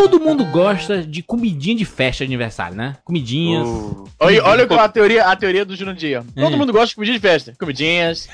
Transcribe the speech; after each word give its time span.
Todo 0.00 0.18
mundo 0.18 0.46
gosta 0.46 1.02
de 1.02 1.22
comidinha 1.22 1.76
de 1.76 1.84
festa 1.84 2.24
de 2.24 2.30
aniversário, 2.30 2.74
né? 2.74 2.96
Comidinhas. 3.04 3.68
Uh, 3.68 4.08
Olha, 4.18 4.44
olha 4.44 4.64
a 4.64 4.88
teoria, 4.88 5.24
a 5.26 5.36
teoria 5.36 5.62
do 5.62 5.76
Jurandir. 5.76 6.22
Todo 6.34 6.54
É. 6.54 6.56
mundo 6.56 6.72
gosta 6.72 6.86
de 6.88 6.94
comidinha 6.94 7.18
de 7.18 7.20
festa. 7.22 7.54
Comidinhas. 7.58 8.26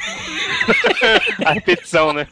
a 1.44 1.52
repetição, 1.52 2.12
né? 2.12 2.28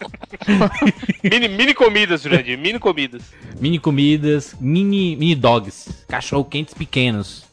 mini, 1.25 1.49
mini 1.49 1.75
comidas, 1.75 2.23
Jurandir, 2.23 2.57
mini 2.57 2.79
comidas. 2.79 3.23
Mini 3.61 3.81
comidas, 3.81 4.55
mini, 4.61 5.17
mini 5.17 5.35
dogs, 5.35 5.89
cachorro 6.07 6.45
quentes 6.45 6.73
pequenos. 6.73 7.45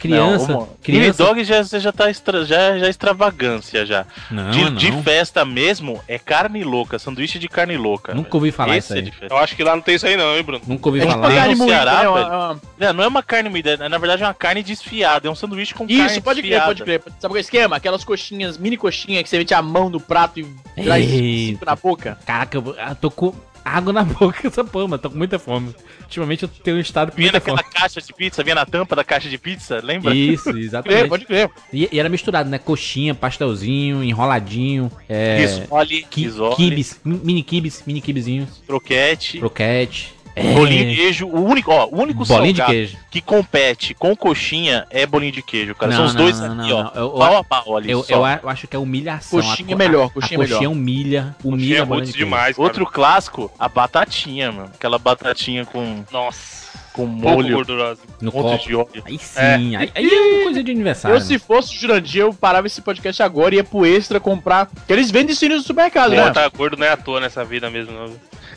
Criança, 0.00 0.52
Não, 0.52 0.68
criança. 0.82 1.22
dog 1.24 1.44
já, 1.44 1.62
já 1.62 1.92
tá 1.92 2.08
extra, 2.08 2.44
já, 2.46 2.78
já 2.78 2.86
é 2.86 2.88
extravagância 2.90 3.84
já. 3.84 4.06
Não, 4.30 4.50
de, 4.50 4.64
não. 4.64 4.74
de 4.74 4.92
festa 5.02 5.44
mesmo 5.44 6.00
é 6.08 6.18
carne 6.18 6.64
louca, 6.64 6.98
sanduíche 6.98 7.38
de 7.38 7.48
carne 7.48 7.76
louca. 7.76 8.14
Nunca 8.14 8.34
ouvi 8.36 8.50
falar 8.50 8.76
Esse 8.78 8.86
isso 8.86 8.94
é 8.94 8.98
aí. 8.98 9.10
festa. 9.10 9.34
Eu 9.34 9.36
acho 9.38 9.54
que 9.54 9.62
lá 9.62 9.76
não 9.76 9.82
tem 9.82 9.96
isso 9.96 10.06
aí 10.06 10.16
não, 10.16 10.34
hein, 10.36 10.42
Bruno? 10.42 10.62
Nunca 10.66 10.88
ouvi 10.88 11.00
É 11.00 11.06
falar. 11.06 11.28
carne 11.34 11.54
no 11.54 11.58
moída, 11.58 11.74
Ceará, 11.76 12.02
né? 12.02 12.08
Uma- 12.08 12.18
velho. 12.18 12.28
uma- 12.28 12.60
Não, 12.78 12.92
não 12.94 13.04
é 13.04 13.08
uma 13.08 13.22
carne 13.22 13.48
moída, 13.50 13.70
é, 13.72 13.88
na 13.88 13.98
verdade 13.98 14.22
é 14.22 14.26
uma 14.26 14.34
carne 14.34 14.62
desfiada, 14.62 15.28
é 15.28 15.30
um 15.30 15.34
sanduíche 15.34 15.74
com 15.74 15.86
carne 15.86 16.06
Isso, 16.06 16.22
pode 16.22 16.42
crer, 16.42 16.62
pode 16.62 16.82
crer. 16.82 17.02
Sabe 17.18 17.32
qual 17.32 17.36
é 17.36 17.38
o 17.38 17.40
esquema? 17.40 17.76
Aquelas 17.76 18.02
coxinhas, 18.02 18.56
mini 18.56 18.76
coxinhas 18.78 19.22
que 19.22 19.28
você 19.28 19.38
mete 19.38 19.52
a 19.54 19.60
mão 19.60 19.90
no 19.90 20.00
prato 20.00 20.40
e 20.40 20.46
traz 20.82 21.10
Eita. 21.12 21.66
na 21.66 21.76
boca. 21.76 22.18
Caraca, 22.24 22.56
eu 22.56 22.74
eu 22.74 22.94
tô 22.96 23.10
com 23.10 23.34
água 23.62 23.92
na 23.92 24.02
boca 24.04 24.46
essa 24.48 24.64
porra, 24.64 24.88
mas 24.88 25.00
tô 25.02 25.10
com 25.10 25.18
muita 25.18 25.38
fome. 25.38 25.74
Ultimamente 26.10 26.42
eu 26.42 26.48
tenho 26.48 26.80
estado 26.80 27.12
com 27.12 27.16
Vinha 27.18 27.30
naquela 27.30 27.62
caixa 27.62 28.00
de 28.00 28.12
pizza, 28.12 28.42
vinha 28.42 28.56
na 28.56 28.66
tampa 28.66 28.96
da 28.96 29.04
caixa 29.04 29.28
de 29.28 29.38
pizza, 29.38 29.80
lembra? 29.80 30.12
Isso, 30.12 30.42
Crer, 30.50 30.56
exatamente. 30.58 31.08
pode 31.08 31.24
crer. 31.24 31.48
E, 31.72 31.88
e 31.92 32.00
era 32.00 32.08
misturado, 32.08 32.50
né? 32.50 32.58
Coxinha, 32.58 33.14
pastelzinho, 33.14 34.02
enroladinho, 34.02 34.90
é, 35.08 35.36
Risole, 35.38 36.02
ki- 36.10 36.24
risole, 36.24 36.84
mi- 37.04 37.20
mini 37.22 37.42
kibes, 37.44 37.84
mini 37.86 38.00
kibezinhos, 38.00 38.60
croquete, 38.66 39.38
croquete. 39.38 40.12
É, 40.40 40.54
bolinho 40.54 40.88
de 40.90 40.96
queijo. 40.96 41.26
O 41.26 41.44
único, 41.44 41.70
ó, 41.70 41.86
o 41.86 42.00
único 42.00 42.24
bolinho 42.24 42.52
de 42.52 42.58
salgado 42.58 42.72
queijo. 42.72 42.96
que 43.10 43.20
compete 43.20 43.94
com 43.94 44.14
coxinha 44.16 44.86
é 44.90 45.04
bolinho 45.06 45.32
de 45.32 45.42
queijo, 45.42 45.74
cara. 45.74 45.90
Não, 45.92 45.96
São 45.98 46.06
os 46.06 46.14
não, 46.14 46.22
dois 46.22 46.40
não, 46.40 46.46
aqui, 46.60 46.70
não, 46.70 46.78
ó. 46.78 46.90
Eu- 46.94 47.02
eu- 47.02 47.10
pau 47.10 47.36
a 47.36 47.44
pau 47.44 47.76
ali. 47.76 47.90
Eu, 47.90 48.02
só. 48.02 48.14
eu 48.14 48.24
a- 48.24 48.40
eu 48.42 48.48
acho 48.48 48.66
que 48.68 48.76
é 48.76 48.78
humilhação. 48.78 49.40
Coxinha 49.40 49.68
A 49.68 49.72
co- 49.72 49.78
melhor, 49.78 50.06
a- 50.06 50.10
coxinha 50.10 50.38
a 50.38 50.42
melhor. 50.42 50.54
coxinha 50.56 50.70
humilha, 50.70 51.36
humilha 51.44 51.66
Tinha 51.66 51.82
a 51.82 51.84
bolinha 51.84 51.86
muito 51.86 52.06
de 52.06 52.12
queijo. 52.12 52.24
demais, 52.24 52.56
cara. 52.56 52.66
Outro 52.68 52.86
clássico, 52.86 53.50
a 53.58 53.68
batatinha, 53.68 54.50
mano. 54.52 54.70
Aquela 54.74 54.98
batatinha 54.98 55.64
com, 55.64 56.04
Nossa. 56.10 56.59
Com 56.92 57.06
molho, 57.06 57.54
gordurosa. 57.56 58.00
No 58.20 58.32
copo. 58.32 58.56
de 58.66 58.74
óleo. 58.74 59.02
Aí 59.04 59.18
sim, 59.18 59.76
aí, 59.76 59.90
aí 59.94 60.06
é 60.06 60.42
coisa 60.44 60.62
de 60.62 60.70
aniversário. 60.70 61.16
Eu, 61.16 61.20
se 61.20 61.38
fosse 61.38 61.74
o 61.74 61.78
Jurandir, 61.78 62.22
eu 62.22 62.34
parava 62.34 62.66
esse 62.66 62.80
podcast 62.80 63.22
agora 63.22 63.54
e 63.54 63.58
ia 63.58 63.64
pro 63.64 63.86
Extra 63.86 64.18
comprar. 64.20 64.66
Porque 64.66 64.92
eles 64.92 65.10
vendem 65.10 65.32
isso 65.32 65.48
no 65.48 65.60
supermercado, 65.60 66.10
né? 66.10 66.30
tá 66.30 66.48
gordo 66.48 66.76
não 66.76 66.86
é 66.86 66.90
à 66.90 66.96
toa 66.96 67.20
nessa 67.20 67.44
vida 67.44 67.70
mesmo, 67.70 67.92
não. 67.92 68.10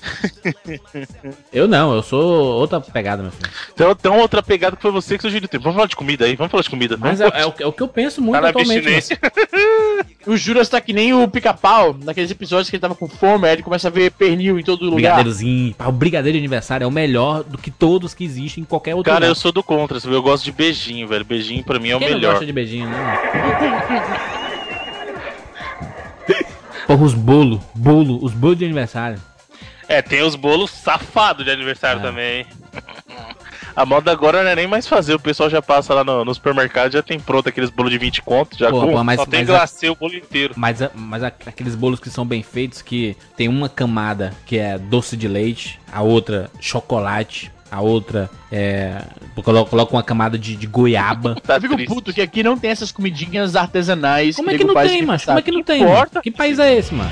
Eu 1.51 1.67
não, 1.67 1.95
eu 1.95 2.03
sou 2.03 2.59
outra 2.59 2.79
pegada, 2.81 3.23
meu 3.23 3.31
filho. 3.31 3.49
Então, 3.73 3.91
então 3.91 4.19
outra 4.19 4.41
pegada 4.43 4.75
que 4.75 4.81
foi 4.81 4.91
você 4.91 5.17
que 5.17 5.21
sugeriu. 5.21 5.47
Vamos 5.53 5.75
falar 5.75 5.87
de 5.87 5.95
comida 5.95 6.25
aí, 6.25 6.35
vamos 6.35 6.51
falar 6.51 6.63
de 6.63 6.69
comida. 6.69 6.97
Mas 6.97 7.21
é, 7.21 7.25
é 7.25 7.45
o, 7.45 7.53
é 7.59 7.65
o 7.65 7.71
que 7.71 7.81
eu 7.81 7.87
penso 7.87 8.21
muito 8.21 8.41
Tá 8.41 8.49
atualmente. 8.49 8.85
né? 8.85 8.99
O 10.25 10.37
Juras 10.37 10.69
tá 10.69 10.79
que 10.79 10.93
nem 10.93 11.13
o 11.13 11.27
pica-pau, 11.27 11.97
naqueles 12.01 12.31
episódios 12.31 12.69
que 12.69 12.77
ele 12.77 12.81
tava 12.81 12.95
com 12.95 13.09
fome, 13.09 13.45
aí 13.45 13.55
ele 13.55 13.63
começa 13.63 13.89
a 13.89 13.91
ver 13.91 14.09
pernil 14.11 14.57
em 14.57 14.63
todo 14.63 14.85
lugar. 14.85 14.95
Brigadeirozinho. 14.95 15.75
O 15.85 15.91
brigadeiro 15.91 16.37
de 16.37 16.39
aniversário 16.39 16.85
é 16.85 16.87
o 16.87 16.91
melhor 16.91 17.43
do 17.43 17.57
que 17.57 17.69
todos 17.69 18.13
que 18.13 18.22
existem 18.23 18.61
em 18.61 18.65
qualquer 18.65 18.95
outro 18.95 19.11
Cara, 19.11 19.25
eu 19.25 19.29
lugar. 19.29 19.41
sou 19.41 19.51
do 19.51 19.63
contra, 19.63 19.99
sabe? 19.99 20.13
eu 20.15 20.21
gosto 20.23 20.43
de 20.43 20.51
beijinho, 20.51 21.07
velho. 21.07 21.23
Beijinho 21.25 21.63
pra 21.63 21.79
mim 21.79 21.89
é 21.89 21.95
o 21.95 21.99
Quem 21.99 22.09
não 22.09 22.15
melhor. 22.15 22.31
gosta 22.31 22.45
de 22.45 22.51
beijinho, 22.53 22.87
né? 22.89 23.19
Porra, 26.87 27.03
os 27.03 27.13
bolo, 27.13 27.63
bolo, 27.73 28.19
os 28.23 28.33
bolos 28.33 28.57
de 28.57 28.65
aniversário. 28.65 29.19
É, 29.87 30.01
tem 30.01 30.21
os 30.21 30.35
bolos 30.35 30.71
safados 30.71 31.45
de 31.45 31.51
aniversário 31.51 31.99
Ah. 31.99 32.03
também. 32.03 32.45
A 33.75 33.87
moda 33.87 34.11
agora 34.11 34.43
não 34.43 34.51
é 34.51 34.55
nem 34.55 34.67
mais 34.67 34.87
fazer, 34.87 35.15
o 35.15 35.19
pessoal 35.19 35.49
já 35.49 35.59
passa 35.59 35.95
lá 35.95 36.03
no, 36.03 36.23
no 36.23 36.31
supermercado, 36.31 36.91
já 36.91 37.01
tem 37.01 37.19
pronto 37.19 37.49
aqueles 37.49 37.71
bolos 37.71 37.91
de 37.91 37.97
20 37.97 38.21
conto, 38.21 38.55
já 38.55 38.69
Pô, 38.69 38.81
com... 38.81 38.91
pô, 38.91 39.03
mas, 39.03 39.19
Só 39.19 39.25
tem 39.25 39.39
mas, 39.39 39.49
a- 39.49 39.53
glacê 39.53 39.89
o 39.89 39.95
bolo 39.95 40.13
inteiro. 40.15 40.53
mas, 40.55 40.77
mas 40.93 41.23
aqueles 41.23 41.73
bolos 41.73 41.99
que 41.99 42.07
são 42.07 42.23
bem 42.23 42.43
feitos, 42.43 42.83
que 42.83 43.17
tem 43.35 43.47
uma 43.47 43.67
camada 43.67 44.31
que 44.45 44.59
é 44.59 44.77
doce 44.77 45.17
de 45.17 45.27
leite, 45.27 45.79
a 45.91 46.03
outra 46.03 46.51
chocolate, 46.59 47.51
a 47.73 47.81
outra 47.81 48.29
é. 48.51 49.01
Coloca, 49.43 49.93
uma 49.95 50.03
camada 50.03 50.37
de, 50.37 50.55
de 50.55 50.67
goiaba. 50.67 51.35
Tá 51.43 51.55
Eu 51.55 51.61
fico 51.61 51.75
triste. 51.75 51.93
puto 51.93 52.13
que 52.13 52.21
aqui 52.21 52.43
não 52.43 52.57
tem 52.57 52.69
essas 52.69 52.91
comidinhas 52.91 53.55
artesanais. 53.55 54.35
Como 54.35 54.49
é 54.49 54.57
que 54.57 54.63
não 54.63 54.75
tem, 54.75 55.01
macho? 55.01 55.25
sabe? 55.25 55.37
Como 55.37 55.39
é 55.39 55.41
que 55.41 55.51
não 55.51 55.63
tem? 55.63 55.81
importa? 55.81 56.11
mano? 56.15 56.23
Que 56.23 56.31
país 56.31 56.59
é 56.59 56.77
esse, 56.77 56.93
mano? 56.93 57.11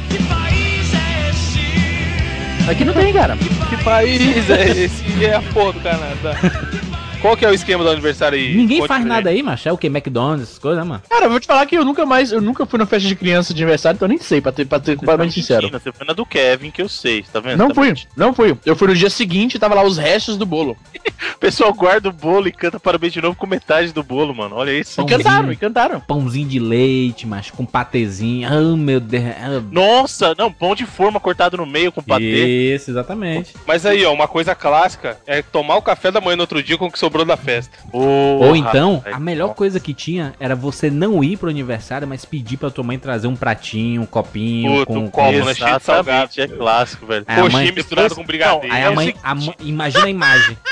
Aqui 2.70 2.86
não 2.86 2.94
tem, 2.94 3.12
cara. 3.12 3.36
Que 3.70 3.84
país 3.84 4.50
é 4.50 4.70
esse? 4.70 5.04
Que 5.04 5.26
é 5.26 5.36
a 5.36 5.42
porra 5.42 5.74
do 5.74 5.80
Canadá. 5.80 6.91
Qual 7.22 7.38
que 7.38 7.46
é 7.46 7.50
o 7.50 7.54
esquema 7.54 7.84
do 7.84 7.90
aniversário 7.92 8.36
aí? 8.36 8.56
Ninguém 8.56 8.80
Conte 8.80 8.88
faz 8.88 9.06
nada 9.06 9.30
aí, 9.30 9.44
macho. 9.44 9.70
É 9.70 9.72
o 9.72 9.78
que? 9.78 9.86
McDonald's, 9.86 10.42
essas 10.48 10.58
coisas, 10.58 10.84
né, 10.84 10.90
mano? 10.90 11.04
Cara, 11.08 11.26
eu 11.26 11.30
vou 11.30 11.40
te 11.40 11.46
falar 11.46 11.68
que 11.68 11.76
eu 11.78 11.86
nunca 11.86 12.04
mais, 12.04 12.32
eu 12.32 12.42
nunca 12.42 12.66
fui 12.66 12.80
na 12.80 12.86
festa 12.88 13.08
de 13.08 13.16
criança 13.16 13.54
de 13.54 13.62
aniversário, 13.62 13.96
então 13.96 14.08
eu 14.08 14.10
nem 14.10 14.18
sei, 14.18 14.42
pra 14.42 14.52
ter, 14.52 14.66
pra 14.66 14.80
ter 14.80 14.86
Você 14.92 14.96
tá 14.96 15.00
completamente 15.02 15.34
sincero. 15.36 15.70
Você 15.70 15.92
foi 15.92 16.08
na 16.08 16.14
do 16.14 16.26
Kevin, 16.26 16.72
que 16.72 16.82
eu 16.82 16.90
sei, 16.90 17.24
tá 17.32 17.40
vendo? 17.40 17.60
Não 17.60 17.68
Tá 17.68 17.76
fui, 17.76 17.88
mentindo. 17.90 18.12
não 18.18 18.34
fui. 18.34 18.58
Eu 18.66 18.76
fui 18.76 18.88
no 18.88 18.96
dia 18.96 19.10
seguinte 19.10 19.54
e 19.56 19.60
tava 19.60 19.76
lá 19.76 19.84
os 19.84 19.98
restos 20.00 20.36
do 20.36 20.46
bolo. 20.46 20.76
O 21.36 21.38
pessoal 21.42 21.72
guarda 21.74 22.10
o 22.10 22.12
bolo 22.12 22.48
e 22.48 22.52
canta 22.52 22.80
parabéns 22.80 23.14
de 23.14 23.22
novo 23.22 23.36
com 23.36 23.46
metade 23.48 23.92
do 23.92 24.04
bolo, 24.04 24.34
mano. 24.34 24.56
Olha 24.56 24.72
isso. 24.72 24.96
Pãozinho. 24.96 25.20
Encantaram, 25.20 25.52
encantaram. 25.52 26.00
Pãozinho 26.00 26.48
de 26.48 26.60
leite, 26.60 27.26
mas 27.28 27.50
com 27.50 27.64
patezinho. 27.66 28.48
Ah, 28.52 28.76
meu 28.78 29.00
Deus. 29.00 29.24
Ah, 29.26 29.62
Nossa, 29.72 30.36
não, 30.38 30.52
pão 30.52 30.76
de 30.76 30.86
forma 30.86 31.20
cortado 31.20 31.58
no 31.58 31.66
meio 31.66 31.92
com 31.92 32.02
patê. 32.02 32.74
Isso, 32.76 32.92
exatamente. 32.92 33.54
Mas 33.68 33.86
aí, 33.86 34.04
ó, 34.06 34.14
uma 34.14 34.28
coisa 34.28 34.54
clássica 34.56 35.18
é 35.26 35.42
tomar 35.42 35.78
o 35.78 35.82
café 35.82 36.12
da 36.12 36.22
manhã 36.22 36.36
no 36.36 36.44
outro 36.44 36.62
dia 36.62 36.78
com 36.78 36.88
o 36.88 36.92
que 36.92 37.00
sobrou 37.12 37.26
da 37.26 37.36
festa. 37.36 37.78
Ou 37.92 38.56
então, 38.56 38.96
rapaz, 38.98 39.16
a 39.16 39.20
melhor 39.20 39.54
coisa 39.54 39.80
que 39.80 39.94
tinha 39.94 40.34
era 40.40 40.56
você 40.56 40.90
não 40.90 41.22
ir 41.24 41.38
pro 41.38 41.50
aniversário, 41.50 42.08
mas 42.08 42.24
pedir 42.24 42.58
pra 42.58 42.70
tua 42.70 42.84
mãe 42.84 42.98
trazer 42.98 43.28
um 43.28 43.36
pratinho, 43.36 44.02
um 44.04 44.06
copinho, 44.06 44.72
Puta, 44.80 44.86
com, 44.86 44.98
um 45.00 45.04
com... 45.04 45.12
copo, 45.12 45.46
né? 45.46 45.54
Cheio 45.54 45.78
de 45.78 45.84
salgado. 45.84 46.32
É 46.38 46.48
clássico, 46.48 47.06
velho. 47.06 47.26
A 47.28 47.36
Coxinha 47.36 47.64
mãe- 47.64 47.72
misturada 47.72 48.16
com 48.16 48.24
brigadeiro. 48.24 48.74
Aí 48.74 48.82
É 48.82 48.86
a 48.86 48.92
mãe, 48.92 49.14
a 49.22 49.36
mãe- 49.36 49.56
imagina 49.60 50.06
a 50.06 50.10
imagem. 50.10 50.58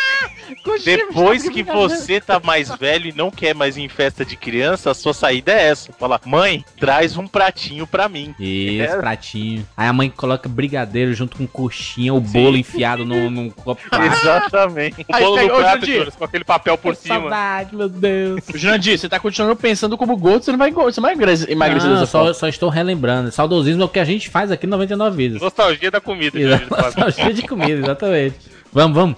Depois 0.84 1.48
que 1.48 1.64
você 1.64 2.20
tá 2.20 2.40
mais 2.44 2.70
velho 2.76 3.08
e 3.10 3.14
não 3.14 3.30
quer 3.30 3.54
mais 3.54 3.78
ir 3.78 3.82
em 3.84 3.90
festa 3.90 4.26
de 4.26 4.36
criança, 4.36 4.92
a 4.92 4.94
sua 4.96 5.14
saída 5.14 5.52
é 5.52 5.68
essa. 5.70 5.92
Fala, 5.94 6.20
mãe, 6.26 6.66
traz 6.80 7.18
um 7.18 7.28
pratinho 7.28 7.86
pra 7.86 8.10
mim. 8.10 8.34
Isso, 8.40 8.84
É. 8.94 8.98
pratinho. 8.98 9.66
Aí 9.78 9.88
a 9.88 9.94
mãe 9.94 10.10
coloca 10.10 10.50
brigadeiro 10.50 11.14
junto 11.14 11.38
com 11.38 11.46
coxinha, 11.46 12.14
o 12.14 12.20
bolo 12.20 12.58
enfiado 12.58 13.06
num, 13.06 13.30
num 13.30 13.50
copo. 13.50 13.82
Exatamente. 13.94 15.06
O 15.08 15.20
bolo 15.20 15.42
no 15.42 15.48
prato, 15.56 15.86
aquele 16.30 16.44
papel 16.44 16.78
por 16.78 16.96
cima. 16.96 17.20
Saudade, 17.20 17.76
meu 17.76 17.90
Deus. 17.90 18.42
Jurandir, 18.54 18.98
você 18.98 19.10
tá 19.10 19.20
continuando 19.20 19.56
pensando 19.56 19.98
como 19.98 20.16
gordo, 20.16 20.46
você 20.46 20.52
não 20.52 20.58
vai, 20.58 20.72
você 20.72 21.02
não 21.02 21.08
vai 21.08 21.14
emagrecer 21.14 21.52
emagrecer 21.52 21.90
Não, 21.90 22.00
dessa 22.00 22.12
só, 22.12 22.34
só 22.34 22.48
estou 22.48 22.70
relembrando. 22.70 23.32
Saudosismo 23.32 23.82
é 23.82 23.86
o 23.86 23.90
que 23.90 24.00
a 24.00 24.06
gente 24.06 24.30
faz 24.30 24.52
aqui 24.52 24.66
no 24.66 24.72
99 24.72 25.18
Vidas. 25.18 25.42
Nostalgia 25.42 25.92
da 25.92 26.00
comida. 26.00 26.40
Fala. 26.70 26.84
Nostalgia 27.06 27.34
de 27.34 27.42
comida, 27.48 27.82
exatamente. 27.82 28.36
Vamos, 28.72 28.96
vamos. 28.96 29.18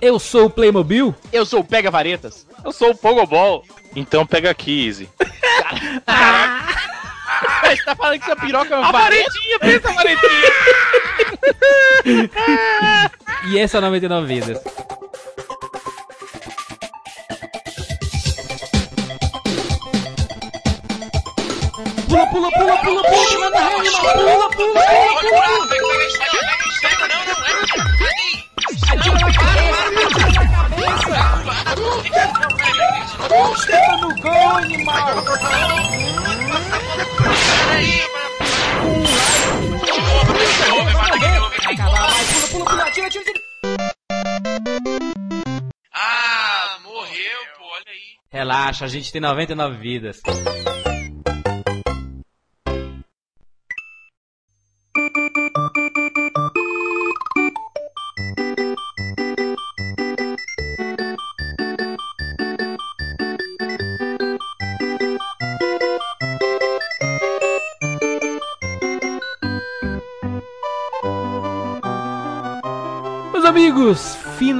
Eu 0.00 0.18
sou 0.18 0.46
o 0.46 0.50
Playmobil. 0.50 1.14
Eu 1.32 1.46
sou 1.46 1.60
o 1.60 1.64
Pega 1.64 1.90
Varetas. 1.90 2.46
Eu 2.64 2.72
sou 2.72 2.90
o 2.90 2.94
Pogobol. 2.94 3.64
Então 3.96 4.26
pega 4.26 4.50
aqui, 4.50 4.86
Easy. 4.86 5.08
Você 7.62 7.84
tá 7.84 7.94
falando 7.94 8.18
que 8.18 8.24
sua 8.24 8.36
piroca 8.36 8.74
é 8.74 8.76
A 8.76 8.80
uma 8.80 8.92
varetinha, 8.92 9.58
pensa 9.58 9.90
a 9.90 9.92
varetinha. 9.92 10.52
E 13.46 13.56
esse 13.56 13.76
é 13.76 13.78
o 13.78 13.82
99 13.82 14.26
Vidas. 14.26 14.60
Pula, 22.18 22.30
pula, 22.30 22.50
pula, 22.50 22.76
pula, 22.82 23.02
pula, 23.02 23.38
manda 23.38 23.60
rima, 23.60 24.00
pula, 24.00 24.50
pula, 24.50 24.50
pula, 24.50 24.50
pula. 24.50 24.80
Ah, 45.94 46.78
morreu, 46.82 47.40
pô, 47.56 47.64
olha 47.64 47.84
aí. 47.86 48.18
Relaxa, 48.32 48.86
a 48.86 48.88
gente 48.88 49.12
tem 49.12 49.20
99 49.20 49.76
vidas. 49.76 50.20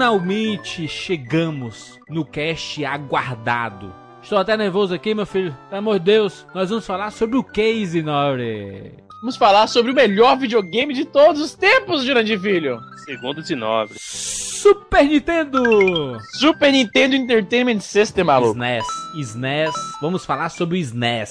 Finalmente 0.08 0.88
chegamos 0.88 2.00
no 2.08 2.24
cast 2.24 2.82
aguardado. 2.82 3.94
Estou 4.22 4.38
até 4.38 4.56
nervoso 4.56 4.94
aqui, 4.94 5.14
meu 5.14 5.26
filho. 5.26 5.54
Pelo 5.68 5.80
amor 5.80 5.98
de 5.98 6.06
Deus, 6.06 6.46
nós 6.54 6.70
vamos 6.70 6.86
falar 6.86 7.10
sobre 7.10 7.36
o 7.36 7.44
Case 7.44 8.00
Nore. 8.00 8.94
Vamos 9.20 9.36
falar 9.36 9.66
sobre 9.66 9.92
o 9.92 9.94
melhor 9.94 10.38
videogame 10.38 10.94
de 10.94 11.04
todos 11.04 11.42
os 11.42 11.54
tempos, 11.54 12.04
Jurandir 12.04 12.40
Filho. 12.40 12.80
Segundo 13.04 13.42
de 13.42 13.54
nobre. 13.54 13.96
Super 13.98 15.04
Nintendo! 15.04 16.18
Super 16.38 16.72
Nintendo 16.72 17.14
Entertainment 17.14 17.80
System, 17.80 18.24
maluco. 18.24 18.54
SNES, 18.54 18.86
SNES. 19.14 19.74
Vamos 20.00 20.24
falar 20.24 20.48
sobre 20.48 20.78
o 20.78 20.80
SNES. 20.80 21.30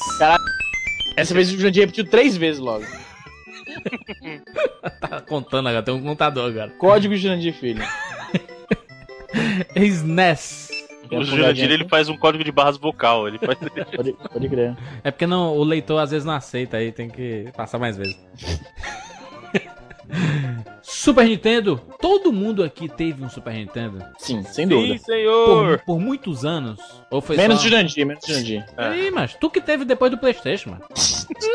Essa 1.18 1.34
vez 1.34 1.52
o 1.52 1.58
Jurandir 1.58 1.82
repetiu 1.82 2.08
três 2.08 2.38
vezes 2.38 2.62
logo. 2.62 2.86
Tá 5.00 5.22
contando 5.22 5.68
agora, 5.68 5.84
tem 5.84 5.94
um 5.94 6.02
contador 6.02 6.50
agora. 6.50 6.72
Código 6.72 7.16
Jurandir 7.16 7.54
Filho. 7.54 7.84
SNES. 9.76 10.70
O 11.12 11.24
Jurandir 11.24 11.72
ele 11.72 11.88
faz 11.88 12.10
um 12.10 12.18
código 12.18 12.44
de 12.44 12.52
barras 12.52 12.78
vocal. 12.78 13.28
Ele 13.28 13.40
faz... 13.40 13.58
Pode, 13.96 14.14
pode 14.14 14.50
crer. 14.50 14.76
É 15.04 15.12
porque 15.12 15.26
não, 15.26 15.56
o 15.56 15.64
leitor 15.64 16.02
às 16.02 16.12
vezes 16.12 16.26
não 16.26 16.34
aceita 16.34 16.78
aí, 16.78 16.92
tem 16.92 17.10
que 17.10 17.46
passar 17.56 17.80
mais 17.80 17.98
vezes. 17.98 18.18
Super 20.82 21.26
Nintendo. 21.26 21.82
Todo 22.00 22.32
mundo 22.32 22.64
aqui 22.64 22.88
teve 22.88 23.24
um 23.24 23.30
Super 23.30 23.54
Nintendo. 23.54 24.04
Sim, 24.18 24.44
sem 24.44 24.66
Sim, 24.66 24.68
dúvida. 24.68 24.96
Por, 24.96 25.06
senhor. 25.06 25.82
por 25.86 26.00
muitos 26.00 26.46
anos. 26.46 26.80
Ou 27.12 27.22
foi 27.22 27.36
Menos 27.36 27.58
só... 27.62 27.68
Jurandir, 27.68 28.06
menos 28.06 28.26
Jurandir. 28.26 28.66
Aí, 28.78 29.12
mas 29.12 29.34
tu 29.36 29.50
que 29.50 29.62
teve 29.62 29.84
depois 29.86 30.12
do 30.12 30.18
Playstation, 30.18 30.72
mano. 30.72 30.84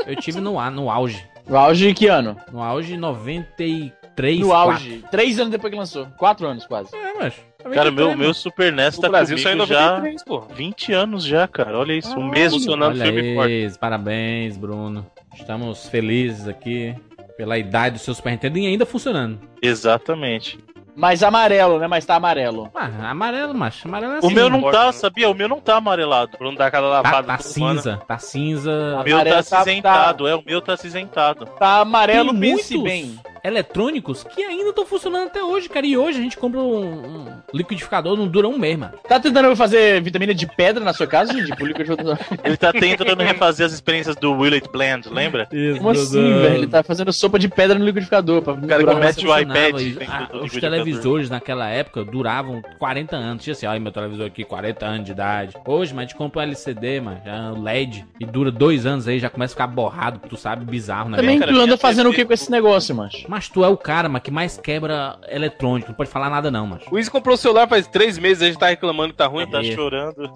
Eu 0.07 0.17
tive 0.17 0.41
no, 0.41 0.71
no 0.71 0.91
auge. 0.91 1.27
No 1.49 1.57
auge 1.57 1.89
de 1.89 1.95
que 1.95 2.07
ano? 2.07 2.37
No 2.53 2.63
auge 2.63 2.97
93, 2.97 4.41
No 4.41 4.49
4. 4.49 4.71
auge. 4.73 5.05
Três 5.11 5.39
anos 5.39 5.51
depois 5.51 5.73
que 5.73 5.79
lançou. 5.79 6.07
Quatro 6.19 6.47
anos, 6.47 6.67
quase. 6.67 6.95
É, 6.95 7.15
mas... 7.15 7.35
Cara, 7.73 7.91
meu, 7.91 8.17
meu 8.17 8.35
Super 8.35 8.73
NES 8.73 8.99
O 8.99 9.01
tá 9.03 9.09
Brasil 9.09 9.37
comigo 9.37 9.67
já 9.67 9.87
93, 9.99 10.25
pô. 10.25 10.41
20 10.41 10.93
anos 10.93 11.25
já, 11.25 11.47
cara. 11.49 11.79
Olha 11.79 11.93
isso, 11.93 12.19
um 12.19 12.29
Ah, 12.29 12.31
mês 12.31 12.53
funcionando 12.53 12.95
Olha 12.95 13.05
firme 13.05 13.33
e 13.33 13.35
forte. 13.35 13.53
aí, 13.53 13.79
parabéns, 13.79 14.57
Bruno. 14.57 15.07
Estamos 15.35 15.89
felizes 15.89 16.47
aqui 16.49 16.95
pela 17.37 17.57
idade 17.59 17.95
do 17.97 17.99
seu 18.01 18.15
Super 18.15 18.31
Nintendo 18.33 18.59
e 18.59 18.67
ainda 18.67 18.85
funcionando. 18.87 19.39
Exatamente. 19.63 20.59
Mas 20.95 21.23
amarelo, 21.23 21.79
né? 21.79 21.87
Mas 21.87 22.05
tá 22.05 22.17
amarelo. 22.17 22.71
Ah, 22.75 23.11
amarelo, 23.11 23.55
macho. 23.55 23.89
Amarelo 23.89 24.13
é 24.13 24.17
O 24.17 24.19
assim. 24.19 24.35
meu 24.35 24.51
não 24.51 24.59
importa, 24.59 24.79
tá, 24.79 24.87
né? 24.87 24.93
sabia? 24.93 25.31
O 25.31 25.35
meu 25.35 25.49
não 25.49 25.59
tá 25.59 25.77
amarelado. 25.77 26.37
Bruno 26.37 26.59
dá 26.59 26.67
aquela 26.67 27.01
Tá, 27.03 27.11
lavada 27.11 27.27
tá 27.29 27.39
semana. 27.39 27.75
cinza. 27.81 28.03
Tá 28.07 28.19
cinza. 28.19 28.71
O 29.01 29.03
meu 29.05 29.15
Amarelo 29.17 29.37
tá 29.37 29.43
tá- 29.43 29.59
acinzentado, 29.61 30.29
é, 30.29 30.35
o 30.37 30.43
meu 30.45 30.61
tá 30.61 30.75
acinzentado. 30.75 31.47
Tá 31.47 31.81
amarelo, 31.81 32.33
Tem 32.33 32.41
pense 32.41 32.77
muitos 32.77 32.93
bem. 32.93 33.19
Eletrônicos 33.45 34.25
que 34.25 34.43
ainda 34.43 34.71
estão 34.71 34.87
funcionando 34.87 35.27
até 35.27 35.43
hoje, 35.43 35.69
cara. 35.69 35.87
E 35.87 35.97
hoje 35.97 36.19
a 36.19 36.23
gente 36.23 36.37
compra 36.37 36.61
um, 36.61 37.27
um 37.27 37.27
liquidificador, 37.53 38.17
não 38.17 38.27
dura 38.27 38.49
um 38.49 38.59
mês, 38.59 38.79
mano. 38.79 38.93
Tá 39.09 39.19
tentando 39.19 39.55
fazer 39.57 40.01
vitamina 40.01 40.35
de 40.35 40.47
pedra 40.47 40.85
na 40.85 40.93
sua 40.93 41.07
casa, 41.07 41.33
gente? 41.33 41.51
Liquidificador? 41.51 42.19
Ele 42.45 42.57
tá 42.57 42.73
tentando 42.73 43.23
refazer 43.23 43.67
as 43.67 43.73
experiências 43.73 44.17
do 44.17 44.33
Willet 44.33 44.69
Blend, 44.71 45.09
lembra? 45.09 45.49
Como 45.79 45.91
assim, 45.91 46.23
velho? 46.41 46.55
Ele 46.57 46.67
tá 46.67 46.83
fazendo 46.83 47.13
sopa 47.13 47.39
de 47.39 47.49
pedra 47.49 47.79
no 47.79 47.85
liquidificador. 47.85 48.43
Pra 48.43 48.53
O 48.55 48.67
cara 48.67 48.85
comete 48.85 49.27
o 49.27 49.39
iPad 49.39 49.81
e- 49.81 49.91
do 50.33 50.45
os 50.45 50.53
televisores 50.53 51.31
naquela 51.31 51.69
época 51.69 52.05
duravam 52.05 52.63
40 52.79 53.17
anos. 53.17 53.43
Tinha 53.43 53.53
assim, 53.53 53.67
olha 53.67 53.81
meu 53.81 53.93
televisor 53.93 54.27
aqui, 54.27 54.45
40 54.45 54.87
anos 54.87 55.05
de 55.07 55.13
idade. 55.13 55.55
Hoje, 55.67 55.93
mas 55.93 56.05
a 56.05 56.07
gente 56.09 56.17
compra 56.17 56.41
um 56.41 56.43
LCD, 56.45 57.01
mano, 57.01 57.21
já 57.25 57.53
um 57.53 57.63
LED, 57.63 58.05
e 58.21 58.25
dura 58.25 58.51
dois 58.51 58.87
anos 58.87 59.09
aí, 59.09 59.19
já 59.19 59.29
começa 59.31 59.53
a 59.53 59.57
ficar 59.57 59.67
borrado, 59.67 60.21
tu 60.29 60.37
sabe, 60.37 60.65
bizarro, 60.65 61.11
né? 61.11 61.17
Também 61.17 61.39
cara, 61.39 61.53
tu 61.53 61.59
anda 61.59 61.77
fazendo 61.77 62.07
o 62.09 62.11
TV 62.11 62.23
que 62.23 62.29
com 62.29 62.33
esse 62.35 62.51
negócio, 62.51 62.95
macho? 62.95 63.31
Mas 63.33 63.49
tu 63.49 63.65
é 63.65 63.69
o 63.69 63.79
cara, 63.79 64.11
que 64.21 64.31
mais 64.31 64.59
quebra 64.59 65.19
eletrônico, 65.27 65.89
não 65.89 65.97
pode 65.97 66.11
falar 66.11 66.29
nada 66.29 66.51
não, 66.51 66.67
mas. 66.67 66.83
O 66.91 66.99
Izzy 66.99 67.11
comprou 67.11 67.33
o 67.35 67.39
celular 67.39 67.67
faz 67.67 67.87
três 67.87 68.19
meses, 68.19 68.43
a 68.43 68.47
gente 68.47 68.59
tá 68.59 68.67
reclamando 68.67 69.15
que 69.15 69.17
tá 69.17 69.27
ruim. 69.27 69.47
Tá 69.51 69.61
É. 69.61 69.73
chorando. 69.73 70.31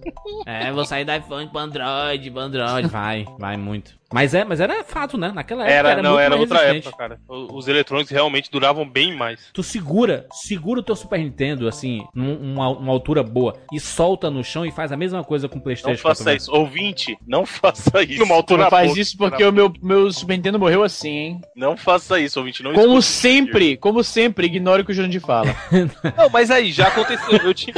É, 0.47 0.73
vou 0.73 0.83
sair 0.87 1.05
do 1.05 1.13
iPhone 1.13 1.47
pro 1.47 1.59
Android, 1.59 2.31
pro 2.31 2.41
Android, 2.41 2.89
vai, 2.89 3.27
vai 3.39 3.59
muito. 3.59 3.93
Mas 4.13 4.35
é, 4.35 4.45
mas 4.45 4.61
era 4.61 4.85
fato, 4.85 5.19
né? 5.19 5.33
Naquela 5.35 5.63
época 5.65 5.75
Era, 5.75 5.91
era, 5.91 6.03
não, 6.03 6.11
muito 6.13 6.21
era 6.21 6.31
mais 6.37 6.41
outra 6.43 6.59
resistente. 6.59 6.87
época, 6.89 6.97
cara. 7.09 7.21
O- 7.29 7.57
Os 7.57 7.67
eletrônicos 7.67 8.13
realmente 8.13 8.51
duravam 8.51 8.89
bem 8.89 9.15
mais. 9.17 9.51
Tu 9.53 9.63
segura, 9.65 10.27
segura 10.31 10.79
o 10.79 10.83
teu 10.83 10.95
Super 10.95 11.19
Nintendo, 11.19 11.67
assim, 11.67 12.07
num- 12.15 12.39
numa, 12.39 12.73
numa 12.75 12.93
altura 12.93 13.23
boa, 13.25 13.55
e 13.73 13.81
solta 13.81 14.31
no 14.31 14.45
chão 14.45 14.65
e 14.65 14.71
faz 14.71 14.93
a 14.93 14.97
mesma 14.97 15.25
coisa 15.25 15.49
com 15.49 15.55
o 15.55 15.59
Não 15.59 15.65
Playstation. 15.65 15.97
tu 15.99 16.03
faça 16.03 16.25
ver. 16.25 16.37
isso. 16.37 16.53
Ouvinte, 16.53 17.19
não 17.27 17.45
faça 17.45 18.01
isso. 18.05 18.21
Numa 18.21 18.35
Tu 18.35 18.37
altura 18.37 18.63
não 18.65 18.71
faz 18.71 18.87
pouca. 18.89 19.01
isso 19.01 19.17
porque 19.19 19.45
o 19.45 19.53
meu, 19.53 19.73
meu 19.83 20.13
Super 20.13 20.37
Nintendo 20.37 20.59
morreu 20.59 20.85
assim, 20.85 21.11
hein? 21.11 21.41
Não 21.57 21.77
faça 21.77 22.21
isso, 22.21 22.39
ouvinte. 22.39 22.63
Não 22.63 22.75
Como 22.75 23.03
sempre, 23.03 23.77
como 23.77 24.05
sempre, 24.05 24.47
ignore 24.47 24.83
o 24.83 24.85
que 24.85 24.93
o 24.93 24.95
Jurandir 24.95 25.21
fala. 25.21 25.49
Não, 26.17 26.31
mas 26.33 26.51
aí, 26.51 26.71
já 26.71 26.89
aconteceu. 26.89 27.39
Eu 27.39 27.53
tinha, 27.53 27.75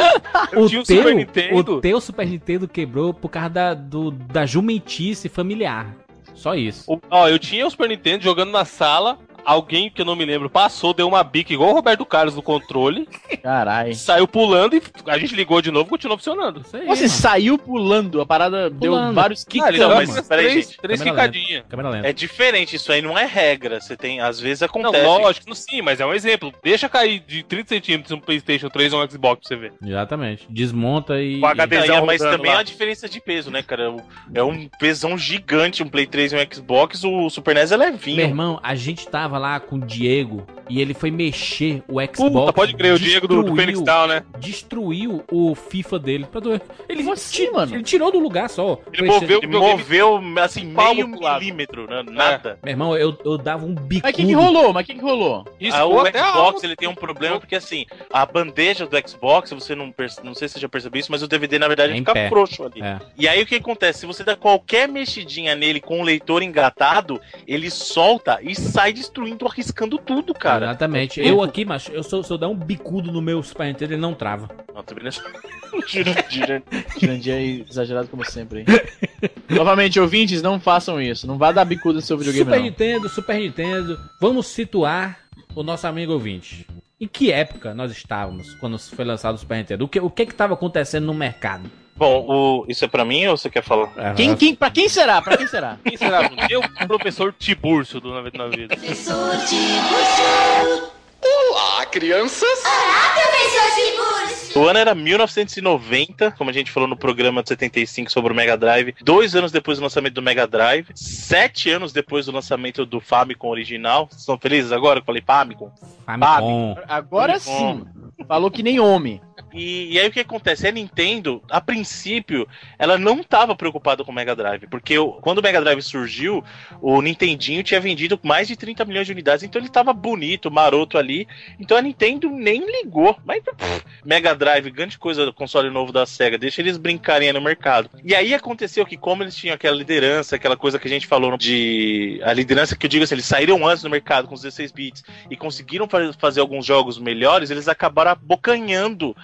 eu 0.52 0.62
O 0.64 0.68
tinha 0.68 0.80
um 0.80 0.84
teu, 0.84 0.96
Super 0.98 1.14
o 1.14 1.16
Nintendo. 1.16 1.80
teu 1.80 2.00
Super 2.00 2.26
Nintendo 2.26 2.68
quebrou 2.68 3.14
por 3.14 3.30
causa 3.30 3.48
da, 3.48 3.74
do, 3.74 4.10
da 4.10 4.44
jumentice 4.44 5.28
familiar. 5.28 5.94
Só 6.38 6.54
isso. 6.54 6.84
O- 6.86 7.00
Ó, 7.10 7.28
eu 7.28 7.38
tinha 7.38 7.66
o 7.66 7.70
Super 7.70 7.88
Nintendo 7.88 8.22
jogando 8.22 8.50
na 8.52 8.64
sala. 8.64 9.18
Alguém 9.48 9.88
que 9.90 10.02
eu 10.02 10.04
não 10.04 10.14
me 10.14 10.26
lembro 10.26 10.50
passou, 10.50 10.92
deu 10.92 11.08
uma 11.08 11.24
bica 11.24 11.52
igual 11.54 11.70
o 11.70 11.72
Roberto 11.74 12.04
Carlos 12.04 12.34
no 12.34 12.42
controle, 12.42 13.08
Caralho. 13.42 13.94
saiu 13.94 14.28
pulando 14.28 14.76
e 14.76 14.82
a 15.06 15.16
gente 15.16 15.34
ligou 15.34 15.62
de 15.62 15.70
novo 15.70 15.86
e 15.86 15.90
continuou 15.90 16.18
funcionando. 16.18 16.60
Isso 16.60 16.76
aí, 16.76 16.86
Você 16.86 17.04
mano. 17.06 17.14
saiu 17.14 17.58
pulando, 17.58 18.20
a 18.20 18.26
parada 18.26 18.68
deu 18.68 18.92
Pulando. 18.92 19.14
vários 19.14 19.46
Ah, 19.62 19.68
ele 19.68 19.78
Não, 19.78 19.88
deu 19.88 19.96
mas 19.96 20.10
umas 20.10 20.28
peraí, 20.28 20.46
três, 20.50 20.66
gente. 20.66 20.76
três 20.78 21.02
quicadinhas. 21.02 21.64
É 22.04 22.12
diferente, 22.12 22.76
isso 22.76 22.92
aí 22.92 23.00
não 23.00 23.16
é 23.18 23.24
regra. 23.24 23.80
Você 23.80 23.96
tem, 23.96 24.20
às 24.20 24.38
vezes 24.38 24.60
Não, 24.60 24.66
acontece. 24.66 25.04
lógico, 25.06 25.54
sim, 25.54 25.80
mas 25.80 25.98
é 25.98 26.04
um 26.04 26.12
exemplo. 26.12 26.52
Deixa 26.62 26.86
cair 26.86 27.20
de 27.20 27.42
30 27.42 27.68
centímetros 27.70 28.12
um 28.12 28.20
Playstation 28.20 28.68
3 28.68 28.92
ou 28.92 29.02
um 29.02 29.10
Xbox 29.10 29.40
pra 29.40 29.48
você 29.48 29.56
ver. 29.56 29.72
Exatamente. 29.82 30.46
Desmonta 30.50 31.20
e. 31.22 31.40
O 31.40 31.46
HD 31.46 31.76
Aí, 31.78 32.00
mas 32.04 32.20
também 32.20 32.46
lá. 32.50 32.52
é 32.52 32.58
uma 32.58 32.64
diferença 32.64 33.08
de 33.08 33.20
peso, 33.20 33.50
né, 33.50 33.62
cara? 33.62 33.94
É 34.34 34.42
um 34.42 34.68
pesão 34.78 35.16
gigante, 35.16 35.82
um 35.82 35.88
Play 35.88 36.06
3 36.06 36.32
e 36.32 36.36
um 36.36 36.46
Xbox, 36.52 37.02
o 37.04 37.30
Super 37.30 37.54
NES 37.54 37.72
é 37.72 37.76
levinho. 37.76 38.16
Meu 38.16 38.26
irmão, 38.26 38.60
a 38.62 38.74
gente 38.74 39.08
tava 39.08 39.37
lá 39.38 39.58
com 39.60 39.76
o 39.76 39.80
Diego 39.80 40.46
e 40.68 40.80
ele 40.80 40.92
foi 40.92 41.10
mexer 41.10 41.82
o 41.88 42.00
Xbox. 42.00 42.18
Puta, 42.18 42.52
pode 42.52 42.74
crer, 42.74 42.94
o 42.94 42.98
Diego 42.98 43.26
do, 43.26 43.36
do 43.36 43.42
destruiu- 43.42 43.56
Phoenix 43.56 43.80
Down, 43.82 44.06
né? 44.08 44.22
Destruiu 44.38 45.24
o 45.30 45.54
FIFA 45.54 45.98
dele. 45.98 46.26
Pra 46.30 46.40
doer. 46.40 46.60
Ele, 46.88 47.02
Como 47.02 47.12
assim, 47.14 47.50
mano? 47.50 47.74
ele 47.74 47.82
tirou 47.82 48.10
do 48.12 48.18
lugar 48.18 48.50
só. 48.50 48.78
Ele 48.92 49.06
Foi- 49.06 49.20
moveu- 49.20 49.38
Ele 49.42 49.46
moveu, 49.58 50.20
assim, 50.42 50.64
meio 50.64 51.08
milímetro, 51.08 51.86
né? 51.88 52.02
Nada. 52.10 52.58
Meu 52.62 52.72
irmão, 52.72 52.96
eu, 52.96 53.16
eu 53.24 53.38
dava 53.38 53.64
um 53.64 53.74
bico. 53.74 54.02
Mas 54.04 54.12
o 54.12 54.16
que, 54.16 54.26
que 54.26 54.32
rolou? 54.34 54.72
Mas 54.72 54.82
o 54.84 54.86
que, 54.86 54.94
que 54.94 55.00
rolou? 55.00 55.44
Isso 55.60 55.76
Ah, 55.76 55.86
o 55.86 56.00
a 56.00 56.06
Xbox 56.10 56.18
alma. 56.24 56.58
ele 56.64 56.76
tem 56.76 56.88
um 56.88 56.94
problema 56.94 57.38
porque 57.40 57.54
assim, 57.56 57.86
a 58.12 58.26
bandeja 58.26 58.86
do 58.86 59.08
Xbox, 59.08 59.50
você 59.50 59.74
não 59.74 59.90
perce- 59.90 60.20
não 60.24 60.34
sei 60.34 60.48
se 60.48 60.54
você 60.54 60.60
já 60.60 60.68
percebeu 60.68 61.00
isso, 61.00 61.10
mas 61.12 61.22
o 61.22 61.28
DVD 61.28 61.58
na 61.58 61.68
verdade 61.68 61.92
É 61.92 61.96
fica 61.96 62.12
pé. 62.12 62.28
frouxo 62.28 62.64
ali. 62.64 62.82
É. 62.82 62.98
E 63.16 63.26
aí 63.28 63.42
o 63.42 63.46
que 63.46 63.54
acontece? 63.54 64.00
Se 64.00 64.06
você 64.06 64.22
dá 64.24 64.36
qualquer 64.36 64.88
mexidinha 64.88 65.54
nele 65.54 65.80
com 65.80 66.00
o 66.00 66.04
leitor 66.04 66.42
engatado, 66.42 67.20
ele 67.46 67.70
solta 67.70 68.38
e 68.42 68.54
sai 68.54 68.92
destruindo, 68.92 69.27
arriscando 69.46 69.98
tudo, 69.98 70.32
cara. 70.34 70.66
Exatamente. 70.66 71.20
Eu 71.20 71.42
aqui, 71.42 71.64
mas 71.64 71.88
eu 71.92 72.02
sou, 72.02 72.22
se 72.22 72.32
eu 72.32 72.38
dar 72.38 72.48
um 72.48 72.54
bicudo 72.54 73.10
no 73.10 73.20
meu 73.20 73.42
Super 73.42 73.66
Nintendo, 73.66 73.94
ele 73.94 74.00
não 74.00 74.14
trava. 74.14 74.48
Não, 74.74 74.82
tô 74.82 74.94
brincando. 74.94 75.22
Jurandir. 75.86 76.62
Jurandir 77.00 77.34
é 77.34 77.42
exagerado 77.68 78.08
como 78.08 78.24
sempre, 78.24 78.60
hein? 78.60 78.66
Novamente, 79.48 79.98
ouvintes, 79.98 80.42
não 80.42 80.60
façam 80.60 81.00
isso. 81.00 81.26
Não 81.26 81.38
vá 81.38 81.52
dar 81.52 81.64
bicuda 81.64 81.94
no 81.94 82.00
seu 82.00 82.16
videogame, 82.16 82.44
Super 82.44 82.58
não. 82.58 82.64
Nintendo, 82.64 83.08
Super 83.08 83.38
Nintendo. 83.38 83.98
Vamos 84.20 84.46
situar 84.46 85.18
o 85.54 85.62
nosso 85.62 85.86
amigo 85.86 86.12
ouvinte. 86.12 86.66
Em 87.00 87.06
que 87.06 87.30
época 87.30 87.74
nós 87.74 87.92
estávamos 87.92 88.54
quando 88.54 88.78
foi 88.78 89.04
lançado 89.04 89.36
o 89.36 89.38
Super 89.38 89.58
Nintendo? 89.58 89.84
O 89.84 89.88
que, 89.88 90.00
o 90.00 90.10
que 90.10 90.26
que 90.26 90.32
estava 90.32 90.54
acontecendo 90.54 91.06
no 91.06 91.14
mercado? 91.14 91.70
Bom, 91.98 92.24
o... 92.28 92.64
isso 92.68 92.84
é 92.84 92.88
pra 92.88 93.04
mim 93.04 93.26
ou 93.26 93.36
você 93.36 93.50
quer 93.50 93.62
falar? 93.62 94.14
Quem, 94.14 94.36
quem, 94.36 94.54
pra 94.54 94.70
quem 94.70 94.88
será? 94.88 95.20
Pra 95.20 95.36
quem 95.36 95.48
será? 95.48 95.76
Quem 95.84 95.96
será? 95.96 96.30
Eu, 96.48 96.62
professor 96.86 97.34
Tiburcio 97.36 98.00
do 98.00 98.10
99 98.10 98.56
Vidas. 98.56 98.78
Professor 98.78 99.36
Tiburcio. 99.38 100.97
Olá, 101.30 101.84
crianças! 101.86 102.48
Olá, 102.64 103.14
professor 103.14 103.74
Tiburcio. 103.74 104.62
O 104.62 104.66
ano 104.66 104.78
era 104.78 104.94
1990, 104.94 106.32
como 106.32 106.48
a 106.48 106.52
gente 106.52 106.70
falou 106.70 106.88
no 106.88 106.96
programa 106.96 107.42
de 107.42 107.50
75 107.50 108.10
sobre 108.10 108.32
o 108.32 108.36
Mega 108.36 108.56
Drive. 108.56 108.94
Dois 109.02 109.34
anos 109.36 109.52
depois 109.52 109.78
do 109.78 109.82
lançamento 109.82 110.14
do 110.14 110.22
Mega 110.22 110.46
Drive. 110.46 110.86
Sete 110.94 111.70
anos 111.70 111.92
depois 111.92 112.26
do 112.26 112.32
lançamento 112.32 112.86
do 112.86 112.98
Famicom 113.00 113.48
original. 113.48 114.06
Vocês 114.08 114.20
estão 114.20 114.38
felizes 114.38 114.72
agora 114.72 115.00
que 115.00 115.02
eu 115.02 115.06
falei 115.06 115.22
Famicom? 115.24 115.70
Famicom. 116.06 116.76
Agora 116.88 117.38
sim. 117.38 117.84
Falou 118.26 118.50
que 118.50 118.62
nem 118.62 118.80
homem. 118.80 119.20
E, 119.54 119.92
e 119.94 119.98
aí 120.00 120.08
o 120.08 120.10
que 120.10 120.20
acontece? 120.20 120.66
A 120.66 120.72
Nintendo, 120.72 121.40
a 121.48 121.60
princípio, 121.60 122.46
ela 122.78 122.98
não 122.98 123.20
estava 123.20 123.54
preocupada 123.54 124.04
com 124.04 124.10
o 124.10 124.14
Mega 124.14 124.34
Drive, 124.36 124.66
porque 124.68 124.98
o- 124.98 125.12
quando 125.12 125.38
o 125.38 125.42
Mega 125.42 125.60
Drive 125.60 125.80
surgiu, 125.80 126.44
o 126.82 127.00
Nintendinho 127.00 127.62
tinha 127.62 127.80
vendido 127.80 128.18
mais 128.22 128.48
de 128.48 128.56
30 128.56 128.84
milhões 128.84 129.06
de 129.06 129.12
unidades, 129.12 129.44
então 129.44 129.60
ele 129.60 129.70
tava 129.70 129.92
bonito, 129.92 130.50
maroto 130.50 130.98
ali. 130.98 131.17
Então 131.58 131.76
a 131.76 131.82
Nintendo 131.82 132.28
nem 132.30 132.64
ligou. 132.80 133.16
Mas 133.24 133.42
pff, 133.42 133.82
Mega 134.04 134.34
Drive, 134.34 134.70
grande 134.70 134.98
coisa 134.98 135.24
do 135.24 135.32
console 135.32 135.70
novo 135.70 135.92
da 135.92 136.04
Sega, 136.06 136.36
deixa 136.38 136.60
eles 136.60 136.76
brincarem 136.76 137.28
aí 137.28 137.32
no 137.32 137.40
mercado. 137.40 137.90
E 138.04 138.14
aí 138.14 138.34
aconteceu 138.34 138.84
que, 138.86 138.96
como 138.96 139.22
eles 139.22 139.34
tinham 139.36 139.54
aquela 139.54 139.76
liderança, 139.76 140.36
aquela 140.36 140.56
coisa 140.56 140.78
que 140.78 140.86
a 140.86 140.90
gente 140.90 141.06
falou 141.06 141.36
de. 141.36 142.20
A 142.24 142.32
liderança 142.32 142.76
que 142.76 142.86
eu 142.86 142.90
digo 142.90 143.04
assim, 143.04 143.14
eles 143.14 143.26
saíram 143.26 143.66
antes 143.66 143.82
no 143.84 143.90
mercado 143.90 144.28
com 144.28 144.34
os 144.34 144.42
16 144.42 144.72
bits 144.72 145.04
e 145.30 145.36
conseguiram 145.36 145.88
fa- 145.88 146.12
fazer 146.18 146.40
alguns 146.40 146.64
jogos 146.66 146.98
melhores, 146.98 147.50
eles 147.50 147.68
acabaram 147.68 148.10
abocanhando 148.12 149.16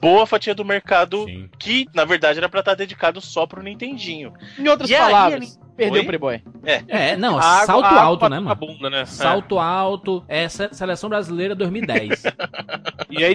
boa 0.00 0.26
fatia 0.26 0.54
do 0.54 0.64
mercado 0.64 1.24
Sim. 1.24 1.48
que, 1.58 1.86
na 1.94 2.04
verdade, 2.04 2.38
era 2.38 2.48
pra 2.48 2.60
estar 2.60 2.74
dedicado 2.74 3.20
só 3.20 3.46
pro 3.46 3.62
Nintendinho. 3.62 4.32
Em 4.58 4.68
outras 4.68 4.88
E 4.90 4.94
aí, 4.94 5.00
palavras, 5.00 5.58
perdeu 5.76 5.94
Oi? 5.94 6.00
o 6.02 6.06
Playboy. 6.06 6.42
É, 6.88 7.16
não, 7.16 7.38
A 7.38 7.42
água- 7.42 7.66
salto 7.66 7.84
água 7.86 8.00
alto, 8.02 8.28
né, 8.28 8.40
mano? 8.40 8.54
bunda, 8.56 8.90
né? 8.90 9.04
Salto 9.06 9.58
alto, 9.58 10.22
é 10.28 10.48
se- 10.48 10.68
seleção 10.72 11.08
brasileira 11.08 11.54
2010. 11.54 12.24
É. 12.24 12.32
E 13.10 13.24
aí 13.24 13.34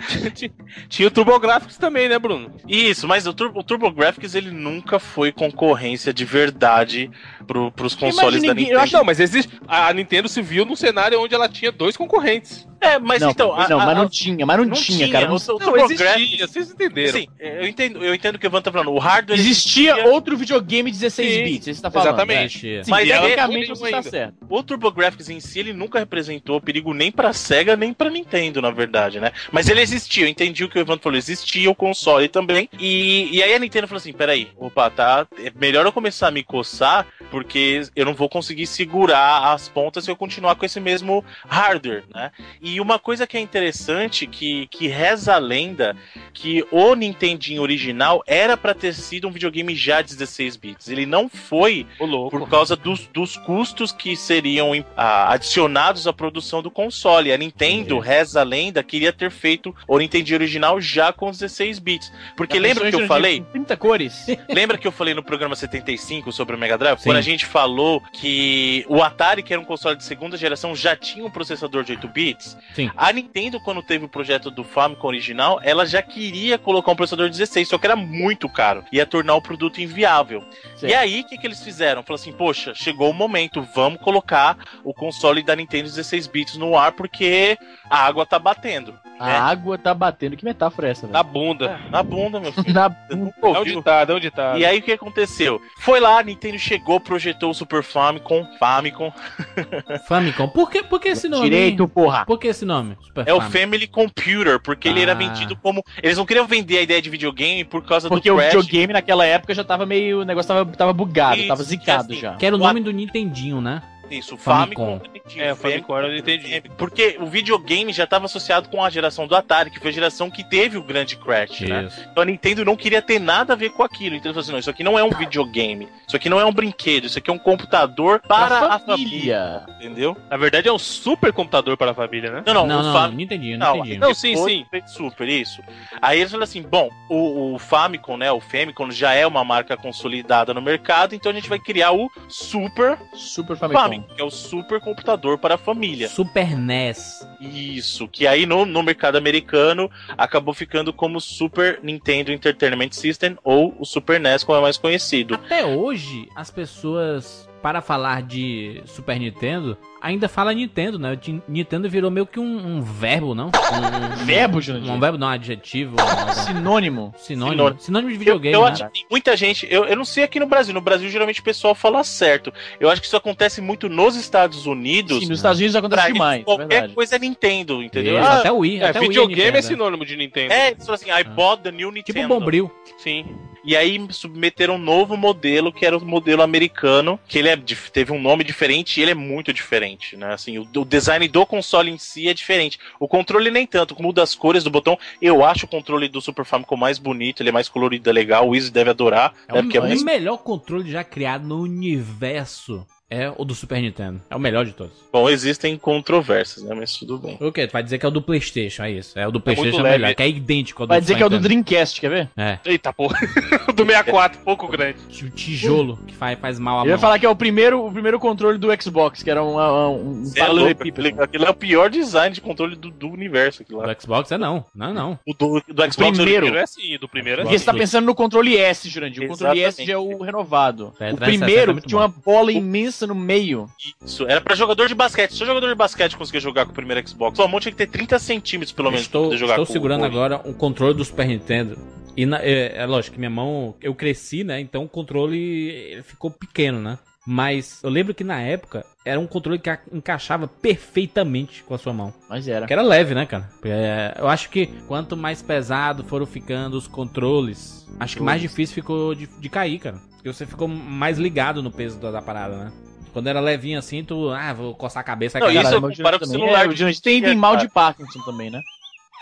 tinha, 0.87 1.07
o 1.07 1.11
TurboGrafx 1.11 1.77
também, 1.77 2.07
né, 2.07 2.17
Bruno? 2.17 2.49
Isso, 2.65 3.05
mas 3.09 3.27
o, 3.27 3.33
Tur 3.33 3.51
o 3.53 3.61
TurboGrafx 3.61 4.33
ele 4.33 4.49
nunca 4.49 4.99
foi 4.99 5.33
concorrência 5.33 6.13
de 6.13 6.23
verdade 6.23 7.11
pro, 7.45 7.69
pros 7.73 7.93
consoles 7.93 8.41
Imagina 8.41 8.47
da 8.47 8.53
ninguém- 8.53 8.63
Nintendo. 8.65 8.79
Eu 8.79 8.83
acho, 8.83 8.93
não, 8.93 9.03
mas 9.03 9.19
existe. 9.19 9.51
A 9.67 9.91
Nintendo 9.91 10.29
se 10.29 10.41
viu 10.41 10.63
num 10.63 10.77
cenário 10.77 11.19
onde 11.21 11.35
ela 11.35 11.49
tinha 11.49 11.73
dois 11.73 11.97
concorrentes. 11.97 12.65
É, 12.79 12.97
mas 12.99 13.21
não, 13.21 13.31
então. 13.31 13.47
não, 13.67 13.79
a- 13.81 13.85
mas 13.85 13.97
não 13.97 14.07
tinha, 14.09 14.45
mas 14.45 14.57
não, 14.57 14.65
não 14.65 14.73
tinha, 14.73 14.97
tinha, 14.99 15.11
cara. 15.11 15.27
Não, 15.27 15.35
o- 15.35 15.37
o 15.37 15.39
Não, 15.39 15.57
TurboGrafx- 15.59 16.15
existia, 16.21 16.47
vocês 16.47 16.71
entenderam. 16.71 17.19
Sim, 17.19 17.27
eu 17.37 17.67
entendo, 17.67 18.05
eu 18.05 18.13
entendo 18.15 18.35
o 18.35 18.39
que 18.39 18.45
o 18.45 18.49
Ivan 18.49 18.61
tá 18.61 18.71
falando. 18.71 18.91
O 18.91 18.99
hardware 18.99 19.37
existia 19.37 19.91
existia- 19.93 20.11
outro 20.13 20.37
videogame 20.37 20.89
de 20.89 20.97
16 20.99 21.33
Sim, 21.33 21.43
bits, 21.43 21.75
você 21.77 21.81
tá 21.81 21.91
falando. 21.91 22.07
exatamente. 22.09 22.24
Né? 22.25 22.83
Sim, 22.83 22.91
Mas 22.91 23.09
é- 23.09 23.19
tecnicamente 23.19 23.67
você 23.69 23.91
tá 23.91 24.01
certo. 24.03 24.35
O 24.49 24.63
TurboGrafx 24.63 25.29
em 25.29 25.39
si, 25.39 25.59
ele 25.59 25.73
nunca 25.73 25.99
representou 25.99 26.61
perigo 26.61 26.93
nem 26.93 27.11
pra 27.11 27.33
Sega, 27.33 27.75
nem 27.75 27.93
pra 27.93 28.09
Nintendo, 28.09 28.61
na 28.61 28.71
verdade, 28.71 29.19
né? 29.19 29.31
Mas 29.51 29.67
ele 29.69 29.81
existia, 29.81 30.25
eu 30.25 30.29
entendi 30.29 30.63
o 30.63 30.69
que 30.69 30.77
o 30.77 30.81
Ivan 30.81 30.97
falou, 30.97 31.17
existia 31.17 31.69
o 31.69 31.75
console 31.75 32.27
também. 32.27 32.69
E, 32.79 33.29
e 33.31 33.43
aí 33.43 33.53
a 33.53 33.59
Nintendo 33.59 33.87
falou 33.87 33.97
assim: 33.97 34.13
peraí, 34.13 34.49
opa, 34.57 34.89
tá. 34.89 35.27
É 35.37 35.51
melhor 35.55 35.85
eu 35.85 35.91
começar 35.91 36.27
a 36.27 36.31
me 36.31 36.43
coçar, 36.43 37.05
porque 37.31 37.81
eu 37.95 38.05
não 38.05 38.13
vou 38.13 38.29
conseguir 38.29 38.67
segurar 38.67 39.53
as 39.53 39.67
pontas 39.69 40.03
se 40.05 40.11
eu 40.11 40.15
continuar 40.15 40.55
com 40.55 40.65
esse 40.65 40.79
mesmo 40.79 41.23
hardware, 41.47 42.03
né? 42.13 42.31
E 42.61 42.79
uma 42.79 42.99
coisa 42.99 43.25
que 43.27 43.37
é 43.37 43.39
interessante, 43.39 44.27
que, 44.27 44.67
que 44.67 44.87
reza 44.87 45.33
a 45.35 45.37
lenda, 45.37 45.95
que 46.33 46.65
o 46.71 46.95
Nintendinho 46.95 47.61
original 47.61 48.23
era 48.27 48.55
pra 48.57 48.73
ter 48.73 48.93
sido 48.93 49.27
um 49.27 49.31
videogame 49.31 49.75
já 49.75 50.01
de 50.01 50.15
16 50.15 50.55
bits. 50.55 50.87
Ele 50.89 51.05
não 51.05 51.27
foi 51.29 51.85
louco. 52.15 52.39
por 52.39 52.49
causa 52.49 52.75
dos, 52.75 53.07
dos 53.07 53.37
custos 53.37 53.91
que 53.91 54.15
seriam 54.15 54.71
adicionados 54.95 56.07
à 56.07 56.13
produção 56.13 56.61
do 56.61 56.71
console. 56.71 57.31
A 57.31 57.37
Nintendo, 57.37 57.99
reza 57.99 58.41
a 58.41 58.43
lenda, 58.43 58.83
queria 58.83 59.13
ter 59.13 59.31
feito 59.31 59.75
o 59.87 59.97
Nintendo 59.97 60.33
original 60.33 60.79
já 60.81 61.11
com 61.11 61.29
os 61.29 61.37
16 61.37 61.79
bits. 61.79 62.11
Porque 62.35 62.59
lembra 62.59 62.89
que 62.89 62.95
eu 62.95 63.07
falei? 63.07 63.41
30 63.51 63.77
cores. 63.77 64.25
Lembra 64.49 64.77
que 64.77 64.87
eu 64.87 64.91
falei 64.91 65.13
no 65.13 65.23
programa 65.23 65.55
75 65.55 66.31
sobre 66.31 66.55
o 66.55 66.59
Mega 66.59 66.77
Drive? 66.77 66.99
Sim. 66.99 67.09
Quando 67.09 67.17
a 67.17 67.21
gente 67.21 67.45
falou 67.45 68.01
que 68.13 68.85
o 68.87 69.01
Atari, 69.01 69.43
que 69.43 69.53
era 69.53 69.61
um 69.61 69.65
console 69.65 69.95
de 69.95 70.03
segunda 70.03 70.37
geração, 70.37 70.75
já 70.75 70.95
tinha 70.95 71.25
um 71.25 71.29
processador 71.29 71.83
de 71.83 71.91
8 71.91 72.07
bits. 72.07 72.57
Sim. 72.73 72.89
A 72.95 73.11
Nintendo, 73.11 73.59
quando 73.59 73.81
teve 73.81 74.05
o 74.05 74.09
projeto 74.09 74.49
do 74.49 74.63
Famicom 74.63 75.07
original, 75.07 75.59
ela 75.63 75.85
já 75.85 76.01
queria 76.01 76.57
colocar 76.57 76.91
um 76.91 76.95
processador 76.95 77.29
16, 77.29 77.67
só 77.67 77.77
que 77.77 77.85
era 77.85 77.95
muito 77.95 78.47
caro. 78.47 78.83
Ia 78.91 79.05
tornar 79.05 79.35
o 79.35 79.41
produto 79.41 79.81
inviável. 79.81 80.43
Certo. 80.75 80.91
E 80.91 80.93
aí, 80.93 81.21
o 81.21 81.23
que, 81.25 81.37
que 81.37 81.47
eles 81.47 81.61
fizeram? 81.61 82.03
Falaram 82.05 82.21
assim, 82.21 82.31
poxa, 82.31 82.73
chegou 82.75 83.09
o 83.09 83.13
momento, 83.13 83.67
vamos 83.73 83.99
colocar 83.99 84.57
o 84.83 84.93
console 84.93 85.41
da 85.41 85.55
Nintendo 85.55 85.89
16 85.89 86.27
bits 86.27 86.55
no 86.55 86.77
ar, 86.77 86.91
porque 86.91 87.57
a 87.89 88.05
água 88.05 88.25
tá 88.25 88.37
batendo. 88.37 88.97
A 89.19 89.31
É. 89.31 89.35
água 89.37 89.77
tá 89.77 89.93
batendo. 89.93 90.35
Que 90.35 90.43
metáfora 90.43 90.87
é 90.87 90.91
essa, 90.91 91.07
Na 91.07 91.21
velho? 91.21 91.33
bunda. 91.33 91.79
Na 91.89 92.03
bunda, 92.03 92.39
meu 92.39 92.51
filho. 92.51 92.65
Na 92.73 92.89
nunca 93.11 93.47
É 93.47 93.59
um 93.59 93.63
ditado, 93.63 94.11
é 94.11 94.15
um 94.15 94.19
ditado. 94.19 94.59
E 94.59 94.65
aí 94.65 94.79
o 94.79 94.81
que 94.81 94.91
aconteceu? 94.91 95.61
Foi 95.79 95.99
lá, 95.99 96.19
a 96.19 96.23
Nintendo 96.23 96.59
chegou, 96.59 96.99
projetou 96.99 97.51
o 97.51 97.53
Super 97.53 97.81
Famicom, 97.83 98.45
Famicom. 98.59 99.11
Famicom. 100.07 100.47
Por 100.49 100.69
que, 100.69 100.83
por 100.83 100.99
que 100.99 101.09
esse 101.09 101.27
nome? 101.29 101.43
Direito, 101.43 101.87
porra. 101.87 102.25
Por 102.25 102.39
que 102.39 102.47
esse 102.47 102.65
nome? 102.65 102.97
Super 103.01 103.27
É 103.27 103.33
o 103.33 103.39
Famicom. 103.41 103.59
Family 103.59 103.87
Computer, 103.87 104.59
porque 104.59 104.87
ele 104.87 105.01
era 105.01 105.11
Ah. 105.13 105.15
vendido 105.15 105.55
como. 105.55 105.83
Eles 106.01 106.17
não 106.17 106.25
queriam 106.25 106.45
vender 106.45 106.77
a 106.77 106.81
ideia 106.81 107.01
de 107.01 107.09
videogame 107.09 107.63
por 107.63 107.83
causa 107.85 108.09
Porque 108.09 108.29
do 108.29 108.35
o 108.35 108.37
crash. 108.37 108.53
videogame 108.53 108.93
naquela 108.93 109.25
época 109.25 109.53
já 109.53 109.63
tava 109.63 109.85
meio. 109.85 110.21
O 110.21 110.25
negócio 110.25 110.47
tava, 110.47 110.65
tava 110.73 110.93
bugado, 110.93 111.37
Isso, 111.37 111.47
tava 111.47 111.63
zicado 111.63 112.11
assim, 112.13 112.21
já. 112.21 112.35
Que 112.35 112.45
era 112.45 112.55
o 112.55 112.59
O 112.59 112.61
nome 112.61 112.79
do 112.81 112.91
Nintendinho, 112.91 113.61
né? 113.61 113.81
Isso, 114.09 114.37
Famicom. 114.37 114.99
Famicom. 114.99 115.39
É, 115.39 115.53
o 115.53 115.55
Famicom 115.55 115.97
era 115.97 116.07
o 116.07 116.11
Nintendinho. 116.11 116.61
Porque 116.77 117.17
o 117.19 117.25
videogame 117.25 117.91
já 117.91 118.03
estava 118.03 118.25
associado 118.25 118.69
com 118.69 118.83
a 118.83 118.89
geração 118.89 119.27
do 119.27 119.35
Atari, 119.35 119.69
que 119.71 119.79
foi 119.79 119.89
a 119.89 119.93
geração 119.93 120.29
que 120.29 120.43
teve 120.43 120.77
o 120.77 120.83
grande 120.83 121.15
crash, 121.15 121.61
né? 121.61 121.89
Então 122.11 122.23
a 122.23 122.25
Nintendo 122.25 122.63
não 122.63 122.75
queria 122.75 123.01
ter 123.01 123.19
nada 123.19 123.53
a 123.53 123.55
ver 123.55 123.71
com 123.71 123.83
aquilo. 123.83 124.15
Então 124.15 124.29
ele 124.29 124.33
falou 124.33 124.41
assim: 124.41 124.51
não, 124.51 124.59
isso 124.59 124.69
aqui 124.69 124.83
não 124.83 124.97
é 124.99 125.03
um 125.03 125.09
videogame. 125.09 125.87
Isso 126.07 126.15
aqui 126.15 126.29
não 126.29 126.39
é 126.39 126.45
um 126.45 126.53
brinquedo. 126.53 127.05
Isso 127.05 127.17
aqui 127.17 127.29
é 127.29 127.33
um 127.33 127.39
computador 127.39 128.21
para 128.27 128.75
a 128.75 128.79
família. 128.79 129.63
Entendeu? 129.77 130.15
Na 130.29 130.37
verdade 130.37 130.67
é 130.67 130.73
um 130.73 130.79
super 130.79 131.33
computador 131.33 131.75
para 131.77 131.91
a 131.91 131.93
família, 131.93 132.31
né? 132.31 132.43
Não, 132.45 132.53
não, 132.53 132.67
Não, 132.67 132.79
o 132.79 132.83
não, 132.83 132.93
Fam- 132.93 133.07
Não, 133.09 133.15
Nintendinho. 133.15 133.57
Não, 133.57 134.13
sim, 134.13 134.35
Foi 134.35 134.51
sim. 134.51 134.65
feito 134.69 134.89
Super, 134.91 135.27
isso. 135.27 135.61
Aí 136.01 136.19
eles 136.19 136.31
falaram 136.31 136.43
assim: 136.43 136.61
bom, 136.61 136.89
o, 137.09 137.55
o 137.55 137.59
Famicom, 137.59 138.17
né? 138.17 138.31
O 138.31 138.39
Famicom 138.39 138.91
já 138.91 139.13
é 139.13 139.25
uma 139.25 139.43
marca 139.43 139.75
consolidada 139.75 140.53
no 140.53 140.61
mercado, 140.61 141.15
então 141.15 141.31
a 141.31 141.35
gente 141.35 141.49
vai 141.49 141.59
criar 141.59 141.91
o 141.91 142.09
Super 142.29 142.97
Super 143.13 143.57
Famicom. 143.57 143.79
Famicom, 143.81 143.94
que 144.01 144.21
é 144.21 144.23
o 144.23 144.31
super 144.31 144.79
computador 144.79 145.37
para 145.37 145.55
a 145.55 145.57
família. 145.57 146.07
Super 146.07 146.57
NES. 146.57 147.27
Isso, 147.39 148.07
que 148.07 148.27
aí 148.27 148.45
no, 148.45 148.65
no 148.65 148.83
mercado 148.83 149.17
americano 149.17 149.89
acabou 150.17 150.53
ficando 150.53 150.93
como 150.93 151.19
Super 151.19 151.79
Nintendo 151.83 152.31
Entertainment 152.31 152.91
System 152.91 153.37
ou 153.43 153.75
o 153.79 153.85
Super 153.85 154.19
NES, 154.19 154.43
como 154.43 154.57
é 154.57 154.61
mais 154.61 154.77
conhecido. 154.77 155.35
Até 155.35 155.65
hoje, 155.65 156.27
as 156.35 156.49
pessoas, 156.51 157.49
para 157.61 157.81
falar 157.81 158.21
de 158.21 158.81
Super 158.85 159.19
Nintendo, 159.19 159.77
ainda 160.05 160.29
fala 160.29 160.53
Nintendo, 160.53 160.97
né? 160.99 161.17
Nintendo 161.47 161.89
virou 161.89 162.09
meio 162.11 162.25
que 162.25 162.39
um, 162.39 162.77
um 162.77 162.81
verbo, 162.81 163.33
não? 163.35 163.47
Um, 163.47 164.21
um- 164.21 164.25
Verbo, 164.25 164.57
Um 164.57 164.61
Jurandir. 164.61 164.99
verbo, 164.99 165.17
não, 165.17 165.27
um 165.27 165.31
adjetivo. 165.31 165.95
um- 165.99 166.33
Sinônimo. 166.45 167.13
sinônimo. 167.17 167.51
Sinônimo. 167.55 167.79
Sinônimo 167.81 168.09
de 168.09 168.15
Eu, 168.15 168.19
videogame, 168.19 168.53
eu 168.55 168.61
né? 168.63 168.71
acho 168.71 168.85
que 168.85 168.91
tem 168.93 169.05
muita 169.09 169.35
gente, 169.35 169.67
eu, 169.69 169.85
eu 169.85 169.95
não 169.95 170.05
sei 170.05 170.23
aqui 170.23 170.39
no 170.39 170.45
Brasil, 170.45 170.73
no 170.73 170.81
Brasil 170.81 171.09
geralmente 171.09 171.39
o 171.41 171.43
pessoal 171.43 171.73
fala 171.75 172.03
certo. 172.03 172.53
Eu 172.79 172.89
acho 172.89 173.01
que 173.01 173.07
isso 173.07 173.17
acontece 173.17 173.61
muito 173.61 173.89
nos 173.89 174.15
Estados 174.15 174.65
Unidos. 174.65 175.19
Sim, 175.21 175.29
nos 175.29 175.39
Estados 175.39 175.59
Unidos 175.59 175.75
acontece 175.75 176.13
demais, 176.13 176.41
é 176.41 176.43
qualquer 176.43 176.67
verdade. 176.67 176.93
coisa 176.93 177.15
é 177.15 177.19
Nintendo, 177.19 177.81
entendeu? 177.83 178.19
Isso, 178.19 178.27
Ah, 178.27 178.39
até 178.39 178.51
o 178.51 178.57
Wii. 178.57 178.79
É, 178.81 178.85
até 178.89 178.99
o 178.99 179.01
Wii 179.01 179.09
videogame 179.09 179.41
é 179.41 179.45
Nintendo. 179.47 179.67
sinônimo 179.67 180.05
de 180.05 180.15
Nintendo. 180.17 180.53
é, 180.53 180.71
eles 180.71 180.85
falam 180.85 180.95
assim, 180.95 181.09
I 181.11 181.23
bought 181.23 181.63
the 181.63 181.71
new 181.71 181.91
Nintendo. 181.91 182.19
Tipo 182.19 182.27
Bombril. 182.39 182.71
Sim. 182.97 183.25
E 183.67 183.75
aí 183.75 183.99
submeteram 184.11 184.75
um 184.75 184.77
novo 184.77 185.17
modelo, 185.17 185.73
que 185.73 185.85
era 185.85 185.97
o 185.97 186.05
modelo 186.05 186.43
americano, 186.43 187.19
que 187.27 187.39
ele 187.39 187.49
é, 187.49 187.57
teve 187.91 188.11
um 188.11 188.21
nome 188.21 188.43
diferente 188.43 188.99
e 188.99 189.01
ele 189.03 189.11
é 189.11 189.15
muito 189.15 189.51
diferente, 189.51 189.94
né? 190.17 190.33
Assim, 190.33 190.57
o, 190.57 190.67
o 190.75 190.85
design 190.85 191.27
do 191.27 191.45
console 191.45 191.91
em 191.91 191.97
si 191.97 192.27
é 192.27 192.33
diferente. 192.33 192.79
O 192.99 193.07
controle 193.07 193.49
nem 193.49 193.65
tanto, 193.65 193.95
muda 194.01 194.21
as 194.21 194.35
cores 194.35 194.63
do 194.63 194.69
botão. 194.69 194.97
Eu 195.21 195.43
acho 195.43 195.65
o 195.65 195.69
controle 195.69 196.07
do 196.07 196.21
Super 196.21 196.45
Famicom 196.45 196.75
mais 196.75 196.99
bonito, 196.99 197.41
ele 197.41 197.49
é 197.49 197.51
mais 197.51 197.69
colorido, 197.69 198.09
é 198.09 198.13
legal. 198.13 198.49
O 198.49 198.55
Easy 198.55 198.71
deve 198.71 198.89
adorar, 198.89 199.33
É 199.47 199.53
né? 199.53 199.59
o, 199.59 199.63
Porque 199.63 199.77
é 199.77 199.81
o 199.81 199.83
mais... 199.83 200.03
melhor 200.03 200.37
controle 200.37 200.91
já 200.91 201.03
criado 201.03 201.47
no 201.47 201.61
universo. 201.61 202.85
É 203.07 203.31
o 203.37 203.45
do 203.45 203.53
Super 203.53 203.79
Nintendo. 203.81 204.19
É 204.31 204.35
o 204.35 204.39
melhor 204.39 204.65
de 204.65 204.71
todos. 204.71 204.93
Bom, 205.13 205.29
existem 205.29 205.77
controvérsias, 205.77 206.65
né? 206.65 206.73
Mas 206.73 206.97
tudo 206.97 207.19
bem. 207.19 207.37
O 207.39 207.51
quê? 207.51 207.67
Tu 207.67 207.71
vai 207.71 207.83
dizer 207.83 207.99
que 207.99 208.05
é 208.05 208.09
o 208.09 208.11
do 208.11 208.21
Playstation, 208.21 208.83
é 208.83 208.91
isso. 208.91 209.17
É 209.17 209.27
o 209.27 209.31
do 209.31 209.37
muito 209.37 209.43
Playstation 209.43 209.79
é, 209.79 209.83
leve. 209.83 209.97
melhor, 209.99 210.15
que 210.15 210.23
é 210.23 210.29
idêntico 210.29 210.81
ao 210.81 210.87
do 210.87 210.89
Vai 210.89 210.99
dizer 210.99 211.13
Super 211.13 211.17
que 211.17 211.23
é 211.23 211.25
o 211.25 211.29
do. 211.29 211.39
Dreamcast, 211.39 212.01
quer 212.01 212.09
ver? 212.09 212.29
É. 212.35 212.57
Eita 212.65 212.91
porra. 212.91 213.15
do 213.75 213.85
64, 213.85 214.39
pouco 214.39 214.67
grande. 214.67 214.97
O 215.23 215.29
tijolo 215.29 215.97
que 216.07 216.15
faz, 216.15 216.39
faz 216.39 216.57
mal 216.57 216.79
a 216.79 216.81
Eu 216.81 216.87
ia 216.87 216.91
mão. 216.93 216.99
falar 216.99 217.19
que 217.19 217.25
é 217.27 217.29
o 217.29 217.35
primeiro, 217.35 217.85
o 217.85 217.91
primeiro 217.91 218.19
controle 218.19 218.57
do 218.57 218.69
Xbox, 218.81 219.21
que 219.21 219.29
era 219.29 219.43
um, 219.43 219.59
um, 219.59 220.23
um 220.23 220.31
é 220.35 220.39
paralelepípedo. 220.39 221.21
aquilo 221.21 221.45
é 221.45 221.49
o 221.51 221.55
pior 221.55 221.91
design 221.91 222.33
de 222.33 222.41
controle 222.41 222.75
do, 222.75 222.89
do 222.89 223.07
universo. 223.07 223.61
Aquilo 223.61 223.81
lá. 223.81 223.93
Do 223.93 224.01
Xbox 224.01 224.31
é 224.31 224.37
não. 224.39 224.65
Não, 224.73 224.91
não. 224.91 225.19
O 225.27 225.33
do, 225.35 225.61
do 225.67 225.93
Xbox 225.93 226.17
primeiro. 226.17 226.17
Do 226.17 226.23
primeiro 226.23 226.57
é 226.57 226.65
sim, 226.65 226.97
do 226.99 227.07
primeiro 227.07 227.41
é 227.43 227.45
sim. 227.45 227.51
você 227.59 227.65
tá 227.65 227.73
pensando 227.73 228.05
no 228.05 228.15
controle 228.15 228.57
S, 228.57 228.89
Jurandir. 228.89 229.25
O 229.25 229.27
controle 229.27 229.59
S 229.59 229.79
Exatamente. 229.79 229.87
já 229.87 229.93
é 229.93 229.97
o 229.97 230.23
renovado. 230.23 230.91
É, 230.99 231.13
o 231.13 231.17
360 231.17 231.23
é 231.23 231.27
primeiro 231.27 231.71
muito 231.73 231.87
tinha 231.87 231.99
uma 231.99 232.07
bola 232.07 232.51
imensa 232.51 232.94
no 233.07 233.15
meio. 233.15 233.67
Isso, 234.05 234.25
era 234.27 234.39
pra 234.39 234.55
jogador 234.55 234.87
de 234.87 234.93
basquete. 234.93 235.33
Se 235.33 235.43
o 235.43 235.45
jogador 235.45 235.67
de 235.69 235.75
basquete 235.75 236.15
conseguir 236.15 236.39
jogar 236.39 236.65
com 236.65 236.71
o 236.71 236.75
primeiro 236.75 237.07
Xbox, 237.07 237.35
sua 237.35 237.47
mão 237.47 237.59
tinha 237.59 237.71
que 237.71 237.77
ter 237.77 237.87
30 237.87 238.19
centímetros 238.19 238.71
pelo 238.71 238.91
menos 238.91 239.07
pra 239.07 239.19
estou 239.19 239.23
poder 239.25 239.37
jogar 239.37 239.53
estou 239.53 239.65
com 239.65 239.73
segurando 239.73 240.01
o 240.01 240.05
agora 240.05 240.41
um 240.45 240.53
controle 240.53 240.93
do 240.93 241.03
Super 241.03 241.27
Nintendo. 241.27 241.77
E 242.15 242.25
na- 242.25 242.41
é, 242.41 242.77
é 242.77 242.85
lógico 242.85 243.13
que 243.15 243.19
minha 243.19 243.29
mão, 243.29 243.75
eu 243.81 243.93
cresci, 243.95 244.43
né? 244.43 244.59
Então 244.61 244.83
o 244.83 244.89
controle 244.89 246.01
ficou 246.03 246.29
pequeno, 246.31 246.79
né? 246.79 246.97
Mas 247.25 247.81
eu 247.83 247.89
lembro 247.89 248.13
que 248.13 248.23
na 248.23 248.39
época 248.39 248.85
era 249.03 249.19
um 249.19 249.25
controle 249.25 249.57
que 249.59 249.69
encaixava 249.91 250.47
perfeitamente 250.47 251.63
com 251.63 251.73
a 251.73 251.77
sua 251.77 251.91
mão. 251.93 252.13
Mas 252.29 252.47
era. 252.47 252.67
Que 252.67 252.73
era 252.73 252.81
leve, 252.83 253.15
né, 253.15 253.25
cara? 253.25 253.49
É, 253.63 254.15
eu 254.19 254.27
acho 254.27 254.49
que 254.49 254.67
quanto 254.87 255.17
mais 255.17 255.41
pesado 255.41 256.03
foram 256.03 256.25
ficando 256.25 256.77
os 256.77 256.87
controles, 256.87 257.87
acho 257.99 258.17
que 258.17 258.23
mais 258.23 258.41
difícil 258.41 258.75
ficou 258.75 259.15
de, 259.15 259.27
de 259.27 259.49
cair, 259.49 259.79
cara. 259.79 259.97
Porque 260.15 260.31
você 260.31 260.45
ficou 260.45 260.67
mais 260.67 261.17
ligado 261.17 261.61
no 261.63 261.71
peso 261.71 261.99
da, 261.99 262.11
da 262.11 262.21
parada, 262.21 262.55
né? 262.57 262.71
Quando 263.11 263.27
era 263.27 263.39
levinho 263.39 263.79
assim, 263.79 264.03
tu, 264.03 264.29
ah, 264.29 264.53
vou 264.53 264.75
coçar 264.75 264.99
a 265.01 265.03
cabeça 265.03 265.39
Não, 265.39 265.47
cair. 265.47 265.63
isso 265.63 265.73
eu 265.73 265.81
mas 265.81 265.97
o 265.97 266.25
celular 266.25 266.65
É, 266.65 266.67
o 266.67 266.75
Jurandir 266.75 267.01
tem, 267.01 267.35
mal 267.35 267.53
cara. 267.53 267.65
de 267.65 267.73
Parkinson 267.73 268.19
também, 268.23 268.49
né? 268.51 268.61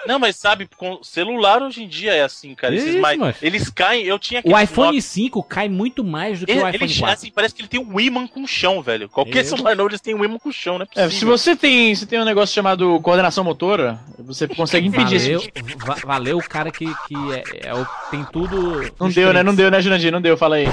Não, 0.05 0.19
mas 0.19 0.35
sabe, 0.35 0.67
com 0.77 1.01
celular 1.03 1.61
hoje 1.61 1.83
em 1.83 1.87
dia 1.87 2.13
é 2.13 2.23
assim, 2.23 2.53
cara. 2.55 2.75
Esses 2.75 2.89
Isso, 2.89 2.99
mais, 3.01 3.19
eles 3.41 3.69
caem, 3.69 4.03
eu 4.03 4.19
tinha 4.19 4.41
O 4.43 4.59
iPhone 4.59 4.87
Nokia- 4.87 5.01
5 5.01 5.43
cai 5.43 5.69
muito 5.69 6.03
mais 6.03 6.39
do 6.41 6.45
que 6.45 6.51
ele, 6.51 6.61
o 6.61 6.67
iPhone 6.69 6.91
ele- 6.91 6.99
4. 6.99 7.13
assim, 7.13 7.31
parece 7.33 7.55
que 7.55 7.61
ele 7.61 7.67
tem 7.69 7.79
um 7.79 7.99
imã 7.99 8.27
com 8.27 8.45
chão, 8.45 8.81
velho. 8.81 9.07
Qualquer 9.09 9.39
Eu- 9.39 9.45
celular 9.45 9.75
novo 9.75 9.89
eles 9.89 10.01
têm 10.01 10.13
um 10.13 10.23
imã 10.23 10.37
com 10.37 10.51
chão, 10.51 10.77
não 10.77 10.85
é 10.95 11.05
É, 11.05 11.09
se 11.09 11.23
você 11.25 11.55
tem, 11.55 11.93
se 11.95 12.05
tem 12.05 12.19
um 12.19 12.25
negócio 12.25 12.53
chamado 12.53 12.99
coordenação 13.01 13.43
motora, 13.43 13.99
você 14.19 14.47
consegue 14.47 14.87
impedir 14.87 15.19
Valeu, 15.19 15.39
esse 15.39 15.75
va- 15.77 15.97
valeu 16.03 16.37
o 16.37 16.43
cara 16.43 16.71
que, 16.71 16.85
que 16.85 17.15
é, 17.33 17.69
é 17.69 17.85
tem 18.11 18.25
tudo. 18.31 18.91
Não 18.99 19.09
deu, 19.09 19.31
né? 19.33 19.41
Não 19.43 19.55
deu, 19.55 19.71
né, 19.71 19.81
Jurandir? 19.81 20.11
Não 20.11 20.21
deu, 20.21 20.35
fala 20.37 20.55
aí. 20.57 20.65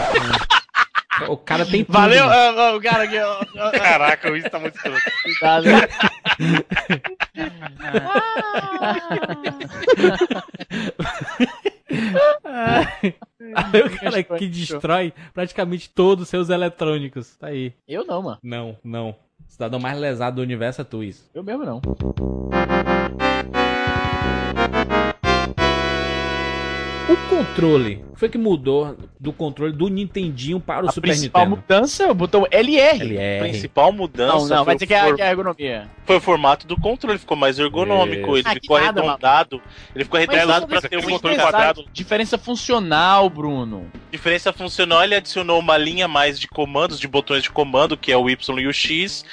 O 1.28 1.36
cara 1.36 1.66
tem 1.66 1.84
tudo. 1.84 1.96
Valeu, 1.96 2.24
ah, 2.24 2.74
o 2.76 2.80
cara 2.80 3.04
aqui, 3.04 3.18
ó, 3.18 3.70
Caraca, 3.72 4.36
isso 4.36 4.50
tá 4.50 4.58
muito 4.58 4.76
escroto. 4.76 5.00
Cuidado? 5.22 5.66
Valeu 13.54 13.86
o 13.86 14.00
cara 14.00 14.22
que 14.22 14.48
destrói 14.48 15.12
praticamente 15.34 15.90
todos 15.90 16.24
os 16.24 16.28
seus 16.28 16.48
eletrônicos. 16.48 17.36
Tá 17.36 17.48
aí. 17.48 17.72
Eu 17.86 18.04
não, 18.04 18.22
mano. 18.22 18.38
Não, 18.42 18.76
não. 18.84 19.10
O 19.10 19.16
cidadão 19.52 19.80
mais 19.80 19.98
lesado 19.98 20.36
do 20.36 20.42
universo 20.42 20.80
é 20.80 20.84
tu, 20.84 21.02
isso. 21.02 21.28
Eu 21.34 21.42
mesmo 21.42 21.64
não. 21.64 21.80
O 27.10 27.16
controle. 27.28 28.04
Foi 28.14 28.28
que 28.28 28.36
mudou 28.36 28.96
do 29.18 29.32
controle 29.32 29.72
do 29.72 29.88
Nintendinho 29.88 30.60
para 30.60 30.84
o 30.84 30.88
A 30.90 30.92
Super 30.92 31.08
principal 31.08 31.46
Nintendo. 31.46 31.62
mudança 31.68 32.02
é 32.04 32.10
o 32.10 32.14
botão 32.14 32.46
LR. 32.50 33.00
A 33.00 33.04
LR. 33.04 33.40
principal 33.48 33.90
mudança 33.92 34.34
Não, 34.34 34.40
não, 34.46 34.56
foi, 34.58 34.64
vai 34.66 34.74
o 34.74 34.78
dizer 34.78 34.86
que 34.86 34.94
é, 34.94 35.00
for- 35.08 35.20
é 35.20 35.22
a 35.22 35.30
ergonomia. 35.30 35.88
foi 36.04 36.16
o 36.16 36.20
formato 36.20 36.66
do 36.66 36.76
controle, 36.78 37.18
ficou 37.18 37.36
mais 37.36 37.58
ergonômico, 37.58 38.36
ele 38.36 38.46
Ah, 38.46 38.52
ficou 38.52 38.78
nada, 38.78 39.00
arredondado. 39.00 39.62
Ele 39.94 40.04
ficou 40.04 40.18
arredondado 40.18 40.66
Mas 40.68 40.80
pra 40.80 40.88
ter 40.90 40.96
um 40.98 41.00
é 41.00 41.02
controle 41.10 41.36
quadrado. 41.38 41.84
Diferença 41.92 42.36
funcional, 42.36 43.28
Bruno. 43.30 43.86
Diferença 44.12 44.52
funcional, 44.52 45.02
ele 45.02 45.14
adicionou 45.14 45.58
uma 45.58 45.78
linha 45.78 46.06
mais 46.06 46.38
de 46.38 46.46
comandos, 46.46 47.00
de 47.00 47.08
botões 47.08 47.42
de 47.42 47.50
comando, 47.50 47.96
que 47.96 48.12
é 48.12 48.16
o 48.18 48.28
Y 48.28 48.58
e 48.60 48.66
o 48.66 48.72
X, 48.72 49.24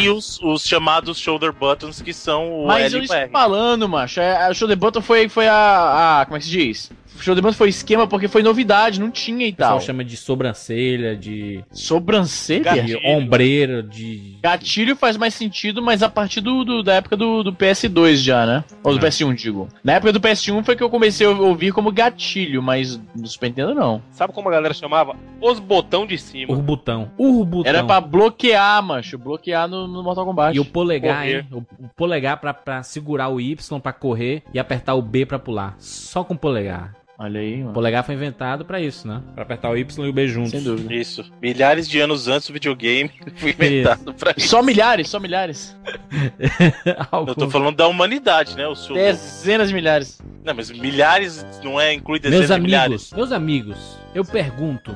e 0.00 0.08
os, 0.08 0.40
os 0.42 0.64
chamados 0.64 1.16
shoulder 1.18 1.52
buttons, 1.52 2.02
que 2.02 2.12
são 2.12 2.64
o 2.64 2.66
Mas 2.66 2.86
L 2.86 2.94
eu 2.94 2.98
e 2.98 3.00
o 3.02 3.04
estou 3.04 3.16
R. 3.16 3.30
falando, 3.30 3.88
macho. 3.88 4.20
é- 4.20 4.36
A 4.36 4.52
Shoulder 4.52 4.76
Button 4.76 5.00
foi, 5.00 5.28
foi 5.28 5.46
a, 5.46 6.20
a. 6.22 6.26
Como 6.26 6.36
é 6.36 6.40
que 6.40 6.46
se 6.46 6.50
diz? 6.50 6.90
O 7.16 7.22
Shoulder 7.22 7.42
Button 7.42 7.56
foi 7.56 7.68
esquema 7.68 8.06
porque 8.06 8.26
foi 8.28 8.42
novidade, 8.42 8.98
não 9.00 9.10
tinha 9.10 9.46
e 9.46 9.50
O 9.50 9.54
pessoal 9.54 9.78
tal. 9.78 9.80
chama 9.86 10.02
de 10.04 10.16
sobrancelha, 10.16 11.14
de, 11.16 11.62
Sobrancelha? 11.72 12.82
de 12.82 12.96
ombreira, 13.06 13.82
de. 13.82 14.38
Gatilho 14.42 14.96
faz 14.96 15.16
mais 15.16 15.34
sentido, 15.34 15.80
mas 15.82 16.02
a 16.02 16.08
partir 16.08 16.40
do, 16.40 16.64
do- 16.64 16.82
da 16.82 16.94
época 16.94 17.16
do, 17.16 17.42
do 17.42 17.52
PS2 17.52 18.16
já, 18.16 18.44
né? 18.46 18.64
Ou 18.82 18.96
do 18.98 19.04
É. 19.06 19.08
PS1, 19.08 19.34
digo. 19.34 19.68
Na 19.84 19.94
época 19.94 20.12
do 20.12 20.20
PS1 20.20 20.64
foi 20.64 20.74
que 20.74 20.82
eu 20.82 20.90
comecei 20.90 21.26
a 21.26 21.30
ouvir 21.30 21.72
como 21.72 21.92
gatilho, 21.92 22.62
mas 22.62 23.00
no 23.14 23.26
Super 23.26 23.48
Nintendo 23.48 23.74
não. 23.74 24.02
Sabe 24.10 24.32
como 24.32 24.48
a 24.48 24.52
galera 24.52 24.74
chamava? 24.74 25.14
Os 25.40 25.58
botão 25.58 26.06
de 26.06 26.18
cima. 26.18 26.52
Urbutão. 26.52 27.10
Urbutão. 27.18 27.68
Era 27.68 27.84
pra 27.84 28.00
bloquear, 28.00 28.82
macho. 28.82 29.16
Bloquear 29.18 29.68
no, 29.68 29.86
no 29.86 30.02
Mortal 30.02 30.24
Kombat. 30.24 30.56
E 30.56 30.60
o 30.60 30.64
polegar, 30.64 31.18
Correr. 31.22 31.38
hein? 31.40 31.46
O, 31.52 31.58
o 31.84 31.88
polegar 31.96 32.38
pra, 32.38 32.52
pra 32.54 32.82
segurar 32.82 33.28
o 33.28 33.40
Y 33.40 33.80
pra 33.80 33.92
correr 33.92 34.42
e 34.52 34.58
apertar 34.58 34.94
o 34.94 35.02
B 35.02 35.24
pra 35.26 35.38
pular. 35.38 35.74
Só 35.78 36.24
com 36.24 36.34
o 36.34 36.38
polegar. 36.38 36.94
Olha 37.22 37.38
aí, 37.40 37.54
O 37.54 37.58
mano. 37.60 37.72
polegar 37.72 38.02
foi 38.04 38.16
inventado 38.16 38.64
pra 38.64 38.80
isso, 38.80 39.06
né? 39.06 39.22
Pra 39.34 39.44
apertar 39.44 39.70
o 39.70 39.76
Y 39.76 40.06
e 40.06 40.08
o 40.10 40.12
B 40.12 40.26
juntos. 40.26 40.50
Sem 40.50 40.62
dúvida. 40.62 40.92
Isso. 40.92 41.24
Milhares 41.40 41.88
de 41.88 42.00
anos 42.00 42.26
antes 42.26 42.48
do 42.48 42.52
videogame 42.52 43.10
foi 43.36 43.50
inventado 43.50 44.12
pra 44.14 44.34
isso. 44.36 44.48
Só 44.48 44.60
milhares, 44.60 45.08
só 45.08 45.20
milhares. 45.20 45.76
Eu 47.28 47.34
tô 47.36 47.48
falando 47.48 47.76
da 47.76 47.86
humanidade, 47.86 48.56
né? 48.56 48.66
O 48.66 48.74
seu... 48.74 48.94
Dezenas 48.96 49.68
de 49.68 49.74
milhares. 49.74 50.20
Não, 50.44 50.52
mas 50.52 50.70
milhares 50.72 51.46
não 51.62 51.80
é 51.80 51.92
inclui 51.94 52.18
dezenas 52.18 52.48
Meus 52.48 52.56
de 52.60 52.62
milhares. 52.66 53.12
amigos, 53.12 53.12
meus 53.12 53.32
amigos, 53.32 53.98
eu 54.14 54.24
pergunto. 54.24 54.92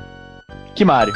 Que 0.75 0.85
Mario? 0.85 1.15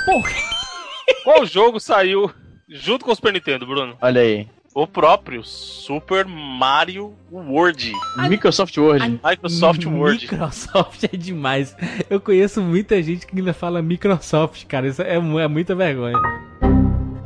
Qual 1.24 1.44
jogo 1.44 1.80
saiu 1.80 2.30
junto 2.68 3.04
com 3.04 3.10
o 3.10 3.14
Super 3.16 3.32
Nintendo, 3.32 3.66
Bruno? 3.66 3.96
Olha 4.00 4.20
aí. 4.20 4.48
O 4.72 4.86
próprio 4.86 5.42
Super 5.42 6.24
Mario 6.24 7.12
World. 7.30 7.92
Microsoft 8.28 8.76
Word. 8.76 9.20
Microsoft 9.24 9.84
Word. 9.84 10.22
Microsoft 10.30 11.02
é 11.12 11.16
demais. 11.16 11.76
Eu 12.08 12.20
conheço 12.20 12.62
muita 12.62 13.02
gente 13.02 13.26
que 13.26 13.36
ainda 13.36 13.52
fala 13.52 13.82
Microsoft, 13.82 14.66
cara. 14.66 14.86
Isso 14.86 15.02
é, 15.02 15.16
é 15.16 15.48
muita 15.48 15.74
vergonha. 15.74 16.16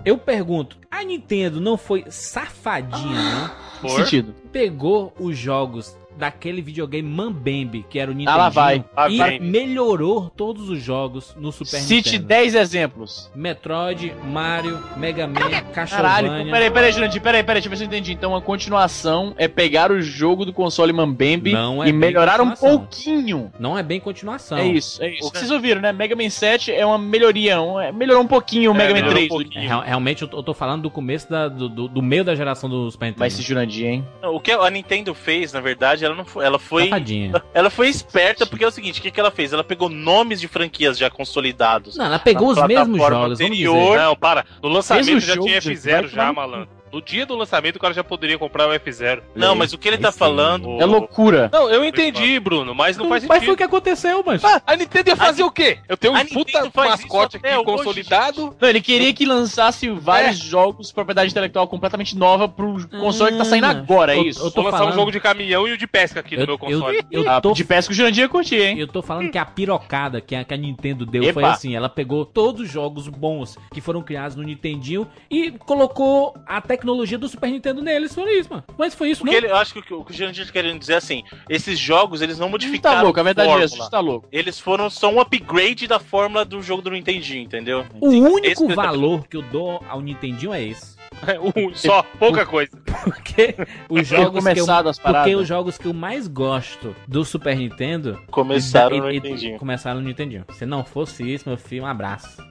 Eu 0.06 0.16
pergunto, 0.16 0.78
a 0.90 1.04
Nintendo 1.04 1.60
não 1.60 1.76
foi 1.76 2.04
safadinha, 2.08 3.22
não? 3.22 3.48
Que 3.48 3.88
For. 3.88 3.90
sentido? 3.90 4.34
Pegou 4.50 5.12
os 5.20 5.36
jogos 5.36 5.94
daquele 6.18 6.62
videogame 6.62 7.08
Mambembe, 7.08 7.84
que 7.88 7.98
era 7.98 8.10
o 8.10 8.14
Nintendo, 8.14 8.36
Ah, 8.36 8.42
lá 8.42 8.48
vai. 8.48 8.84
Lá 8.96 9.08
e 9.10 9.18
vem. 9.18 9.40
melhorou 9.40 10.30
todos 10.30 10.68
os 10.68 10.82
jogos 10.82 11.34
no 11.38 11.50
Super 11.52 11.78
Cite 11.78 12.12
Nintendo. 12.12 12.26
10 12.28 12.54
exemplos. 12.54 13.30
Metroid, 13.34 14.14
Mario, 14.24 14.78
Mega 14.96 15.26
Man, 15.26 15.34
Caralho, 15.40 15.64
Castlevania. 15.72 16.52
peraí, 16.52 16.70
peraí, 16.70 16.92
Jurandir, 16.92 17.20
peraí, 17.22 17.42
peraí, 17.42 17.54
deixa 17.62 17.66
eu 17.66 17.70
ver 17.70 17.76
se 17.76 17.82
eu 17.84 17.86
entendi. 17.86 18.12
Então 18.12 18.34
a 18.34 18.40
continuação 18.40 19.34
é 19.36 19.46
pegar 19.48 19.90
o 19.90 20.00
jogo 20.00 20.44
do 20.44 20.52
console 20.52 20.92
Mambembe 20.92 21.52
Não 21.52 21.82
é 21.82 21.88
e 21.88 21.92
melhorar 21.92 22.40
um 22.40 22.50
pouquinho. 22.52 23.52
Não 23.58 23.76
é 23.76 23.82
bem 23.82 24.00
continuação. 24.00 24.58
É 24.58 24.66
isso, 24.66 25.02
é 25.02 25.10
isso. 25.10 25.30
Vocês 25.30 25.50
ouviram, 25.50 25.80
né? 25.80 25.92
Mega 25.92 26.16
Man 26.16 26.30
7 26.30 26.72
é 26.72 26.84
uma 26.84 26.98
melhoria, 26.98 27.60
um, 27.60 27.80
é- 27.80 27.92
melhorou 27.92 28.22
um 28.22 28.26
pouquinho 28.26 28.72
o 28.72 28.74
É, 28.74 28.78
Mega 28.78 28.94
Man 28.94 29.00
melhorou 29.14 29.38
3. 29.44 29.56
um. 29.56 29.58
É, 29.82 29.86
realmente 29.86 30.22
eu 30.22 30.28
tô, 30.28 30.38
eu 30.38 30.42
tô 30.42 30.54
falando 30.54 30.82
do 30.82 30.90
começo 30.90 31.28
da- 31.30 31.48
do, 31.48 31.68
do, 31.68 31.88
do 31.88 32.02
meio 32.02 32.24
da 32.24 32.34
geração 32.34 32.68
do 32.68 32.90
Super 32.90 33.06
Nintendo. 33.06 33.18
Vai 33.20 33.30
se 33.30 33.42
Jurandir, 33.42 33.86
hein? 33.86 34.04
O 34.22 34.40
que 34.40 34.50
a 34.52 34.70
Nintendo 34.70 35.14
fez, 35.14 35.52
na 35.52 35.60
verdade, 35.60 36.03
ela 36.04 36.14
não 36.14 36.24
foi, 36.24 36.44
ela 36.44 36.58
foi, 36.58 36.84
Safadinha. 36.84 37.42
ela 37.52 37.70
foi 37.70 37.88
esperta 37.88 38.46
porque 38.46 38.64
é 38.64 38.68
o 38.68 38.70
seguinte, 38.70 39.00
o 39.00 39.02
que, 39.02 39.10
que 39.10 39.20
ela 39.20 39.30
fez? 39.30 39.52
Ela 39.52 39.64
pegou 39.64 39.88
nomes 39.88 40.40
de 40.40 40.48
franquias 40.48 40.98
já 40.98 41.10
consolidados. 41.10 41.96
Não, 41.96 42.06
ela 42.06 42.18
pegou 42.18 42.50
os 42.50 42.66
mesmos 42.66 42.98
jogos, 42.98 43.40
anterior. 43.40 43.96
Não, 43.96 44.16
para. 44.16 44.44
No 44.62 44.68
lançamento 44.68 45.06
Mesmo 45.06 45.20
já 45.20 45.36
tinha 45.36 45.60
gente, 45.60 45.78
F0 45.78 45.90
vai 45.90 46.08
já, 46.08 46.32
malandro. 46.32 46.68
No 46.94 47.02
dia 47.02 47.26
do 47.26 47.34
lançamento 47.34 47.74
o 47.74 47.80
cara 47.80 47.92
já 47.92 48.04
poderia 48.04 48.38
comprar 48.38 48.68
o 48.68 48.72
F0. 48.72 49.20
Não, 49.34 49.56
mas 49.56 49.72
o 49.72 49.78
que 49.78 49.88
ele 49.88 49.98
tá 49.98 50.12
falando 50.12 50.80
É 50.80 50.84
loucura. 50.84 51.50
Não, 51.52 51.68
eu 51.68 51.84
entendi, 51.84 52.38
Bruno, 52.38 52.72
mas 52.72 52.96
não 52.96 53.08
faz 53.08 53.24
Mas 53.24 53.28
foi 53.28 53.36
o 53.38 53.40
sentido. 53.40 53.56
que 53.56 53.62
aconteceu, 53.64 54.22
mas. 54.24 54.44
Ah, 54.44 54.62
a 54.64 54.76
Nintendo 54.76 55.10
ia 55.10 55.16
fazer 55.16 55.42
o 55.42 55.50
quê? 55.50 55.78
Eu 55.88 55.96
tenho 55.96 56.14
a 56.14 56.20
um 56.20 56.26
puta 56.26 56.70
mascote 56.72 57.36
até 57.38 57.48
aqui 57.54 57.56
hoje, 57.58 57.64
consolidado. 57.78 58.54
Não, 58.60 58.68
ele 58.68 58.80
queria 58.80 59.12
que 59.12 59.26
lançasse 59.26 59.88
vários 59.90 60.38
jogos 60.38 60.92
propriedade 60.92 61.32
intelectual 61.32 61.66
completamente 61.66 62.16
nova 62.16 62.48
pro 62.48 62.88
console 62.88 63.32
que 63.32 63.38
tá 63.38 63.44
saindo 63.44 63.64
Ah, 63.66 63.70
agora, 63.70 64.14
é 64.14 64.18
eu- 64.18 64.22
isso? 64.26 64.38
eu 64.46 64.50
tô 64.52 64.62
Vou 64.62 64.64
lançar 64.66 64.78
falando- 64.78 64.92
um 64.94 64.96
jogo 65.00 65.10
de 65.10 65.18
caminhão 65.18 65.66
e 65.66 65.72
o 65.72 65.76
de 65.76 65.88
pesca 65.88 66.20
aqui 66.20 66.36
no 66.36 66.42
Eu, 66.42 66.46
meu 66.46 66.54
eu, 66.54 66.58
console. 66.58 67.00
eu 67.10 67.28
Ah, 67.28 67.40
tô, 67.40 67.52
De 67.54 67.64
pesca 67.64 67.92
o 67.92 67.96
Jurandir 67.96 68.22
ia 68.22 68.28
curtir, 68.28 68.60
hein? 68.62 68.78
eu 68.78 68.86
tô 68.86 69.02
falando 69.02 69.32
que 69.32 69.38
a 69.38 69.44
pirocada 69.44 70.20
que 70.20 70.36
a, 70.36 70.44
que 70.44 70.54
a 70.54 70.56
Nintendo 70.56 71.04
deu 71.04 71.24
Epa. 71.24 71.32
foi 71.40 71.44
assim: 71.44 71.74
ela 71.74 71.88
pegou 71.88 72.24
todos 72.24 72.60
os 72.62 72.70
jogos 72.70 73.08
bons 73.08 73.58
que 73.72 73.80
foram 73.80 74.00
criados 74.00 74.36
no 74.36 74.44
Nintendinho 74.44 75.08
e 75.28 75.50
colocou 75.50 76.36
a 76.46 76.60
tecnologia 76.60 76.83
do 76.84 77.28
Super 77.28 77.50
Nintendo 77.50 77.82
neles. 77.82 78.14
Foi 78.14 78.38
isso, 78.38 78.50
mano. 78.50 78.64
Mas 78.78 78.94
foi 78.94 79.10
isso, 79.10 79.20
Porque 79.22 79.32
não? 79.40 79.44
ele, 79.44 79.52
eu 79.52 79.56
acho 79.56 79.72
que 79.72 79.78
o 79.78 79.82
que 79.82 80.12
o 80.12 80.14
Jurandir 80.14 80.46
tá 80.46 80.52
querendo 80.52 80.78
dizer 80.78 80.94
é 80.94 80.96
assim, 80.96 81.22
esses 81.48 81.78
jogos, 81.78 82.20
eles 82.22 82.38
não 82.38 82.46
Você 82.48 82.52
modificaram 82.52 82.96
tá 82.98 83.02
louco, 83.02 83.20
a 83.20 83.22
verdade 83.22 83.48
é 83.48 83.50
fórmula. 83.50 83.64
essa, 83.64 83.76
você 83.84 83.90
tá 83.90 84.00
louco. 84.00 84.28
Eles 84.30 84.60
foram 84.60 84.88
só 84.90 85.10
um 85.12 85.20
upgrade 85.20 85.86
da 85.86 85.98
fórmula 85.98 86.44
do 86.44 86.60
jogo 86.62 86.82
do 86.82 86.90
Nintendinho, 86.90 87.42
entendeu? 87.42 87.84
O 88.00 88.08
Esse 88.08 88.16
único 88.20 88.66
que 88.66 88.72
eu 88.72 88.76
valor 88.76 89.26
que 89.28 89.36
eu 89.36 89.42
dou 89.42 89.82
ao 89.88 90.00
Nintendinho 90.00 90.52
é 90.52 90.62
esse. 90.62 90.94
Um 91.56 91.74
só, 91.74 92.02
pouca 92.18 92.44
coisa. 92.46 92.70
Porque 93.04 93.54
os 93.88 94.06
jogos 94.06 94.44
que 94.44 94.58
eu, 94.60 94.66
porque 94.66 95.36
os 95.36 95.46
jogos 95.48 95.78
que 95.78 95.86
eu 95.86 95.94
mais 95.94 96.26
gosto 96.26 96.94
do 97.06 97.24
Super 97.24 97.56
Nintendo 97.56 98.20
Começaram 98.30 98.96
e- 98.96 99.00
no 99.00 99.10
e- 99.10 99.14
Nintendinho. 99.14 99.58
Começaram 99.58 100.00
no 100.00 100.06
Nintendinho. 100.06 100.44
Se 100.54 100.66
não 100.66 100.84
fosse 100.84 101.22
isso, 101.32 101.48
meu 101.48 101.56
filho, 101.56 101.84
um 101.84 101.86
abraço. 101.86 102.42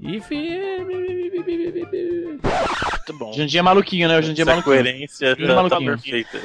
E. 0.00 0.20
Muito 2.92 3.12
bom. 3.14 3.30
O 3.30 3.32
Jurandir 3.34 3.58
é 3.58 3.62
maluquinho, 3.62 4.08
né? 4.08 4.18
O 4.18 4.22
Jurandir 4.22 4.42
é 4.42 4.44
maluquinho. 4.44 4.76
coerência 4.76 5.26
Ele 5.38 5.44
é 5.44 5.54
tá, 5.54 5.68
tá 5.68 5.78
perfeita. 5.78 6.40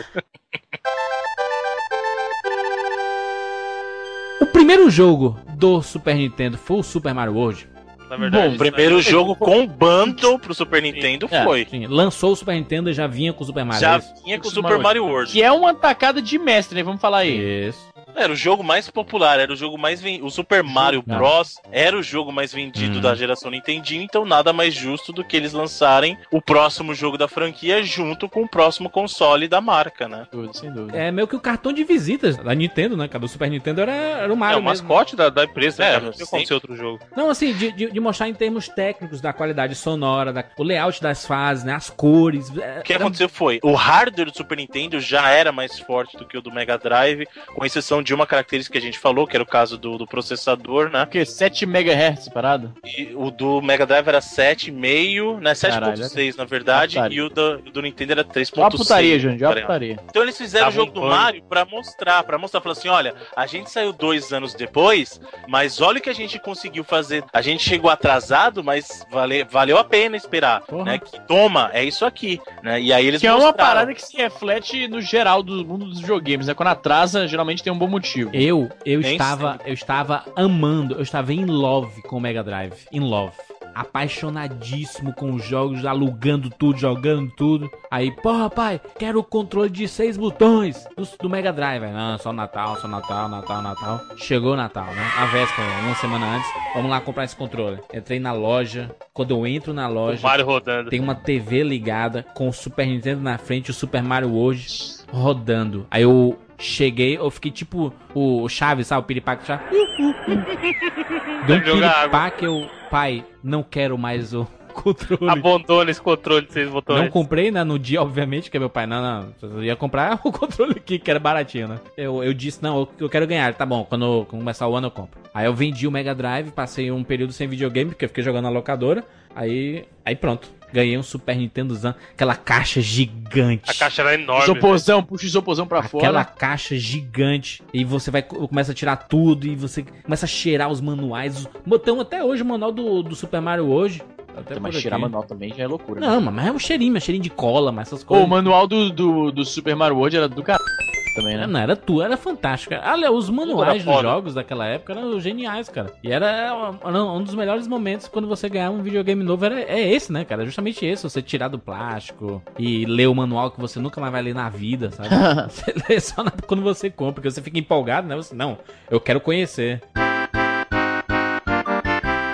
O 4.42 4.46
primeiro 4.48 4.90
jogo 4.90 5.40
do 5.56 5.82
Super 5.82 6.16
Nintendo 6.16 6.58
foi 6.58 6.78
o 6.78 6.84
Super 6.84 7.14
Mario 7.14 7.34
World. 7.36 7.68
Na 8.10 8.18
verdade. 8.18 8.50
Bom, 8.50 8.56
o 8.56 8.58
primeiro 8.58 9.02
jogo 9.02 9.36
com 9.36 9.66
bundle 9.66 10.38
pro 10.38 10.54
Super 10.54 10.82
Nintendo 10.82 11.28
É. 11.32 11.44
foi. 11.44 11.66
Sim, 11.70 11.88
lançou 11.88 12.34
o 12.34 12.36
Super 12.36 12.54
Nintendo 12.56 12.90
e 12.90 12.94
já 12.94 13.08
vinha 13.08 13.34
com 13.34 13.44
o 13.44 13.48
Super 13.48 13.66
Mario. 13.66 13.82
Já 13.82 13.96
é 13.96 14.00
vinha 14.24 14.40
com 14.40 14.48
o 14.48 14.52
Super 14.52 14.72
Super 14.72 14.84
Mario 14.84 15.06
World. 15.06 15.32
Que 15.32 15.42
é 15.42 15.52
uma 15.52 15.74
tacada 15.74 16.22
de 16.22 16.38
mestre, 16.38 16.76
né? 16.76 16.84
Vamos 16.84 17.02
falar 17.02 17.20
aí. 17.20 17.68
Isso. 17.70 17.93
Era 18.16 18.32
o 18.32 18.36
jogo 18.36 18.64
mais 18.64 18.90
popular, 18.90 19.40
era 19.40 19.52
o 19.52 19.56
jogo 19.56 19.78
mais 19.78 20.02
vendido. 20.02 20.26
O 20.26 20.30
Super 20.32 20.64
Mario 20.64 21.04
Não. 21.06 21.18
Bros. 21.18 21.60
era 21.72 21.98
o 21.98 22.04
jogo 22.04 22.32
mais 22.32 22.54
vendido 22.54 22.98
Hum. 23.00 23.02
da 23.02 23.16
geração 23.16 23.50
Nintendinho, 23.52 24.02
então 24.04 24.26
nada 24.26 24.54
mais 24.54 24.74
justo 24.74 25.12
do 25.12 25.24
que 25.24 25.36
eles 25.36 25.54
lançarem 25.54 26.18
o 26.32 26.42
próximo 26.42 26.94
jogo 26.94 27.18
da 27.18 27.28
franquia 27.28 27.82
junto 27.84 28.30
com 28.30 28.44
o 28.44 28.48
próximo 28.48 28.90
console 28.90 29.48
da 29.48 29.60
marca, 29.62 30.08
né? 30.08 30.28
Sem 30.54 30.72
dúvida. 30.72 30.98
É 30.98 31.12
meio 31.12 31.28
que 31.28 31.36
o 31.36 31.40
cartão 31.40 31.74
de 31.74 31.84
visitas 31.84 32.38
da 32.38 32.54
Nintendo, 32.54 32.96
né? 32.96 33.08
Cara, 33.08 33.20
do 33.20 33.28
Super 33.28 33.50
Nintendo 33.50 33.82
era, 33.82 33.92
era 33.92 34.30
o 34.30 34.34
É 34.34 34.36
Mario 34.36 34.60
o 34.60 34.64
mesmo. 34.64 34.88
mascote 34.88 35.16
da, 35.16 35.30
da 35.30 35.44
empresa, 35.46 35.84
É, 35.84 36.00
né? 36.00 36.12
Não 36.18 36.26
sim. 36.26 36.46
ser 36.46 36.54
outro 36.54 36.76
jogo. 36.76 37.00
Não, 37.16 37.30
assim, 37.30 37.54
de, 37.54 37.72
de, 37.72 37.92
de 37.92 38.00
mostrar 38.00 38.28
em 38.30 38.34
termos 38.34 38.68
técnicos 38.70 39.20
da 39.22 39.34
qualidade 39.34 39.76
sonora, 39.76 40.32
da, 40.32 40.44
o 40.58 40.64
layout 40.64 41.02
das 41.02 41.26
fases, 41.26 41.64
né? 41.64 41.74
As 41.74 41.90
cores. 41.90 42.56
é, 42.58 42.80
O 42.80 42.84
que 42.84 42.94
era- 42.94 43.04
aconteceu 43.04 43.28
foi, 43.30 43.60
o 43.64 43.74
hardware 43.74 44.30
do 44.32 44.38
Super 44.38 44.58
Nintendo 44.58 45.00
já 45.00 45.30
era 45.30 45.52
mais 45.52 45.80
forte 45.80 46.18
do 46.18 46.26
que 46.26 46.38
o 46.38 46.42
do 46.42 46.52
Mega 46.52 46.78
Drive, 46.78 47.26
com 47.56 47.66
exceção 47.66 48.03
de 48.04 48.14
uma 48.14 48.28
característica 48.28 48.74
que 48.74 48.84
a 48.84 48.86
gente 48.86 49.00
falou, 49.00 49.26
que 49.26 49.36
era 49.36 49.44
o 49.44 49.48
caso 49.48 49.78
do, 49.78 49.98
do 49.98 50.06
processador, 50.06 50.90
né? 50.90 51.04
O 51.04 51.08
quê? 51.08 51.26
7 51.26 51.66
MHz 51.66 52.30
parado? 52.30 52.74
E 52.84 53.12
o 53.16 53.32
do 53.32 53.62
Mega 53.62 53.86
Drive 53.86 54.08
era 54.08 54.20
7,5, 54.20 55.40
né? 55.40 55.54
7.6 55.54 56.38
na 56.38 56.46
verdade, 56.46 56.98
e 57.12 57.22
o 57.22 57.30
do, 57.30 57.56
o 57.66 57.72
do 57.72 57.82
Nintendo 57.82 58.14
era 58.14 58.24
3.6. 58.24 58.52
Ó 58.58 58.66
a 58.66 58.70
putaria, 58.72 59.20
Júnior, 59.20 59.42
ó 59.44 59.46
a 59.46 59.50
Peraí. 59.50 59.62
putaria. 59.64 60.00
Então 60.10 60.22
eles 60.24 60.38
fizeram 60.38 60.66
Tava 60.68 60.76
o 60.76 60.80
jogo 60.86 60.92
do. 60.92 61.02
Mario 61.02 61.44
pra 61.44 61.66
mostrar, 61.66 62.24
pra 62.24 62.38
mostrar, 62.38 62.62
falou 62.62 62.78
assim, 62.78 62.88
olha, 62.88 63.14
a 63.36 63.46
gente 63.46 63.70
saiu 63.70 63.92
dois 63.94 64.32
anos 64.34 64.54
depois, 64.54 65.20
mas 65.48 65.82
olha 65.82 66.00
o 66.00 66.02
que 66.02 66.10
a 66.10 66.16
gente 66.16 66.40
conseguiu 66.40 66.84
fazer. 66.84 67.24
A 67.32 67.42
gente 67.42 67.64
chegou 67.64 67.90
atrasado, 67.90 68.64
mas 68.64 69.06
vale, 69.12 69.44
valeu 69.44 69.78
a 69.78 69.84
pena 69.84 70.16
esperar, 70.18 70.62
Porra. 70.62 70.84
né? 70.86 71.00
Que 71.00 71.20
toma, 71.22 71.70
é 71.74 71.84
isso 71.84 72.06
aqui, 72.06 72.40
né? 72.62 72.80
E 72.82 72.92
aí 72.94 73.06
eles 73.06 73.22
Que 73.22 73.28
é 73.28 73.32
uma 73.32 73.46
mostraram. 73.48 73.58
parada 73.74 73.94
que 73.94 74.02
se 74.02 74.18
reflete 74.18 74.88
no 74.88 75.02
geral 75.02 75.44
do 75.44 75.66
mundo 75.66 75.86
dos 75.86 76.00
videogames, 76.00 76.48
né? 76.48 76.54
Quando 76.54 76.70
atrasa, 76.70 77.28
geralmente 77.28 77.62
tem 77.64 77.72
um 77.72 77.78
bom 77.78 77.88
motivo. 77.94 78.30
Eu, 78.34 78.70
eu 78.86 79.00
Nem 79.02 79.12
estava, 79.14 79.60
eu 79.66 79.74
estava 79.74 80.24
amando, 80.36 80.96
eu 80.96 81.02
estava 81.02 81.34
em 81.34 81.46
love 81.46 82.02
com 82.04 82.18
o 82.18 82.22
Mega 82.22 82.44
Drive, 82.44 82.74
in 82.92 83.00
love. 83.00 83.34
Apaixonadíssimo 83.76 85.14
com 85.14 85.34
os 85.34 85.44
jogos, 85.44 85.84
alugando 85.86 86.50
tudo, 86.50 86.78
jogando 86.78 87.32
tudo. 87.36 87.70
Aí, 87.90 88.12
porra, 88.12 88.50
pai, 88.50 88.80
quero 89.00 89.20
o 89.20 89.24
controle 89.24 89.70
de 89.70 89.88
seis 89.88 90.16
botões 90.16 90.86
do, 90.96 91.08
do 91.20 91.30
Mega 91.30 91.52
Drive. 91.52 91.84
Aí, 91.84 91.92
Não, 91.92 92.18
só 92.20 92.32
Natal, 92.32 92.78
só 92.80 92.88
Natal, 92.88 93.28
Natal, 93.28 93.62
Natal. 93.64 94.00
Chegou 94.18 94.54
o 94.54 94.56
Natal, 94.56 94.86
né? 94.86 95.12
A 95.18 95.26
véspera, 95.26 95.68
uma 95.86 95.96
semana 95.96 96.36
antes. 96.36 96.48
Vamos 96.76 96.92
lá 96.92 97.02
comprar 97.02 97.24
esse 97.24 97.36
controle. 97.36 97.80
Entrei 97.94 98.20
na 98.20 98.32
loja. 98.32 98.96
Quando 99.14 99.32
eu 99.32 99.48
entro 99.48 99.74
na 99.74 99.90
O 99.90 99.94
loja, 99.94 100.22
Mario 100.22 100.46
rodando. 100.46 100.90
tem 100.92 101.00
uma 101.00 101.16
TV 101.16 101.64
ligada 101.64 102.24
com 102.36 102.48
o 102.50 102.54
Super 102.54 102.86
Nintendo 102.86 103.22
na 103.22 103.38
frente, 103.40 103.72
o 103.72 103.74
Super 103.74 104.04
Mario 104.04 104.34
hoje 104.36 104.98
rodando. 105.12 105.86
Aí 105.90 106.04
eu 106.04 106.38
cheguei, 106.58 107.18
eu 107.18 107.30
fiquei 107.30 107.52
tipo 107.52 107.94
o 108.14 108.48
Chaves, 108.50 108.88
sabe? 108.88 109.02
O 109.02 109.06
piripaque 109.06 109.46
Chaves. 109.46 109.66
Deu 111.48 111.58
um 111.58 111.64
Jogar 111.66 111.90
água. 111.90 112.00
piripaque, 112.02 112.46
eu, 112.46 112.70
pai, 112.90 113.26
não 113.44 113.64
quero 113.64 113.98
mais 113.98 114.34
o 114.34 114.48
controle. 114.74 115.30
Abandona 115.30 115.92
esse 115.92 116.02
controle 116.02 116.46
de 116.46 116.54
seis 116.54 116.70
botões. 116.70 117.02
Não 117.02 117.10
comprei, 117.10 117.52
né? 117.52 117.64
No 117.64 117.78
dia, 117.78 118.02
obviamente, 118.02 118.50
que 118.50 118.58
meu 118.58 118.70
pai, 118.70 118.86
não, 118.88 119.02
não, 119.02 119.34
eu 119.50 119.64
ia 119.64 119.76
comprar 119.76 120.20
o 120.24 120.32
controle 120.32 120.74
aqui, 120.74 120.98
que 120.98 121.10
era 121.10 121.20
baratinho, 121.20 121.68
né? 121.68 121.80
Eu, 121.98 122.24
eu 122.24 122.34
disse, 122.34 122.62
não, 122.64 122.80
eu, 122.80 122.90
eu 123.00 123.10
quero 123.10 123.28
ganhar, 123.28 123.54
tá 123.54 123.66
bom, 123.66 123.86
quando, 123.86 124.26
quando 124.30 124.42
começar 124.42 124.68
o 124.68 124.76
ano 124.76 124.88
eu 124.88 124.92
compro. 124.92 125.20
Aí 125.34 125.46
eu 125.46 125.54
vendi 125.54 125.88
o 125.88 125.92
Mega 125.92 126.16
Drive, 126.16 126.52
passei 126.52 126.92
um 126.92 127.04
período 127.04 127.34
sem 127.34 127.48
videogame, 127.48 127.92
porque 127.92 128.06
eu 128.06 128.10
fiquei 128.10 128.24
jogando 128.24 128.44
na 128.44 128.50
locadora, 128.50 129.04
aí, 129.36 129.86
aí 130.06 130.16
pronto. 130.16 130.50
Ganhei 130.74 130.98
um 130.98 131.04
Super 131.04 131.36
Nintendozão, 131.38 131.94
aquela 132.14 132.36
caixa 132.36 132.82
gigante. 132.82 133.70
A 133.70 133.74
caixa 133.76 134.02
era 134.02 134.16
enorme. 134.16 134.44
Isoporzão, 134.44 135.04
puxa 135.04 135.24
o 135.26 135.28
isoporzão 135.28 135.68
pra 135.68 135.80
Aquela 135.80 136.24
fora. 136.24 136.26
caixa 136.26 136.76
gigante. 136.76 137.62
E 137.74 137.84
você 137.86 138.10
vai 138.10 138.22
começa 138.24 138.72
a 138.72 138.76
tirar 138.76 138.96
tudo. 138.96 139.46
E 139.46 139.56
você 139.56 139.84
começa 140.04 140.26
a 140.26 140.28
cheirar 140.28 140.70
os 140.72 140.82
manuais. 140.82 141.48
Botão 141.66 142.02
até 142.02 142.24
hoje 142.24 142.42
o 142.42 142.46
manual 142.46 142.72
do, 142.72 143.04
do 143.04 143.16
Super 143.16 143.40
Mario 143.40 143.66
hoje. 143.68 144.02
Até 144.36 144.60
Mas 144.60 144.74
por 144.74 144.82
tirar 144.82 144.96
aqui. 144.96 145.04
manual 145.04 145.24
também 145.24 145.54
já 145.56 145.64
é 145.64 145.68
loucura. 145.68 146.02
né? 146.02 146.08
Não, 146.08 146.20
mas 146.20 146.48
é 146.48 146.52
um 146.52 146.58
cheirinho, 146.58 146.98
é 146.98 147.00
cheirinho 147.00 147.22
de 147.24 147.30
cola, 147.30 147.72
mas 147.72 147.88
essas 147.90 148.02
Pô, 148.04 148.08
coisas. 148.16 148.26
o 148.26 148.30
manual 148.30 148.66
do, 148.66 148.90
do, 148.90 149.32
do 149.32 149.46
Super 149.46 149.76
Mario 149.76 149.96
World 149.98 150.18
era 150.18 150.28
do 150.28 150.42
caralho 150.42 150.64
também, 151.14 151.38
né? 151.38 151.48
Não, 151.48 151.60
era 151.60 151.76
tu, 151.76 152.02
era 152.02 152.18
fantástico. 152.18 152.74
cara. 152.74 152.92
Olha, 152.92 153.12
os 153.12 153.30
manuais 153.30 153.84
dos 153.84 154.02
jogos 154.02 154.34
daquela 154.34 154.66
época 154.66 154.94
eram 154.94 155.20
geniais, 155.20 155.70
cara. 155.70 155.92
E 156.04 156.12
era, 156.12 156.72
um 156.86 157.24
dos 157.24 157.36
melhores 157.36 157.68
momentos 157.68 158.08
quando 158.08 158.28
você 158.28 158.50
ganhar 158.50 158.72
um 158.72 158.82
videogame 158.82 159.24
novo. 159.24 159.46
Era, 159.46 159.62
é 159.62 159.92
esse, 159.92 160.12
né, 160.12 160.26
cara? 160.26 160.46
Justamente 160.46 160.86
esse. 160.86 161.04
Você 161.04 161.22
tirar 161.22 161.48
do 161.48 161.60
plástico 161.60 162.42
e 162.58 162.86
ler 162.86 163.08
o 163.08 163.16
manual 163.16 163.52
que 163.52 163.60
você 163.60 163.80
nunca 163.80 164.00
mais 164.00 164.12
vai 164.12 164.22
ler 164.22 164.36
na 164.36 164.50
vida, 164.50 164.92
sabe? 164.92 165.10
você 165.50 165.74
lê 165.90 166.00
só 166.00 166.24
quando 166.48 166.64
você 166.64 166.90
compra, 166.90 167.16
porque 167.16 167.32
você 167.32 167.42
fica 167.42 167.60
empolgado, 167.60 168.08
né? 168.08 168.16
Você, 168.16 168.36
não, 168.36 168.58
eu 168.90 169.00
quero 169.00 169.20
conhecer. 169.20 169.82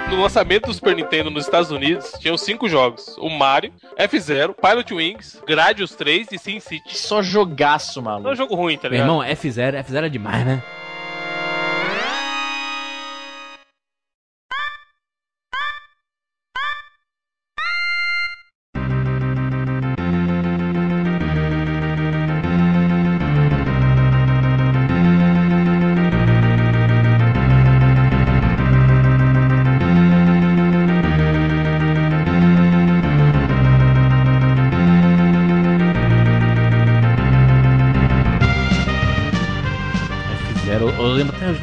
No 0.09 0.21
lançamento 0.23 0.65
do 0.65 0.73
Super 0.73 0.95
Nintendo 0.95 1.29
nos 1.29 1.45
Estados 1.45 1.71
Unidos, 1.71 2.11
tinham 2.19 2.37
cinco 2.37 2.67
jogos: 2.67 3.15
o 3.19 3.29
Mario, 3.29 3.71
F-Zero, 3.95 4.53
Pilot 4.53 4.93
Wings, 4.93 5.41
Gradius 5.47 5.95
3 5.95 6.27
e 6.31 6.37
Sin 6.37 6.59
City. 6.59 6.97
Só 6.97 7.21
jogaço, 7.21 8.01
Não 8.01 8.11
é 8.11 8.15
um 8.15 8.19
maluco. 8.21 8.35
jogo 8.35 8.55
ruim, 8.55 8.75
tá 8.77 8.89
Meu 8.89 8.99
ligado? 8.99 9.07
irmão, 9.07 9.21
F0, 9.23 9.83
F0 9.85 10.05
é 10.05 10.09
demais, 10.09 10.45
né? 10.45 10.63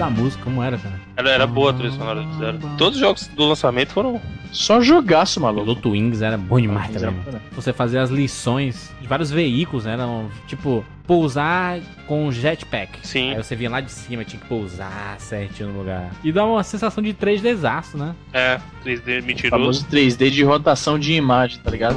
Da 0.09 0.11
música, 0.23 0.43
como 0.45 0.63
era, 0.63 0.79
cara. 0.79 1.01
Era, 1.17 1.31
era 1.31 1.47
boa 1.47 1.71
a 1.71 1.75
trilha 1.75 1.93
sonora 1.93 2.23
do 2.23 2.29
F-Zero. 2.31 2.59
Todos 2.79 2.95
os 2.95 3.01
jogos 3.01 3.27
do 3.29 3.45
lançamento 3.47 3.91
foram. 3.93 4.21
Só 4.53 4.81
jogaço, 4.81 5.41
maluco. 5.41 5.65
Piloto 5.67 5.91
Wings 5.91 6.23
era 6.23 6.39
bom 6.39 6.61
demais 6.61 6.91
também. 6.93 7.09
era 7.09 7.33
mano. 7.33 7.41
Você 7.53 7.73
fazia 7.73 8.01
as 8.03 8.11
lições 8.11 8.95
de 9.01 9.07
vários 9.09 9.31
veículos, 9.31 9.85
né? 9.85 9.93
Eram, 9.95 10.31
tipo, 10.47 10.85
pousar 11.07 11.79
com 12.07 12.31
jetpack. 12.31 12.99
Sim. 13.03 13.31
Aí 13.33 13.37
você 13.43 13.55
vinha 13.57 13.69
lá 13.71 13.81
de 13.81 13.91
cima, 13.91 14.25
tinha 14.25 14.41
que 14.41 14.47
pousar 14.47 15.17
certinho 15.19 15.71
no 15.71 15.79
lugar. 15.81 16.11
E 16.25 16.33
dá 16.33 16.45
uma 16.45 16.63
sensação 16.63 17.03
de 17.03 17.13
3Dzaço, 17.13 17.97
né? 17.97 18.15
É, 18.33 18.61
3D 18.85 19.23
O 19.23 19.25
mentiroso. 19.25 19.51
famoso 19.51 19.87
3D 19.91 20.31
de 20.31 20.43
rotação 20.45 20.99
de 20.99 21.13
imagem, 21.13 21.59
tá 21.63 21.71
ligado? 21.71 21.97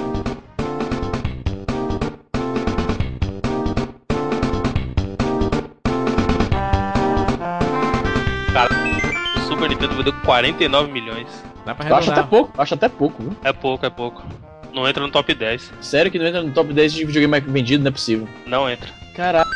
Vendeu 10.00 10.14
49 10.24 10.92
milhões. 10.94 11.28
Dá 11.66 11.76
pra 11.76 11.90
Eu 11.90 11.96
acho 11.98 12.10
até 12.10 12.24
pouco, 12.24 12.62
acho 12.62 12.74
até 12.74 12.88
pouco, 12.88 13.22
viu? 13.22 13.36
É 13.44 13.52
pouco, 13.52 13.86
é 13.86 13.90
pouco. 13.90 14.26
Não 14.74 14.88
entra 14.88 15.04
no 15.04 15.12
top 15.12 15.34
10. 15.34 15.74
Sério 15.82 16.10
que 16.10 16.18
não 16.18 16.26
entra 16.26 16.42
no 16.42 16.52
top 16.54 16.72
10 16.72 16.94
de 16.94 17.04
videogame 17.04 17.32
mais 17.32 17.44
vendido, 17.44 17.84
não 17.84 17.90
é 17.90 17.92
possível. 17.92 18.26
Não 18.46 18.70
entra. 18.70 18.90
Caralho, 19.14 19.50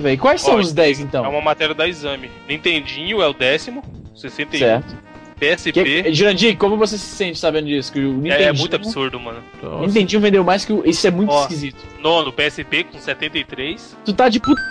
velho. 0.00 0.18
Quais 0.18 0.40
são 0.40 0.54
Ó, 0.54 0.58
os 0.60 0.72
10 0.72 1.00
É 1.00 1.02
então? 1.02 1.28
uma 1.28 1.42
matéria 1.42 1.74
da 1.74 1.86
Exame. 1.86 2.30
Nintendinho 2.48 3.20
é 3.20 3.28
o 3.28 3.34
décimo, 3.34 3.82
61. 4.14 4.58
Certo. 4.58 4.96
PSP 5.38 5.72
Que, 5.72 6.14
Jurandir, 6.14 6.56
como 6.56 6.78
você 6.78 6.96
se 6.96 7.04
sente 7.04 7.38
sabendo 7.38 7.66
disso? 7.66 7.92
Que 7.92 7.98
o 7.98 8.12
é, 8.12 8.14
Nintendinho, 8.14 8.48
é 8.48 8.52
muito 8.54 8.76
absurdo, 8.76 9.20
mano. 9.20 9.42
O 9.62 9.86
Nintendinho 9.86 10.22
vendeu 10.22 10.42
mais 10.42 10.64
que 10.64 10.72
o. 10.72 10.82
Isso 10.88 11.06
é 11.06 11.10
muito 11.10 11.30
Ó. 11.30 11.42
esquisito. 11.42 11.84
Nono, 12.00 12.32
PSP 12.32 12.84
com 12.84 12.98
73. 12.98 13.94
Tu 14.06 14.14
tá 14.14 14.30
de 14.30 14.40
puta 14.40 14.62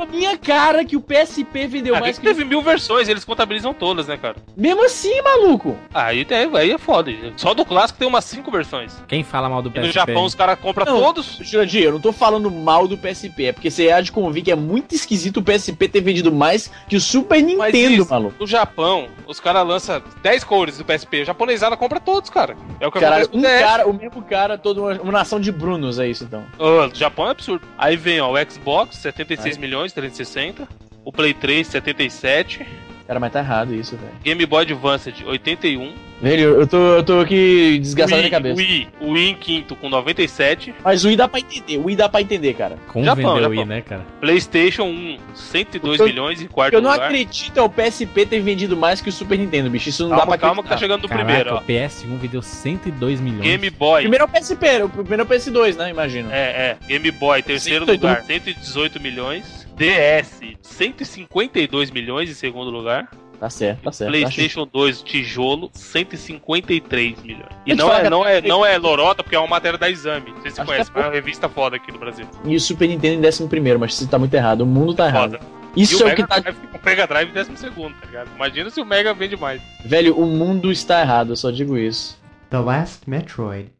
na 0.00 0.06
minha 0.06 0.36
cara 0.36 0.84
que 0.84 0.96
o 0.96 1.00
PSP 1.00 1.66
vendeu 1.66 1.94
Ah, 1.94 2.00
mais 2.00 2.18
que 2.18 2.26
que. 2.26 2.32
teve 2.32 2.44
mil 2.44 2.62
versões, 2.62 3.08
eles 3.08 3.24
contabilizam 3.24 3.72
todas, 3.74 4.06
né, 4.06 4.16
cara? 4.16 4.36
Mesmo 4.56 4.84
assim, 4.84 5.20
maluco. 5.22 5.76
Aí, 5.92 6.26
é, 6.28 6.58
aí 6.58 6.70
é 6.72 6.78
foda. 6.78 7.10
Só 7.36 7.54
do 7.54 7.64
clássico 7.64 7.98
tem 7.98 8.08
umas 8.08 8.24
cinco 8.24 8.50
versões. 8.50 8.96
Quem 9.06 9.22
fala 9.22 9.48
mal 9.48 9.62
do 9.62 9.68
E 9.68 9.72
PSP? 9.72 9.86
no 9.86 9.92
Japão 9.92 10.24
os 10.24 10.34
caras 10.34 10.58
compram 10.58 10.86
todos. 10.86 11.38
Jurandir, 11.42 11.82
eu 11.84 11.92
não 11.92 12.00
tô 12.00 12.12
falando 12.12 12.50
mal 12.50 12.86
do 12.88 12.96
PSP, 12.96 13.46
é 13.46 13.52
porque 13.52 13.70
você 13.70 13.90
há 13.90 14.00
de 14.00 14.10
convir 14.12 14.42
que 14.44 14.50
é 14.50 14.56
muito 14.56 14.94
esquisito 14.94 15.38
o 15.38 15.42
PSP 15.42 15.88
ter 15.88 16.00
vendido 16.00 16.32
mais 16.32 16.70
que 16.88 16.96
o 16.96 17.00
Super 17.00 17.42
Mas 17.42 17.72
Nintendo, 17.72 18.02
isso, 18.02 18.10
maluco. 18.10 18.34
No 18.40 18.46
Japão, 18.46 19.08
os 19.26 19.38
caras 19.40 19.66
lançam 19.66 20.02
10 20.22 20.44
cores 20.44 20.78
do 20.78 20.84
PSP. 20.84 21.22
A 21.22 21.24
japonesada 21.24 21.76
compra 21.76 22.00
todos, 22.00 22.30
cara. 22.30 22.56
É 22.80 22.86
o 22.86 22.92
que 22.92 23.00
Caralho, 23.00 23.28
um 23.32 23.38
o 23.40 23.42
cara, 23.42 23.86
o 23.88 23.92
mesmo 23.92 24.22
cara, 24.22 24.56
toda 24.58 24.80
uma, 24.80 24.92
uma 25.00 25.12
nação 25.12 25.40
de 25.40 25.50
Brunos 25.52 25.98
é 25.98 26.08
isso 26.08 26.24
então. 26.24 26.44
No 26.58 26.94
Japão 26.94 27.26
é 27.26 27.30
absurdo. 27.30 27.66
Aí 27.76 27.96
vem, 27.96 28.20
ó, 28.20 28.30
o 28.32 28.50
Xbox, 28.50 28.96
76 28.96 29.56
Aí. 29.56 29.60
milhões, 29.60 29.89
360. 29.92 30.66
O 31.04 31.12
Play 31.12 31.32
3, 31.34 31.66
77. 31.66 32.66
Cara, 33.06 33.18
mas 33.18 33.32
tá 33.32 33.40
errado 33.40 33.74
isso, 33.74 33.96
velho. 33.96 34.12
Game 34.22 34.46
Boy 34.46 34.62
Advance, 34.62 35.12
81. 35.26 35.92
Velho, 36.22 36.42
eu 36.60 36.66
tô, 36.66 36.76
eu 36.76 37.02
tô 37.02 37.18
aqui 37.20 37.78
desgastado 37.80 38.20
Wii, 38.20 38.28
minha 38.28 38.30
cabeça. 38.30 38.60
Wii, 38.60 38.88
o 39.00 39.10
Wii 39.12 39.30
em 39.30 39.34
quinto 39.34 39.74
com 39.74 39.88
97. 39.88 40.72
Mas 40.84 41.02
o 41.02 41.08
Wii 41.08 41.16
dá 41.16 41.26
pra 41.26 41.40
entender, 41.40 41.78
o 41.78 41.86
Wii 41.86 41.96
dá 41.96 42.08
pra 42.08 42.20
entender, 42.20 42.54
cara. 42.54 42.76
Como 42.86 43.04
Japão, 43.04 43.34
vendeu 43.34 43.48
Japão. 43.50 43.62
aí, 43.62 43.68
né, 43.68 43.80
cara? 43.80 44.06
PlayStation 44.20 44.84
1, 44.84 45.18
102 45.34 45.98
Eu- 45.98 46.06
milhões 46.06 46.40
em 46.42 46.46
quarto 46.46 46.74
Eu 46.74 46.82
não 46.82 46.92
lugar. 46.92 47.06
acredito 47.06 47.58
é 47.58 47.62
o 47.62 47.68
PSP 47.70 48.26
ter 48.26 48.38
vendido 48.40 48.76
mais 48.76 49.00
que 49.00 49.08
o 49.08 49.12
Super 49.12 49.38
Nintendo, 49.38 49.70
bicho. 49.70 49.88
Isso 49.88 50.02
não 50.04 50.10
dá 50.10 50.16
Calma, 50.18 50.28
pra 50.32 50.38
calma 50.38 50.62
que 50.62 50.68
tá 50.68 50.74
acreditar. 50.76 50.78
chegando 50.98 51.02
no 51.02 51.08
Caraca, 51.08 51.24
primeiro, 51.26 51.54
ó. 51.54 51.58
o 51.58 51.62
PS1 51.64 52.16
vendeu 52.18 52.42
102 52.42 53.18
milhões. 53.18 53.42
Game 53.42 53.70
Boy. 53.70 54.02
Primeiro 54.02 54.24
é 54.24 54.26
o 54.26 54.28
PSP, 54.30 54.82
o 54.84 54.88
primeiro 54.88 55.22
é 55.22 55.24
o 55.24 55.26
PS2, 55.28 55.76
né? 55.76 55.90
Imagino. 55.90 56.30
É, 56.30 56.36
é. 56.36 56.76
Game 56.86 57.10
Boy, 57.10 57.42
terceiro 57.42 57.86
108 57.86 58.00
lugar, 58.06 58.22
118 58.24 59.00
milhões. 59.00 59.59
DS, 59.80 60.58
152 60.60 61.90
milhões 61.90 62.28
em 62.28 62.34
segundo 62.34 62.70
lugar. 62.70 63.10
Tá 63.40 63.48
certo, 63.48 63.84
tá 63.84 63.90
certo. 63.90 64.10
PlayStation 64.10 64.68
2, 64.70 65.02
tijolo, 65.02 65.70
153 65.72 67.22
milhões. 67.22 67.48
E 67.64 67.70
te 67.70 67.74
não 67.74 67.86
falar 67.86 68.04
é, 68.04 68.10
não, 68.10 68.26
é, 68.26 68.40
não 68.42 68.66
é 68.66 68.76
lorota, 68.76 69.22
porque 69.22 69.34
é 69.34 69.38
uma 69.38 69.48
matéria 69.48 69.78
da 69.78 69.88
Exame. 69.88 70.32
Não 70.32 70.42
sei 70.42 70.50
se 70.50 70.56
você 70.56 70.60
Acho 70.60 70.70
conhece, 70.70 70.90
é 70.90 70.94
mas 70.94 71.04
é 71.04 71.06
uma 71.06 71.14
revista 71.14 71.48
foda 71.48 71.76
aqui 71.76 71.90
no 71.90 71.98
Brasil. 71.98 72.28
E 72.44 72.54
o 72.54 72.60
Super 72.60 72.86
Nintendo 72.86 73.14
em 73.14 73.20
décimo 73.22 73.48
primeiro, 73.48 73.80
mas 73.80 73.94
isso 73.94 74.06
tá 74.06 74.18
muito 74.18 74.34
errado. 74.34 74.60
O 74.60 74.66
mundo 74.66 74.92
tá 74.92 75.06
errado. 75.06 75.38
Foda. 75.38 75.60
Isso 75.74 76.04
e 76.04 76.10
é 76.10 76.12
o 76.12 76.16
que 76.16 76.26
tá. 76.26 76.40
Drive, 76.40 76.58
o 76.58 76.84
Mega 76.84 77.06
Drive 77.06 77.30
em 77.30 77.32
décimo 77.32 77.56
segundo, 77.56 77.94
tá 77.98 78.06
ligado? 78.06 78.30
Imagina 78.34 78.68
se 78.68 78.80
o 78.82 78.84
Mega 78.84 79.14
vende 79.14 79.36
mais. 79.38 79.62
Velho, 79.86 80.14
o 80.18 80.26
mundo 80.26 80.70
está 80.70 81.00
errado, 81.00 81.30
eu 81.30 81.36
só 81.36 81.50
digo 81.50 81.78
isso. 81.78 82.20
The 82.50 82.58
last 82.58 83.08
Metroid 83.08 83.70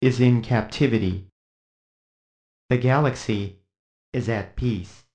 is 0.00 0.20
in 0.20 0.42
captivity. 0.42 1.24
The 2.70 2.76
galaxy 2.76 3.56
is 4.14 4.28
at 4.28 4.50
peace. 4.54 5.07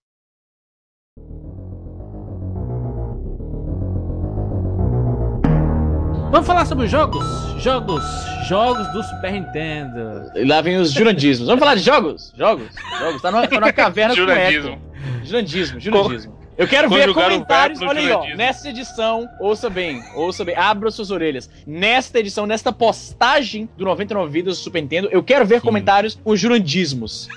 Vamos 6.34 6.48
falar 6.48 6.66
sobre 6.66 6.86
os 6.86 6.92
jogos? 6.92 7.24
Jogos, 7.60 8.04
jogos 8.48 8.92
do 8.92 9.04
Super 9.04 9.34
Nintendo. 9.34 10.32
E 10.34 10.44
lá 10.44 10.62
vem 10.62 10.78
os 10.78 10.92
jurandismos. 10.92 11.48
Vamos 11.48 11.60
falar 11.60 11.76
de 11.76 11.84
jogos? 11.84 12.34
Jogos? 12.36 12.70
Jogos. 12.98 13.22
Tá 13.22 13.32
numa, 13.32 13.48
tá 13.48 13.60
numa 13.60 13.72
caverna 13.72 14.16
com 14.16 14.22
Jurandismo. 14.22 14.70
eco. 14.72 14.82
Jurandismo, 15.24 15.80
jurandismo. 15.80 16.36
Eu 16.58 16.68
quero 16.68 16.90
ver 16.90 17.02
Conjugar 17.02 17.26
comentários, 17.26 17.82
olha 17.84 18.00
aí, 18.00 18.12
ó. 18.12 18.36
Nesta 18.36 18.70
edição, 18.70 19.30
ouça 19.40 19.70
bem, 19.70 20.02
ouça 20.16 20.44
bem, 20.44 20.56
abra 20.56 20.90
suas 20.90 21.12
orelhas. 21.12 21.48
Nesta 21.68 22.20
edição, 22.20 22.48
nesta 22.48 22.74
postagem 22.74 23.70
do 23.78 23.86
99 23.86 24.32
Vidas 24.32 24.58
do 24.58 24.64
Super 24.64 24.82
Nintendo, 24.82 25.10
eu 25.12 25.22
quero 25.22 25.46
ver 25.46 25.60
Sim. 25.60 25.68
comentários 25.68 26.16
com 26.16 26.36
jurandismos. 26.36 27.30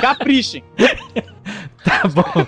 Caprichem. 0.00 0.64
Tá 1.84 2.02
bom. 2.08 2.44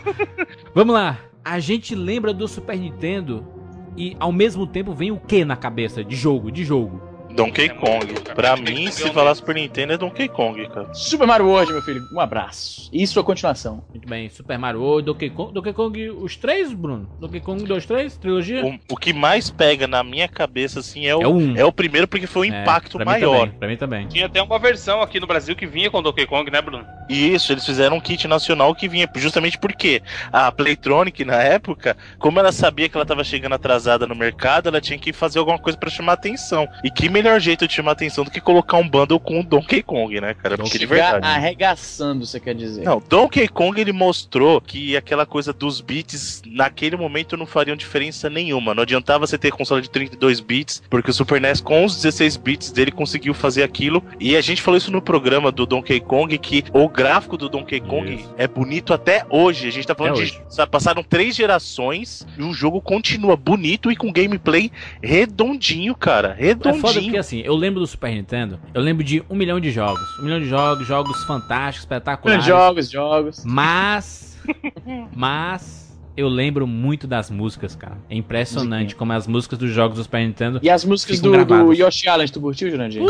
Vamos 0.74 0.92
lá. 0.92 1.16
A 1.44 1.60
gente 1.60 1.94
lembra 1.94 2.34
do 2.34 2.48
Super 2.48 2.76
Nintendo 2.76 3.57
e 3.98 4.16
ao 4.20 4.30
mesmo 4.30 4.64
tempo 4.64 4.94
vem 4.94 5.11
o 5.11 5.18
que 5.18 5.44
na 5.44 5.56
cabeça? 5.56 6.04
De 6.04 6.14
jogo, 6.14 6.52
de 6.52 6.64
jogo. 6.64 7.02
Donkey 7.38 7.66
É 7.66 7.68
Kong. 7.68 8.14
Pra 8.35 8.57
mim, 8.57 8.90
se 8.90 9.09
falar 9.12 9.31
é. 9.31 9.35
Super 9.35 9.55
Nintendo, 9.55 9.92
é 9.92 9.96
Donkey 9.96 10.29
Kong, 10.29 10.68
cara. 10.68 10.92
Super 10.92 11.27
Mario 11.27 11.46
World, 11.46 11.72
meu 11.72 11.83
filho. 11.83 12.03
Um 12.12 12.20
abraço. 12.20 12.90
E 12.92 13.07
sua 13.07 13.22
continuação. 13.22 13.85
Muito 13.90 14.09
bem, 14.09 14.29
Super 14.29 14.59
Mario 14.59 14.81
World, 14.83 15.07
Donkey 15.07 15.31
Kong, 15.31 15.53
Donkey 15.55 15.72
Kong, 15.72 16.11
os 16.11 16.37
três, 16.37 16.72
Bruno? 16.72 17.09
Donkey 17.20 17.40
Kong 17.40 17.64
2, 17.64 17.87
3, 17.87 18.16
trilogia? 18.16 18.64
O, 18.66 18.79
o 18.94 18.96
que 18.96 19.12
mais 19.12 19.51
pega 19.51 19.87
na 19.87 20.03
minha 20.03 20.27
cabeça, 20.29 20.81
assim, 20.81 21.07
é 21.07 21.14
o, 21.14 21.22
É 21.22 21.27
o 21.29 21.31
um. 21.37 21.57
é 21.57 21.64
o 21.64 21.72
primeiro, 21.72 22.09
porque 22.09 22.27
foi 22.27 22.51
o 22.51 22.53
É, 22.55 22.62
impacto 22.62 22.96
pra 22.96 23.05
mim 23.05 23.11
maior. 23.12 23.38
também, 23.46 23.59
pra 23.59 23.68
mim 23.68 23.77
também. 23.77 24.07
Tinha 24.09 24.27
até 24.27 24.42
uma 24.42 24.59
versão 24.59 25.01
aqui 25.01 25.20
no 25.20 25.27
Brasil 25.27 25.55
que 25.55 25.66
vinha 25.66 25.90
com 25.90 26.03
Donkey 26.03 26.27
Kong, 26.27 26.51
né, 26.51 26.61
Bruno? 26.61 26.85
E 27.09 27.35
isso, 27.35 27.53
eles 27.53 27.64
fizeram 27.64 27.96
um 27.96 28.01
kit 28.01 28.27
nacional 28.27 28.74
que 28.74 28.88
vinha 28.88 29.09
justamente 29.16 29.59
porque 29.59 30.03
a 30.33 30.51
Playtronic, 30.51 31.24
na 31.24 31.37
época, 31.42 31.96
como 32.18 32.38
ela 32.40 32.53
sabia 32.53 32.88
que 32.88 32.96
ela 32.96 33.07
tava 33.07 33.22
chegando 33.24 33.55
atrasada 33.55 34.07
no 34.07 34.14
mercado, 34.14 34.68
ela 34.68 34.81
tinha 34.81 34.98
que 34.98 35.12
fazer 35.12 35.38
alguma 35.38 35.59
coisa 35.59 35.79
pra 35.79 35.88
chamar 35.88 36.14
atenção. 36.14 36.68
E 36.85 36.90
que 36.90 37.09
melhor 37.09 37.27
jeito 37.38 37.66
de 37.66 37.74
chamar 37.74 37.92
atenção 37.92 38.24
do 38.24 38.30
que 38.30 38.40
colocar 38.40 38.76
um 38.76 38.88
bundle 38.88 39.18
com 39.18 39.40
o 39.40 39.42
Donkey 39.42 39.82
Kong, 39.82 40.20
né, 40.20 40.34
cara? 40.34 40.56
Porque 40.56 40.78
de 40.78 40.86
verdade. 40.86 41.26
arregaçando, 41.26 42.24
você 42.24 42.38
quer 42.38 42.54
dizer. 42.54 42.84
Não, 42.84 43.02
Donkey 43.08 43.48
Kong 43.48 43.80
ele 43.80 43.92
mostrou 43.92 44.60
que 44.60 44.96
aquela 44.96 45.26
coisa 45.26 45.52
dos 45.52 45.80
bits 45.80 46.42
naquele 46.46 46.96
momento 46.96 47.36
não 47.36 47.46
fariam 47.46 47.76
diferença 47.76 48.30
nenhuma. 48.30 48.74
Não 48.74 48.82
adiantava 48.82 49.26
você 49.26 49.36
ter 49.36 49.50
console 49.50 49.82
de 49.82 49.90
32 49.90 50.40
bits, 50.40 50.82
porque 50.88 51.10
o 51.10 51.14
Super 51.14 51.40
NES 51.40 51.60
com 51.60 51.84
os 51.84 51.96
16 51.96 52.36
bits 52.36 52.70
dele 52.70 52.90
conseguiu 52.90 53.34
fazer 53.34 53.62
aquilo. 53.62 54.02
E 54.20 54.36
a 54.36 54.40
gente 54.40 54.62
falou 54.62 54.78
isso 54.78 54.90
no 54.90 55.02
programa 55.02 55.50
do 55.50 55.66
Donkey 55.66 56.00
Kong 56.00 56.36
que 56.38 56.64
o 56.72 56.88
gráfico 56.88 57.36
do 57.36 57.48
Donkey 57.48 57.80
Kong 57.80 58.14
Isso. 58.14 58.34
é 58.36 58.46
bonito 58.46 58.92
até 58.92 59.24
hoje. 59.28 59.68
A 59.68 59.70
gente 59.70 59.86
tá 59.86 59.94
falando 59.94 60.14
Até 60.14 60.24
de 60.24 60.42
sabe, 60.48 60.70
passaram 60.70 61.02
três 61.02 61.34
gerações 61.34 62.26
e 62.36 62.42
o 62.42 62.52
jogo 62.52 62.80
continua 62.80 63.36
bonito 63.36 63.90
e 63.90 63.96
com 63.96 64.12
gameplay 64.12 64.70
redondinho, 65.02 65.94
cara, 65.94 66.36
É 66.38 66.46
redondinho. 66.46 67.17
Porque 67.18 67.20
assim, 67.20 67.40
eu 67.40 67.57
lembro 67.57 67.81
do 67.81 67.87
Super 67.87 68.14
Nintendo, 68.14 68.61
eu 68.72 68.81
lembro 68.81 69.02
de 69.02 69.22
um 69.28 69.35
milhão 69.35 69.59
de 69.59 69.70
jogos. 69.72 70.00
Um 70.20 70.24
milhão 70.24 70.38
de 70.38 70.46
jogos, 70.46 70.87
jogos 70.87 71.24
fantásticos, 71.24 71.81
espetaculares. 71.81 72.44
Jogos, 72.46 72.90
jogos. 72.90 73.44
Mas. 73.44 74.38
Mas. 75.14 75.88
Eu 76.16 76.28
lembro 76.28 76.66
muito 76.66 77.07
das 77.07 77.31
músicas, 77.31 77.76
cara. 77.76 77.96
É 78.11 78.16
impressionante 78.16 78.96
como 78.96 79.12
as 79.12 79.26
músicas 79.26 79.57
dos 79.59 79.70
jogos 79.70 79.98
do 79.98 80.02
Super 80.02 80.26
Nintendo. 80.26 80.59
E 80.62 80.68
as 80.68 80.85
músicas 80.85 81.16
Ficam 81.16 81.44
do, 81.44 81.44
do. 81.44 81.72
Yoshi 81.72 82.09
Island, 82.09 82.33
tu 82.33 82.40
curtiu, 82.40 82.70
Jurandir? 82.70 83.02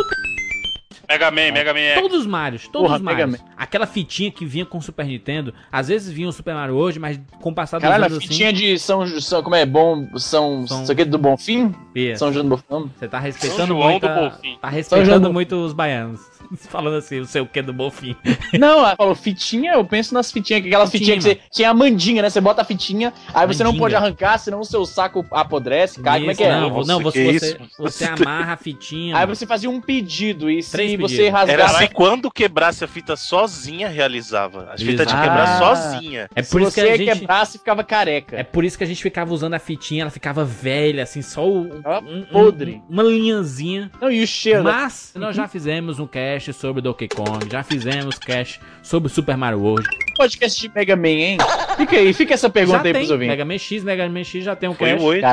Mega 1.09 1.31
Man, 1.31 1.53
Mega 1.53 1.73
Man 1.73 1.79
X. 1.81 2.01
Todos 2.03 2.19
os 2.21 2.27
Marios, 2.27 2.63
todos 2.69 2.83
Porra, 2.83 2.97
os 2.97 3.03
Marios. 3.03 3.37
Aquela 3.57 3.87
fitinha 3.87 4.31
que 4.31 4.45
vinha 4.45 4.67
com 4.67 4.77
o 4.79 4.83
Super 4.83 5.07
Nintendo. 5.07 5.55
Às 5.73 5.89
vezes 5.89 6.13
vinha 6.13 6.29
o 6.29 6.33
Super 6.33 6.55
Mario 6.55 6.75
hoje, 6.75 6.99
mas 6.99 7.19
com 7.41 7.51
o 7.51 7.55
passar 7.55 7.79
dos 7.79 7.83
Caralho, 7.85 8.05
a 8.05 8.07
anos 8.09 8.23
fitinha 8.23 8.53
de 8.53 8.79
São, 8.79 9.07
São. 9.21 9.43
Como 9.43 9.57
é? 9.57 9.65
Bom. 9.65 10.07
São. 10.19 10.67
São- 10.67 10.83
Isso 10.83 10.93
aqui 10.93 11.05
do 11.05 11.17
Bonfim? 11.19 11.75
assim. 11.95 12.17
São 12.17 12.33
João 12.33 12.47
do 12.49 12.57
Bonfim? 12.57 12.91
Você 12.99 13.09
tá 13.09 13.19
São 13.19 13.25
respeitando 13.27 13.67
João 13.69 13.91
muito. 13.91 14.03
do 14.03 14.09
a- 14.09 14.15
Bonfim. 14.31 14.59
Tá 14.61 14.69
respeitando 14.69 15.29
do- 15.29 15.33
muito 15.33 15.57
os 15.57 15.73
baianos. 15.73 16.21
Falando 16.69 16.97
assim, 16.97 17.21
o 17.21 17.27
seu 17.27 17.47
que 17.47 17.61
do 17.63 17.73
Bonfim. 17.73 18.17
Não, 18.59 18.79
ela 18.81 18.97
falou 18.97 19.15
fitinha, 19.15 19.73
eu 19.75 19.85
penso 19.85 20.15
nas 20.15 20.31
fitinhas, 20.33 20.65
aquelas 20.65 20.91
Fitinha, 20.91 21.17
fitinhas 21.17 21.37
que 21.37 21.43
você 21.45 21.51
tinha 21.53 21.71
a 21.71 21.75
mandinga, 21.75 22.23
né? 22.23 22.31
Você 22.31 22.41
bota 22.41 22.63
a 22.63 22.65
fitinha, 22.65 23.13
aí 23.35 23.47
você 23.47 23.63
não 23.65 23.77
pode 23.77 23.95
arrancar, 23.95 24.39
senão 24.39 24.61
o 24.61 24.65
seu 24.65 24.85
saco 24.87 25.25
apodrece, 25.31 26.01
cai, 26.01 26.19
como 26.21 26.31
é 26.31 26.33
Isso, 26.33 26.43
que 26.43 26.47
é? 26.49 26.61
Não, 26.61 26.71
Nossa, 26.71 26.93
não 26.93 27.01
você, 27.03 27.21
é 27.29 27.33
você, 27.33 27.47
isso? 27.47 27.59
você 27.79 28.05
amarra 28.09 28.53
a 28.55 28.57
fitinha. 28.57 29.17
Aí 29.17 29.27
você 29.27 29.47
fazia 29.47 29.69
um 29.71 29.81
pedido, 29.81 30.51
e 30.51 30.63
se 30.63 30.71
Três 30.73 30.93
você 30.99 31.17
pedidos. 31.17 31.33
rasgar. 31.33 31.55
Era 31.61 31.65
assim, 31.67 31.89
quando 31.93 32.31
quebrasse 32.31 32.85
a 32.85 32.89
fita 32.89 33.17
sozinha, 33.17 33.89
realizava. 33.89 34.71
A 34.73 34.79
fita 34.79 35.05
tinha 35.05 35.21
que 35.21 35.29
quebrar 35.29 35.49
Ah. 35.49 35.59
sozinha. 35.59 36.29
É 36.35 36.43
se 36.43 36.51
por 36.51 36.61
isso 36.63 36.73
que 36.75 36.81
você 36.81 36.89
a 36.89 36.97
gente. 36.97 37.19
quebrasse, 37.21 37.59
ficava 37.59 37.85
careca. 37.85 38.37
É 38.37 38.43
por 38.43 38.65
isso 38.65 38.77
que 38.79 38.85
a 38.85 38.87
gente 38.87 39.03
ficava 39.03 39.33
usando 39.33 39.55
a 39.55 39.59
fitinha, 39.59 40.03
ela 40.03 40.11
ficava 40.11 40.45
velha, 40.45 41.03
assim, 41.03 41.23
só 41.23 41.47
o, 41.47 41.63
um- 41.65 41.83
um- 42.19 42.25
podre. 42.31 42.83
uma 42.89 43.03
linhazinha. 43.03 43.91
Não, 44.01 44.11
e 44.11 44.23
o 44.23 44.27
cheiro. 44.27 44.65
Mas 44.65 45.13
nós 45.15 45.35
já 45.37 45.47
fizemos 45.49 45.99
um 45.99 46.07
cast 46.07 46.38
sobre 46.47 46.81
Donkey 46.83 47.09
Kong, 47.09 47.47
já 47.51 47.63
fizemos 47.63 48.19
cast 48.19 48.61
sobre 48.83 49.09
Super 49.09 49.37
Mario 49.37 49.61
World. 49.61 49.89
podcast 50.17 50.61
de 50.61 50.71
Mega 50.75 50.97
Man, 50.97 51.09
hein? 51.09 51.39
Fica 51.77 51.97
aí, 51.97 52.13
fica 52.13 52.35
essa 52.35 52.49
pergunta 52.51 52.79
já 52.79 52.85
aí 52.85 52.93
tem 52.93 53.01
pros 53.01 53.11
ouvintes. 53.11 53.31
Mega 53.31 53.45
Man 53.45 53.59
X, 53.59 53.85
Mega 53.85 54.09
Man 54.09 54.25
X 54.25 54.45
já 54.45 54.57
tem 54.57 54.69
um 54.69 54.75
Foi 54.75 54.91
cast. 54.91 55.05
8. 55.05 55.27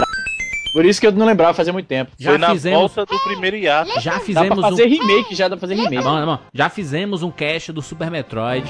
Por 0.74 0.86
isso 0.86 1.00
que 1.00 1.08
eu 1.08 1.12
não 1.14 1.26
lembrava 1.26 1.54
fazia 1.54 1.72
muito 1.72 1.88
tempo. 1.88 2.12
Já 2.20 2.32
Foi 2.32 2.38
na 2.38 2.52
fizemos, 2.52 2.80
volta 2.80 3.06
do 3.06 3.20
primeiro 3.20 3.56
hiato. 3.56 3.90
já 4.02 4.12
Dá 4.12 4.18
pra 4.18 4.26
fizemos 4.26 4.62
fazer 4.62 4.84
um 4.86 4.90
remake, 4.90 5.36
já 5.36 5.48
dá 5.48 5.56
pra 5.56 5.62
fazer 5.62 5.76
remake. 5.76 5.96
Tá 5.96 6.02
bom, 6.02 6.20
tá 6.20 6.26
bom. 6.26 6.40
Já 6.54 6.70
fizemos 6.70 7.24
um 7.24 7.32
cast 7.32 7.72
do 7.72 7.82
Super 7.82 8.12
Metroid. 8.12 8.66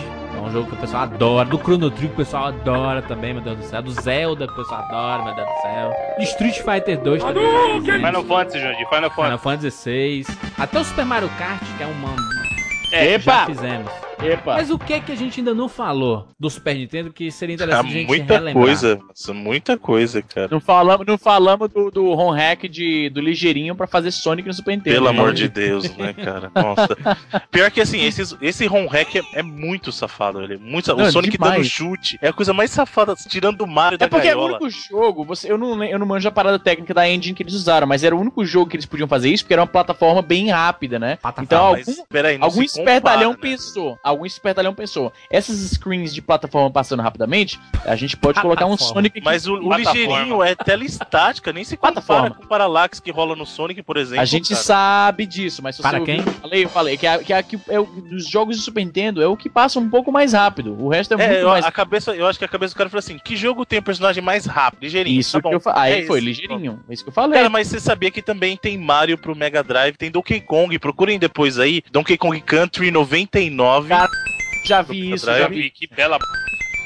Um 0.46 0.52
jogo 0.52 0.70
que 0.70 0.76
o 0.76 0.78
pessoal 0.78 1.04
adora. 1.04 1.50
Do 1.50 1.58
Chrono 1.58 1.90
Trigger 1.90 2.12
o 2.12 2.16
pessoal 2.16 2.46
adora 2.46 3.02
também, 3.02 3.34
meu 3.34 3.42
Deus 3.42 3.58
do 3.58 3.64
céu. 3.64 3.82
Do 3.82 3.92
Zelda 3.92 4.46
que 4.46 4.54
o 4.54 4.56
pessoal 4.56 4.82
adora, 4.82 5.24
meu 5.24 5.36
Deus 5.36 5.48
do 5.48 5.62
céu. 5.62 5.94
De 6.20 6.24
Street 6.26 6.62
Fighter 6.62 7.02
2 7.02 7.24
também. 7.24 7.82
Final 7.82 8.24
Fantasy, 8.24 8.60
Jandir, 8.60 8.88
Final 8.88 9.10
Final 9.10 9.38
Fantasy. 9.40 9.40
Fantasy 9.40 9.90
VI. 9.90 10.26
Até 10.58 10.80
o 10.80 10.84
Super 10.84 11.06
Mario 11.06 11.30
Kart, 11.38 11.64
que 11.78 11.84
é 11.84 11.88
uma. 11.88 12.35
É, 12.92 13.06
Já 13.06 13.12
Epa! 13.16 13.46
fizemos. 13.48 13.92
Epa! 14.24 14.54
Mas 14.54 14.70
o 14.72 14.80
que 14.80 14.94
é 14.94 15.00
que 15.02 15.12
a 15.12 15.16
gente 15.16 15.42
ainda 15.42 15.54
não 15.54 15.68
falou 15.68 16.30
do 16.40 16.50
Super 16.50 16.74
Nintendo 16.74 17.12
que 17.12 17.30
seria 17.30 17.54
Ah, 17.54 17.58
interessante 17.58 17.88
a 17.88 17.92
gente 17.92 18.08
muita 18.08 18.34
relembrar? 18.36 18.66
coisa, 18.66 19.00
muita 19.34 19.78
coisa, 19.78 20.22
cara. 20.22 20.48
Não 20.50 20.62
falamos, 20.62 21.06
não 21.06 21.18
falamos 21.18 21.70
do, 21.70 21.92
do 21.92 22.14
ROM 22.14 22.32
hack 22.32 22.64
de, 22.70 23.10
do 23.10 23.20
ligeirinho 23.20 23.76
pra 23.76 23.86
fazer 23.86 24.12
Sonic 24.12 24.48
no 24.48 24.54
Super 24.54 24.78
Nintendo. 24.78 24.96
Pelo 24.96 25.12
né? 25.12 25.20
amor 25.20 25.34
de 25.34 25.50
Deus, 25.50 25.94
né, 25.98 26.14
cara? 26.14 26.50
Nossa. 26.56 26.88
Pior 27.52 27.70
que 27.70 27.82
assim, 27.82 28.00
esses, 28.02 28.34
esse 28.42 28.66
ROM 28.66 28.88
hack 28.88 29.16
é, 29.18 29.22
é 29.34 29.44
muito 29.44 29.92
safado, 29.92 30.42
ele. 30.42 30.54
é 30.54 30.58
Muito, 30.58 30.86
sa- 30.86 30.96
Não, 30.96 31.04
o 31.06 31.12
Sonic 31.12 31.32
demais. 31.38 31.54
dando 31.56 31.66
chute 31.66 32.18
é 32.22 32.30
a 32.30 32.34
coisa 32.34 32.54
mais 32.54 32.72
safada, 32.72 33.16
tirando 33.16 33.58
do 33.58 33.68
Mario 33.68 33.96
É 33.96 33.98
da 34.00 34.08
porque 34.08 34.28
é 34.30 34.32
o 34.32 34.36
gaiola. 34.40 34.58
único 34.60 34.70
jogo, 34.70 35.26
você, 35.26 35.52
eu, 35.52 35.58
não, 35.58 35.84
eu 35.84 36.00
não 36.00 36.06
manjo 36.08 36.28
a 36.30 36.32
parada 36.32 36.58
técnica 36.58 36.94
da 36.94 37.08
engine 37.08 37.36
que 37.36 37.44
eles 37.44 37.54
usaram, 37.54 37.86
mas 37.86 38.02
era 38.02 38.16
o 38.16 38.20
único 38.20 38.46
jogo 38.46 38.70
que 38.70 38.78
eles 38.78 38.86
podiam 38.86 39.10
fazer 39.10 39.30
isso, 39.30 39.44
porque 39.44 39.54
era 39.54 39.62
uma 39.62 39.68
plataforma 39.68 40.22
bem 40.22 40.50
rápida, 40.50 40.98
né? 40.98 41.18
Plataforma, 41.18 41.44
Então, 41.44 41.72
Mas, 41.74 41.88
algum, 41.90 42.06
peraí, 42.10 42.38
não 42.38 42.46
algum 42.46 42.66
se 42.66 42.75
espertalhão 42.80 43.34
compara, 43.34 43.50
né? 43.50 43.56
pensou, 43.58 44.00
algum 44.04 44.26
espertalhão 44.26 44.74
pensou, 44.74 45.12
essas 45.30 45.58
screens 45.72 46.14
de 46.14 46.22
plataforma 46.22 46.70
passando 46.72 47.02
rapidamente, 47.02 47.60
a 47.86 47.96
gente 47.96 48.16
pode 48.18 48.42
colocar 48.42 48.66
um. 48.66 48.78
Sonic 48.78 49.18
aqui. 49.20 49.26
Mas 49.26 49.48
o, 49.48 49.54
o 49.56 49.74
ligeirinho 49.74 50.44
é 50.44 50.54
tela 50.56 50.84
estática, 50.84 51.52
nem 51.54 51.64
se 51.64 51.76
compara 51.78 51.94
Plataforma. 51.96 52.36
com 52.36 52.44
o 52.44 52.48
Parallax 52.48 53.00
que 53.00 53.12
rola 53.12 53.36
no 53.36 53.46
Sonic, 53.46 53.82
por 53.84 53.98
exemplo. 53.98 54.22
A 54.22 54.26
gente 54.26 54.50
cara. 54.50 54.62
sabe 54.64 55.26
disso, 55.26 55.62
mas 55.64 55.76
se 55.76 55.82
Para 55.82 56.00
você 56.00 56.06
quem? 56.06 56.20
ouvir- 56.20 56.30
eu 56.32 56.42
falei, 56.42 56.64
eu 56.66 56.70
falei 56.70 56.98
que, 56.98 57.08
a, 57.08 57.20
que, 57.20 57.34
a, 57.34 57.42
que 57.44 57.60
é 57.70 57.80
o, 57.80 57.86
dos 57.86 58.28
jogos 58.28 58.58
de 58.58 58.64
Super 58.64 58.84
Nintendo 58.86 59.22
é 59.22 59.28
o 59.28 59.36
que 59.38 59.50
passa 59.50 59.80
um 59.80 59.90
pouco 59.90 60.12
mais 60.12 60.34
rápido. 60.34 60.76
O 60.80 60.90
resto 60.90 61.14
é, 61.14 61.24
É, 61.24 61.28
muito 61.28 61.40
eu, 61.42 61.50
mais 61.50 61.66
a 61.66 61.72
cabeça, 61.72 62.12
eu 62.16 62.28
acho 62.28 62.38
que 62.38 62.46
a 62.46 62.48
cabeça 62.48 62.74
do 62.74 62.78
cara 62.78 62.90
falou 62.90 63.00
assim: 63.00 63.18
que 63.18 63.36
jogo 63.36 63.66
tem 63.66 63.80
um 63.80 63.84
personagem 63.84 64.24
mais 64.24 64.46
rápido, 64.46 64.84
ligeirinho? 64.84 65.20
Isso 65.20 65.32
Tá 65.34 65.40
bom. 65.42 65.50
que 65.50 65.56
eu 65.56 65.60
falei. 65.60 65.94
Aí 65.94 66.04
É 66.04 66.06
foi 66.06 66.20
isso. 66.20 66.26
ligeirinho. 66.28 66.80
É 66.90 66.94
isso 66.94 67.04
que 67.04 67.10
eu 67.10 67.14
falei. 67.14 67.38
Cara, 67.38 67.50
mas 67.50 67.68
você 67.68 67.80
sabia 67.80 68.12
que 68.12 68.22
também 68.22 68.58
tem 68.58 68.78
Mario 68.78 69.18
pro 69.18 69.36
Mega 69.36 69.64
Drive, 69.64 69.96
tem 69.98 70.12
Donkey 70.12 70.42
Kong, 70.42 70.78
procurem 70.80 71.18
depois 71.20 71.58
aí, 71.60 71.82
Donkey 71.92 72.18
Kong 72.18 72.40
Country 72.42 72.65
99. 72.92 73.90
Cara, 73.90 74.10
já 74.66 74.82
vi 74.82 75.12
isso, 75.14 75.26
Drive. 75.26 75.42
já 75.42 75.48
vi. 75.48 75.70
que 75.70 75.88
bela. 75.88 76.18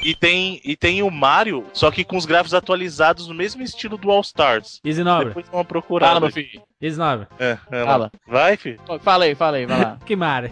E 0.02 0.14
tem, 0.14 0.60
e 0.64 0.74
tem 0.76 1.02
o 1.02 1.10
Mario, 1.10 1.66
só 1.74 1.90
que 1.90 2.04
com 2.04 2.16
os 2.16 2.24
gráficos 2.24 2.54
atualizados 2.54 3.28
no 3.28 3.34
mesmo 3.34 3.62
estilo 3.62 3.98
do 3.98 4.10
All 4.10 4.22
Stars. 4.22 4.80
Easy 4.82 5.04
Nobre. 5.04 5.28
Depois 5.28 5.46
uma 5.52 5.64
procurada. 5.64 6.14
Fala, 6.14 6.20
meu 6.20 6.30
filho. 6.32 6.62
Easy 6.80 6.98
Nobre. 6.98 7.26
É, 7.38 7.58
é 7.70 7.78
lá. 7.80 7.86
Fala. 7.86 8.12
Vai, 8.26 8.56
filho. 8.56 8.80
Fala 9.02 9.24
aí, 9.24 9.34
fala 9.34 9.56
aí, 9.58 9.66
vai 9.66 9.78
lá. 9.78 9.98
Que 10.06 10.16
mare. 10.16 10.50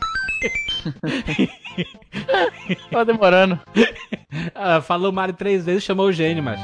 Tá 2.90 3.04
demorando. 3.04 3.58
Ah, 4.54 4.82
falou 4.82 5.10
Mario 5.10 5.34
três 5.34 5.64
vezes, 5.64 5.82
chamou 5.84 6.06
o 6.06 6.12
gênio, 6.12 6.42
mas. 6.42 6.60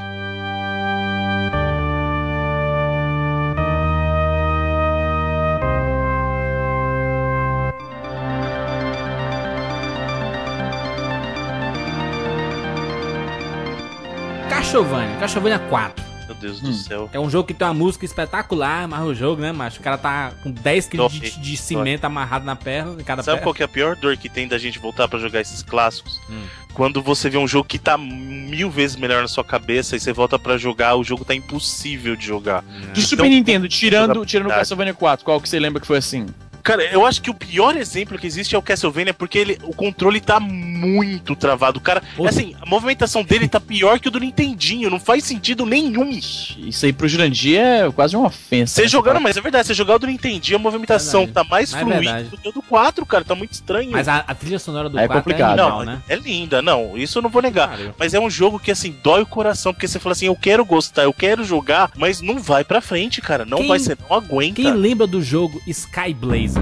Castlevania, 14.78 15.16
Castlevania 15.18 15.58
4. 15.60 16.04
Meu 16.26 16.34
Deus 16.34 16.60
Hum. 16.60 16.64
do 16.64 16.72
céu. 16.74 17.10
É 17.12 17.20
um 17.20 17.30
jogo 17.30 17.46
que 17.46 17.54
tem 17.54 17.64
uma 17.68 17.72
música 17.74 18.04
espetacular, 18.04 18.88
mas 18.88 19.04
o 19.04 19.14
jogo, 19.14 19.40
né, 19.40 19.52
macho? 19.52 19.78
O 19.78 19.82
cara 19.84 19.96
tá 19.96 20.32
com 20.42 20.50
10 20.50 20.86
kg 20.88 21.08
de, 21.08 21.20
Dói. 21.20 21.30
de 21.30 21.56
cimento 21.56 22.04
amarrado 22.06 22.44
na 22.44 22.56
perna, 22.56 22.92
em 23.00 23.04
cada 23.04 23.22
Sabe 23.22 23.36
perna. 23.36 23.42
qual 23.46 23.54
que 23.54 23.62
é 23.62 23.66
a 23.66 23.68
pior 23.68 23.94
dor 23.94 24.16
que 24.16 24.28
tem 24.28 24.48
da 24.48 24.58
gente 24.58 24.80
voltar 24.80 25.06
pra 25.06 25.18
jogar 25.20 25.40
esses 25.40 25.62
clássicos? 25.62 26.18
Hum. 26.28 26.42
Quando 26.72 27.00
você 27.00 27.30
vê 27.30 27.38
um 27.38 27.46
jogo 27.46 27.68
que 27.68 27.78
tá 27.78 27.96
mil 27.96 28.68
vezes 28.68 28.96
melhor 28.96 29.22
na 29.22 29.28
sua 29.28 29.44
cabeça 29.44 29.94
e 29.94 30.00
você 30.00 30.12
volta 30.12 30.36
pra 30.40 30.58
jogar, 30.58 30.96
o 30.96 31.04
jogo 31.04 31.24
tá 31.24 31.34
impossível 31.36 32.16
de 32.16 32.26
jogar. 32.26 32.62
Do 32.92 33.00
Super 33.00 33.26
Então, 33.26 33.36
Nintendo, 33.36 33.68
tirando, 33.68 34.26
tirando 34.26 34.46
o. 34.48 34.50
Castlevania 34.50 34.94
4, 34.94 35.24
qual 35.24 35.40
que 35.40 35.48
você 35.48 35.60
lembra 35.60 35.80
que 35.80 35.86
foi 35.86 35.98
assim? 35.98 36.26
Cara, 36.64 36.82
eu 36.90 37.04
acho 37.04 37.20
que 37.20 37.28
o 37.30 37.34
pior 37.34 37.76
exemplo 37.76 38.18
que 38.18 38.26
existe 38.26 38.54
é 38.54 38.58
o 38.58 38.62
Castlevania, 38.62 39.12
porque 39.12 39.38
ele, 39.38 39.58
o 39.64 39.74
controle 39.74 40.18
tá 40.18 40.40
muito 40.40 41.36
travado. 41.36 41.78
O 41.78 41.82
cara, 41.82 42.02
assim, 42.26 42.56
a 42.60 42.64
movimentação 42.64 43.22
dele 43.22 43.46
tá 43.46 43.60
pior 43.60 44.00
que 44.00 44.08
o 44.08 44.10
do 44.10 44.18
Nintendinho, 44.18 44.88
não 44.88 44.98
faz 44.98 45.24
sentido 45.24 45.66
nenhum. 45.66 46.08
Isso 46.10 46.86
aí 46.86 46.92
pro 46.92 47.06
Jurandir 47.06 47.58
é 47.60 47.90
quase 47.92 48.16
uma 48.16 48.28
ofensa. 48.28 48.76
Você 48.76 48.82
né? 48.82 48.88
jogando, 48.88 49.20
mas 49.20 49.36
é 49.36 49.42
verdade, 49.42 49.66
você 49.66 49.74
jogar 49.74 49.96
o 49.96 49.98
do 49.98 50.06
Nintendinho, 50.06 50.56
a 50.56 50.58
movimentação 50.58 51.26
Verdade. 51.26 51.46
tá 51.46 51.50
mais 51.54 51.74
É 51.74 51.78
fluida 51.80 52.00
verdade. 52.00 52.28
do 52.30 52.38
que 52.38 52.48
o 52.48 52.52
do 52.52 52.62
4, 52.62 53.04
cara, 53.04 53.24
tá 53.24 53.34
muito 53.34 53.52
estranho. 53.52 53.90
Mas 53.92 54.08
a, 54.08 54.24
a 54.26 54.34
trilha 54.34 54.58
sonora 54.58 54.88
do 54.88 54.98
É 54.98 55.06
4 55.06 55.22
complicado. 55.22 55.52
é 55.52 55.56
não, 55.56 55.66
animal, 55.80 55.84
né? 55.84 56.02
é 56.08 56.16
linda, 56.16 56.62
não, 56.62 56.96
isso 56.96 57.18
eu 57.18 57.22
não 57.22 57.28
vou 57.28 57.42
negar. 57.42 57.68
Pariu. 57.68 57.94
Mas 57.98 58.14
é 58.14 58.18
um 58.20 58.30
jogo 58.30 58.58
que, 58.58 58.70
assim, 58.70 58.96
dói 59.02 59.20
o 59.20 59.26
coração, 59.26 59.74
porque 59.74 59.86
você 59.86 59.98
fala 59.98 60.12
assim, 60.14 60.26
eu 60.26 60.36
quero 60.36 60.64
gostar, 60.64 61.02
eu 61.02 61.12
quero 61.12 61.44
jogar, 61.44 61.90
mas 61.94 62.22
não 62.22 62.38
vai 62.38 62.64
pra 62.64 62.80
frente, 62.80 63.20
cara. 63.20 63.44
Não 63.44 63.58
Quem- 63.58 63.68
vai, 63.68 63.78
você 63.78 63.94
não 64.08 64.16
aguenta. 64.16 64.62
Quem 64.62 64.72
lembra 64.72 65.06
do 65.06 65.20
jogo 65.20 65.60
Sky 65.66 66.14
Blazer? 66.14 66.53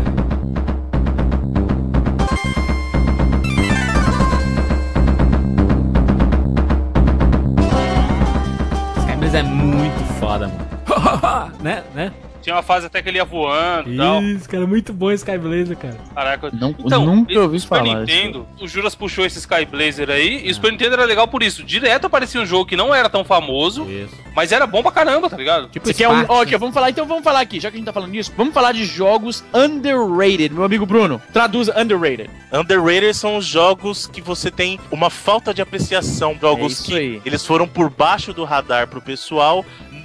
É 9.35 9.43
muito 9.43 10.05
foda, 10.21 10.47
mano. 10.47 11.53
né? 11.61 11.83
Né? 11.95 12.13
Tinha 12.43 12.57
uma 12.57 12.63
fase 12.63 12.87
até 12.87 13.01
que 13.01 13.09
ele 13.09 13.19
ia 13.19 13.25
voando 13.25 13.93
e 13.93 13.97
tal. 13.97 14.23
Isso, 14.23 14.49
cara, 14.49 14.67
muito 14.67 14.93
bom 14.93 15.11
Sky 15.13 15.39
Blazer, 15.39 15.77
cara. 15.77 15.97
Caraca. 16.15 16.51
Não, 16.53 16.75
Então, 16.79 17.07
nunca 17.07 17.31
esse 17.33 17.41
ouvi 17.41 17.61
Super 17.61 17.79
falar. 17.79 18.01
Nintendo, 18.01 18.47
o 18.61 18.67
Juras 18.67 18.95
puxou 18.95 19.25
esse 19.25 19.39
Sky 19.39 19.65
Blazer 19.65 20.11
aí, 20.11 20.43
e 20.47 20.51
o 20.51 20.55
Super 20.55 20.73
Nintendo 20.73 20.95
era 20.95 21.05
legal 21.05 21.29
por 21.29 21.43
isso. 21.43 21.63
Direto 21.63 22.07
aparecia 22.07 22.41
um 22.41 22.47
jogo 22.47 22.67
que 22.67 22.77
não 22.77 22.95
era 22.95 23.09
tão 23.09 23.25
famoso, 23.25 23.85
Isso. 23.89 24.15
mas 24.35 24.51
era 24.53 24.67
bom 24.67 24.83
pra 24.83 24.91
caramba, 24.93 25.31
tá 25.31 25.37
ligado? 25.37 25.69
Tipo 25.69 25.87
Você 25.87 25.95
quer 25.95 26.09
um. 26.09 26.13
Sparks, 26.23 26.31
Ó, 26.37 26.43
ok, 26.43 26.59
vamos 26.59 26.75
falar, 26.75 26.91
então 26.91 27.07
vamos 27.07 27.23
falar 27.25 27.41
aqui, 27.41 27.61
já 27.61 27.71
que 27.71 27.77
a 27.77 27.79
gente 27.79 27.87
tá 27.87 27.93
falando 27.93 28.13
disso, 28.13 28.33
vamos 28.37 28.53
falar 28.53 28.73
de 28.73 28.85
jogos 28.85 29.45
underrated. 29.55 30.53
Meu 30.53 30.65
amigo 30.65 30.85
Bruno, 30.87 31.21
traduza 31.33 31.79
underrated. 31.81 32.29
Underrated 32.53 33.15
são 33.15 33.37
os 33.37 33.47
jogos 33.47 34.07
que 34.07 34.21
você 34.21 34.51
tem 34.51 34.79
uma 34.91 35.09
falta 35.11 35.55
de 35.55 35.63
apreciação. 35.63 36.37
Jogos 36.41 36.63
É 36.65 36.67
isso 36.67 36.85
que 36.85 36.95
aí. 36.99 37.23
eles 37.25 37.47
foram 37.47 37.67
por 37.69 37.89
baixo 37.89 38.33
do 38.33 38.45
radar 38.45 38.89
pro 38.89 39.01
pessoal. 39.01 39.65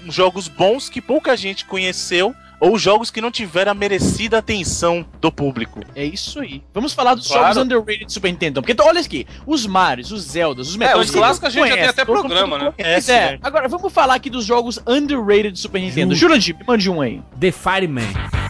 Jogos 0.10 0.48
bons 0.48 0.90
que 0.90 1.02
pouca 1.02 1.36
gente 1.36 1.66
conheceu. 1.66 2.34
Ou 2.60 2.76
jogos 2.76 3.12
que 3.12 3.22
não 3.22 3.30
tiveram 3.30 3.72
a 3.72 3.76
merecida 3.76 4.40
atenção 4.40 5.06
do 5.22 5.32
público. 5.32 5.80
É 5.96 6.04
isso 6.04 6.40
aí. 6.40 6.64
Vamos 6.74 6.92
falar 6.92 7.14
dos 7.14 7.28
Claro. 7.28 7.54
jogos 7.54 7.58
underrated 7.58 8.06
do 8.06 8.12
Super 8.12 8.32
Nintendo. 8.32 8.62
Porque 8.64 8.72
então, 8.72 8.88
olha 8.88 9.00
aqui, 9.00 9.28
os 9.46 9.68
Marios, 9.68 10.12
os 10.12 10.24
Zeldas, 10.24 10.70
os 10.70 10.76
Metroid. 10.76 11.06
os 11.06 11.16
clássicos 11.16 11.50
a 11.50 11.52
gente 11.52 11.70
já 11.70 11.76
tem 11.76 11.86
até 11.86 12.04
programa, 12.04 12.58
né? 12.58 12.74
Conhece, 12.76 13.12
é. 13.12 13.32
né? 13.34 13.40
Agora, 13.44 13.68
vamos 13.68 13.94
falar 13.94 14.16
aqui 14.16 14.32
dos 14.32 14.44
jogos 14.44 14.80
underrated 14.88 15.52
do 15.52 15.60
Super 15.60 15.80
Nintendo. 15.80 16.16
Jurandir, 16.16 16.58
me 16.58 16.64
mande 16.66 16.90
um 16.90 17.00
aí. 17.00 17.22
The 17.40 17.52
Fireman. 17.52 18.47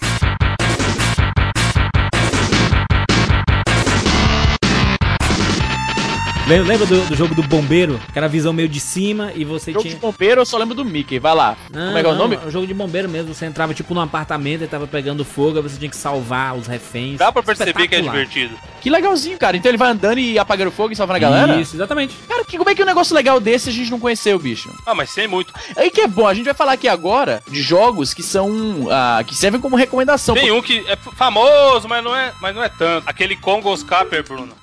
Lem- 6.47 6.62
Lembra 6.63 6.86
do, 6.86 7.01
do 7.07 7.15
jogo 7.15 7.36
do 7.36 7.43
bombeiro? 7.43 7.99
Que 8.13 8.17
era 8.17 8.25
a 8.25 8.29
visão 8.29 8.53
meio 8.53 8.69
de 8.69 8.79
cima 8.79 9.31
e 9.36 9.43
você 9.43 9.71
Jogo 9.73 9.83
tinha. 9.83 9.95
de 9.95 9.99
bombeiro, 9.99 10.39
eu 10.41 10.45
só 10.45 10.57
lembro 10.57 10.73
do 10.73 10.86
Mickey. 10.86 11.19
Vai 11.19 11.36
lá. 11.36 11.57
Não, 11.73 11.88
Como 11.88 11.97
é 11.97 12.01
que 12.01 12.07
é 12.07 12.12
o 12.12 12.15
nome? 12.15 12.38
um 12.45 12.49
jogo 12.49 12.65
de 12.65 12.73
bombeiro 12.73 13.10
mesmo. 13.10 13.33
Você 13.33 13.45
entrava 13.45 13.73
tipo 13.73 13.93
num 13.93 13.99
apartamento 13.99 14.63
e 14.63 14.67
tava 14.67 14.88
pegando 14.88 15.25
fogo, 15.25 15.57
aí 15.57 15.63
você 15.63 15.77
tinha 15.77 15.89
que 15.89 15.95
salvar 15.97 16.55
os 16.55 16.65
reféns. 16.67 17.17
Dá 17.17 17.31
pra 17.31 17.43
perceber 17.43 17.88
que 17.88 17.95
é 17.95 18.01
divertido. 18.01 18.55
Que 18.79 18.89
legalzinho, 18.89 19.38
cara. 19.38 19.57
Então 19.57 19.69
ele 19.69 19.77
vai 19.77 19.89
andando 19.91 20.19
e 20.19 20.39
apagando 20.39 20.71
fogo 20.71 20.93
e 20.93 20.95
salvando 20.95 21.17
a 21.17 21.19
galera? 21.19 21.60
Isso, 21.60 21.75
exatamente. 21.75 22.15
Cara, 22.29 22.45
que, 22.45 22.57
como 22.57 22.69
é 22.69 22.75
que 22.75 22.81
um 22.81 22.86
negócio 22.86 23.13
legal 23.13 23.39
desse 23.41 23.69
a 23.69 23.73
gente 23.73 23.91
não 23.91 23.99
conheceu, 23.99 24.39
bicho? 24.39 24.73
Ah, 24.86 24.95
mas 24.95 25.10
sem 25.10 25.27
muito. 25.27 25.53
Aí 25.75 25.91
que 25.91 25.99
é 26.01 26.07
bom, 26.07 26.27
a 26.27 26.33
gente 26.33 26.45
vai 26.45 26.53
falar 26.53 26.73
aqui 26.73 26.88
agora 26.88 27.41
de 27.49 27.62
jogos 27.62 28.13
que 28.13 28.23
são. 28.23 28.88
ah, 28.89 29.21
que 29.27 29.36
servem 29.36 29.60
como 29.60 29.75
recomendação. 29.75 30.33
Tem 30.33 30.51
um 30.51 30.62
que 30.62 30.86
é 30.88 30.95
famoso, 30.95 31.89
mas 31.89 32.01
não 32.03 32.15
é, 32.15 32.31
mas 32.41 32.55
não 32.55 32.63
é 32.63 32.69
tanto. 32.69 33.03
Aquele 33.07 33.36
Congos 33.36 33.83
Capper, 33.83 34.23
Bruno. 34.23 34.53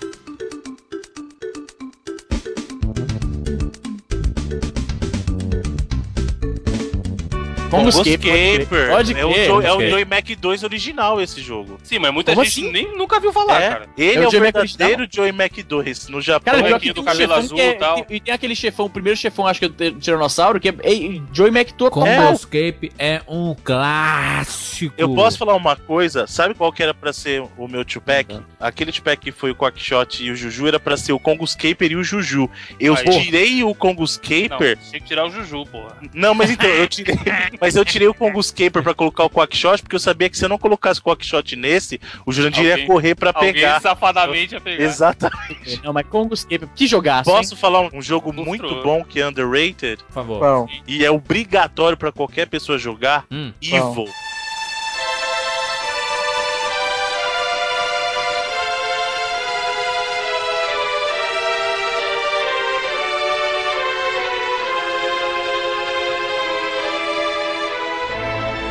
Congo 7.77 7.89
Escape, 7.89 8.29
Escaper. 8.29 8.91
Pode 8.91 9.13
é 9.19 9.25
o, 9.25 9.31
crer, 9.33 9.47
Jo- 9.47 9.53
pode 9.55 9.67
é 9.67 9.73
o. 9.73 9.91
Joy 9.91 10.05
Mac 10.05 10.29
2 10.39 10.63
original 10.65 11.21
esse 11.21 11.41
jogo. 11.41 11.79
Sim, 11.83 11.99
mas 11.99 12.13
muita 12.13 12.33
Como 12.33 12.45
gente 12.45 12.61
assim? 12.61 12.73
nem 12.73 12.97
nunca 12.97 13.19
viu 13.21 13.33
falar, 13.33 13.61
é, 13.61 13.69
cara. 13.71 13.89
ele 13.97 14.11
É 14.11 14.15
é, 14.15 14.19
o 14.27 14.31
o 14.31 14.33
Mac 14.41 14.55
verdadeiro 14.55 15.07
Joy 15.11 15.33
Mac 15.33 15.53
2 15.67 16.09
no 16.09 16.21
Japão. 16.21 16.53
Cara, 16.55 16.67
Então, 16.67 16.79
que 16.81 16.93
do 16.93 17.01
um 17.01 17.05
cabelo 17.05 17.33
azul 17.35 17.59
é- 17.59 17.71
e 17.71 17.75
tal. 17.75 17.95
tem- 18.05 18.17
E 18.17 18.21
tem 18.21 18.35
aquele 18.35 18.55
chefão, 18.57 18.87
o 18.87 18.91
primeiro 18.91 19.19
chefão, 19.19 19.47
acho 19.47 19.61
que 19.61 19.67
é 19.67 19.89
o 19.89 19.93
Tiranossauro, 19.93 20.59
que 20.61 20.69
é, 20.69 20.75
é 20.83 21.21
Joy 21.33 21.51
Mac 21.51 21.71
total. 21.73 21.91
Combo 22.05 22.11
É. 22.11 22.75
É 22.99 23.23
um 23.29 23.55
clássico. 23.63 24.95
Eu 24.97 25.15
posso 25.15 25.39
falar 25.39 25.55
uma 25.55 25.77
coisa? 25.77 26.27
Sabe 26.27 26.55
qual 26.55 26.73
que 26.73 26.83
era 26.83 26.93
pra 26.95 27.13
ser 27.13 27.43
o 27.57 27.69
meu 27.69 27.85
two-pack? 27.85 28.33
Uhum. 28.35 28.43
Aquele 28.61 28.93
two-pack 28.93 29.21
que 29.23 29.33
foi 29.33 29.51
o 29.51 29.55
Quackshot 29.55 30.23
e 30.25 30.31
o 30.31 30.37
Juju 30.37 30.67
era 30.67 30.81
pra 30.81 30.97
ser 30.97 31.13
o 31.13 31.19
Congo 31.19 31.47
Scaper 31.47 31.93
e 31.93 31.97
o 31.97 32.05
Juju. 32.05 32.49
Eu 32.81 32.95
tirei 32.97 33.63
o 33.63 33.75
Congo 33.75 34.01
Não, 34.01 34.07
Scaper. 34.07 34.77
tinha 34.79 35.01
que 35.01 35.07
tirar 35.07 35.27
o 35.27 35.31
Juju, 35.31 35.65
porra. 35.67 35.97
Não, 36.13 36.35
mas 36.35 36.51
então, 36.51 36.69
eu 36.69 36.87
tirei. 36.89 37.15
mas 37.65 37.77
eu 37.77 37.85
tirei 37.85 38.09
o 38.09 38.15
Congo 38.15 38.43
Scaper 38.43 38.83
pra 38.83 38.95
colocar 38.95 39.25
o 39.25 39.31
Quackshot, 39.31 39.83
porque 39.83 39.97
eu 39.97 40.01
sabia 40.01 40.29
que 40.31 40.37
se 40.37 40.45
eu 40.45 40.49
não 40.49 40.59
colocasse 40.59 41.01
o 41.01 41.03
Quackshot 41.03 41.57
nesse, 41.57 42.01
o 42.27 42.33
Jurandir 42.33 42.65
ia 42.65 42.73
Alguém- 42.73 42.87
correr 42.87 43.15
pra 43.15 43.33
Alguém 43.35 43.53
pegar. 43.55 43.81
safadamente 43.81 44.55
ia 44.55 44.61
pegar. 44.61 44.85
Exatamente. 44.85 45.81
Não, 45.83 45.93
mas 45.93 46.07
Congo 46.07 46.35
Escape, 46.35 46.69
que 46.75 46.87
jogaço, 46.87 47.31
hein? 47.31 47.37
Posso 47.37 47.57
falar 47.57 47.81
um 47.93 48.03
jogo 48.03 48.33
Monstruoso. 48.33 48.75
muito 48.75 48.83
bom 48.83 49.05
que 49.05 49.21
é 49.21 49.27
underrated 49.27 50.03
Por 50.05 50.13
favor. 50.13 50.41
Bom, 50.41 50.69
e 50.87 51.05
é 51.05 51.11
obrigatório 51.11 51.97
pra 51.97 52.13
qualquer 52.13 52.47
pessoa 52.49 52.79
jogar? 52.79 53.25
Hum. 53.31 53.53
Evil. 53.63 54.09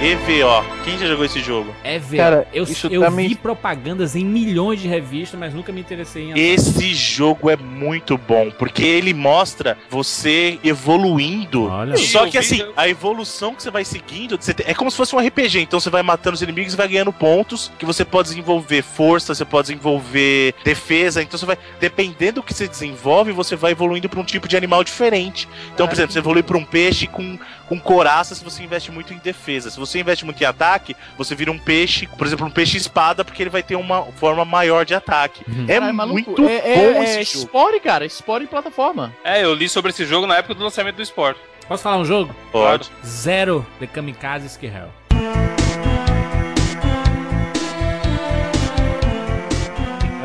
EVO. 0.03 0.65
Quem 0.83 0.97
já 0.97 1.07
jogou 1.07 1.23
esse 1.23 1.39
jogo? 1.39 1.73
É 1.81 1.97
ver. 1.97 2.17
Cara, 2.17 2.47
eu 2.53 2.63
isso 2.65 2.87
eu 2.87 3.01
tá 3.03 3.09
vi 3.09 3.35
propagandas 3.35 4.17
em 4.17 4.25
milhões 4.25 4.81
de 4.81 4.87
revistas, 4.87 5.39
mas 5.39 5.53
nunca 5.53 5.71
me 5.71 5.79
interessei 5.79 6.31
em 6.31 6.37
Esse 6.37 6.93
jogo 6.93 7.49
é 7.49 7.55
muito 7.55 8.17
bom, 8.17 8.51
porque 8.51 8.83
ele 8.83 9.13
mostra 9.13 9.77
você 9.89 10.59
evoluindo. 10.61 11.67
Olha. 11.69 11.95
Só 11.95 12.27
que 12.29 12.37
assim, 12.37 12.65
a 12.75 12.89
evolução 12.89 13.55
que 13.55 13.63
você 13.63 13.71
vai 13.71 13.85
seguindo, 13.85 14.37
você 14.37 14.53
tem- 14.53 14.65
é 14.67 14.73
como 14.73 14.91
se 14.91 14.97
fosse 14.97 15.15
um 15.15 15.19
RPG. 15.19 15.61
Então 15.61 15.79
você 15.79 15.89
vai 15.89 16.03
matando 16.03 16.35
os 16.35 16.41
inimigos 16.41 16.73
e 16.73 16.77
vai 16.77 16.89
ganhando 16.89 17.13
pontos 17.13 17.71
que 17.79 17.85
você 17.85 18.03
pode 18.03 18.27
desenvolver 18.27 18.81
força, 18.81 19.33
você 19.33 19.45
pode 19.45 19.69
desenvolver 19.69 20.53
defesa. 20.65 21.23
Então 21.23 21.39
você 21.39 21.45
vai, 21.45 21.57
dependendo 21.79 22.33
do 22.41 22.43
que 22.43 22.53
você 22.53 22.67
desenvolve, 22.67 23.31
você 23.31 23.55
vai 23.55 23.71
evoluindo 23.71 24.09
para 24.09 24.19
um 24.19 24.25
tipo 24.25 24.49
de 24.49 24.57
animal 24.57 24.83
diferente. 24.83 25.47
Então, 25.73 25.87
por 25.87 25.93
exemplo, 25.93 26.11
você 26.11 26.19
evolui 26.19 26.43
para 26.43 26.57
um 26.57 26.65
peixe 26.65 27.07
com, 27.07 27.39
com 27.73 27.79
coraça 27.79 28.35
se 28.35 28.43
você 28.43 28.63
investe 28.63 28.91
muito 28.91 29.13
em 29.13 29.17
defesa. 29.17 29.69
Se 29.69 29.79
você 29.79 29.99
investe 29.99 30.25
muito 30.25 30.41
em 30.41 30.45
ataque, 30.45 30.95
você 31.17 31.33
vira 31.33 31.51
um 31.51 31.57
peixe, 31.57 32.07
por 32.17 32.27
exemplo, 32.27 32.45
um 32.45 32.51
peixe 32.51 32.77
espada, 32.77 33.25
porque 33.25 33.41
ele 33.41 33.49
vai 33.49 33.63
ter 33.63 33.75
uma 33.75 34.05
forma 34.13 34.45
maior 34.45 34.85
de 34.85 34.93
ataque. 34.93 35.43
É 35.67 35.73
Caralho, 35.75 35.93
maluco, 35.93 36.15
muito 36.15 36.47
é, 36.47 36.55
é, 36.55 36.75
bom 36.75 37.01
é 37.01 37.21
esse 37.21 37.33
jogo. 37.33 37.47
Spore, 37.47 37.79
cara. 37.79 38.07
Spore 38.07 38.43
em 38.43 38.47
plataforma. 38.47 39.13
É, 39.23 39.43
eu 39.43 39.53
li 39.53 39.67
sobre 39.67 39.91
esse 39.91 40.05
jogo 40.05 40.27
na 40.27 40.37
época 40.37 40.53
do 40.53 40.63
lançamento 40.63 40.97
do 40.97 41.01
Sport. 41.01 41.37
Posso 41.67 41.83
falar 41.83 41.97
um 41.97 42.05
jogo? 42.05 42.35
Pode. 42.51 42.91
Zero 43.05 43.65
The 43.79 43.87
Kamikaze 43.87 44.47
Ski 44.47 44.67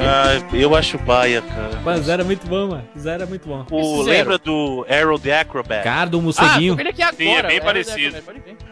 Ah, 0.01 0.57
eu 0.57 0.75
acho 0.77 0.97
baia, 0.99 1.43
cara. 1.43 1.81
Mano, 1.85 2.03
Zero 2.03 2.23
é 2.23 2.25
muito 2.25 2.47
bom, 2.47 2.69
mano. 2.69 2.85
Zero 2.99 3.23
é 3.23 3.27
muito 3.27 3.49
bom. 3.49 3.67
O, 3.71 4.03
lembra 4.03 4.39
do 4.39 4.87
Arrow 4.89 5.19
the 5.19 5.41
Acrobat? 5.41 5.83
Cara 5.83 6.09
do 6.09 6.19
Ah, 6.19 6.23
morceguinho. 6.23 6.73
tô 6.75 6.77
vendo 6.77 6.89
aqui 6.91 7.03
agora. 7.03 7.17
Sim, 7.17 7.33
é 7.35 7.43
bem 7.43 7.57
É, 7.57 7.61
parecido. 7.61 8.17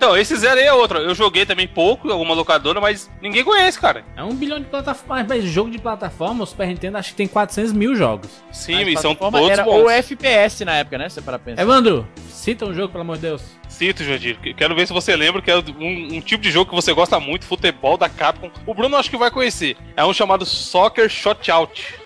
Então, 0.07 0.17
esse 0.17 0.37
zero 0.37 0.61
aí 0.61 0.67
é 0.67 0.73
outro. 0.73 0.99
Eu 0.99 1.17
joguei 1.17 1.45
também 1.45 1.67
pouco, 1.67 2.09
alguma 2.13 2.33
locadora, 2.33 2.81
mas 2.81 3.11
ninguém 3.21 3.43
conhece, 3.43 3.81
cara. 3.81 4.05
É 4.17 4.23
um 4.23 4.33
bilhão 4.33 4.61
de 4.61 4.67
plataformas. 4.67 5.27
Mas 5.29 5.43
jogo 5.43 5.69
de 5.69 5.79
plataforma, 5.79 6.45
o 6.45 6.47
Super 6.47 6.69
Nintendo 6.69 6.97
acho 6.97 7.11
que 7.11 7.17
tem 7.17 7.27
400 7.27 7.73
mil 7.73 7.97
jogos. 7.97 8.31
Sim, 8.53 8.85
Mas 8.85 9.01
e 9.01 9.03
são 9.03 9.17
todos 9.17 9.51
era 9.51 9.65
bons. 9.65 9.83
o 9.83 9.91
FPS 9.91 10.65
na 10.65 10.77
época, 10.77 10.97
né? 10.97 11.09
Você 11.09 11.21
para 11.21 11.41
pensar. 11.41 11.61
Evandro, 11.61 12.07
cita 12.29 12.65
um 12.65 12.73
jogo, 12.73 12.93
pelo 12.93 13.03
amor 13.03 13.17
de 13.17 13.23
Deus. 13.23 13.43
Cito, 13.69 14.05
Jandir. 14.05 14.39
Quero 14.57 14.77
ver 14.77 14.87
se 14.87 14.93
você 14.93 15.17
lembra 15.17 15.43
que 15.43 15.51
é 15.51 15.57
um, 15.59 16.17
um 16.17 16.21
tipo 16.21 16.41
de 16.41 16.53
jogo 16.53 16.71
que 16.71 16.77
você 16.77 16.93
gosta 16.93 17.19
muito, 17.19 17.45
futebol 17.45 17.97
da 17.99 18.09
Capcom. 18.09 18.49
O 18.65 18.73
Bruno 18.75 18.97
acho 18.97 19.11
que 19.11 19.17
vai 19.17 19.33
conhecer. 19.33 19.77
É 19.97 20.05
um 20.05 20.15
chamado 20.15 20.47
Soccer 20.47 21.09
Shotout. 21.09 22.06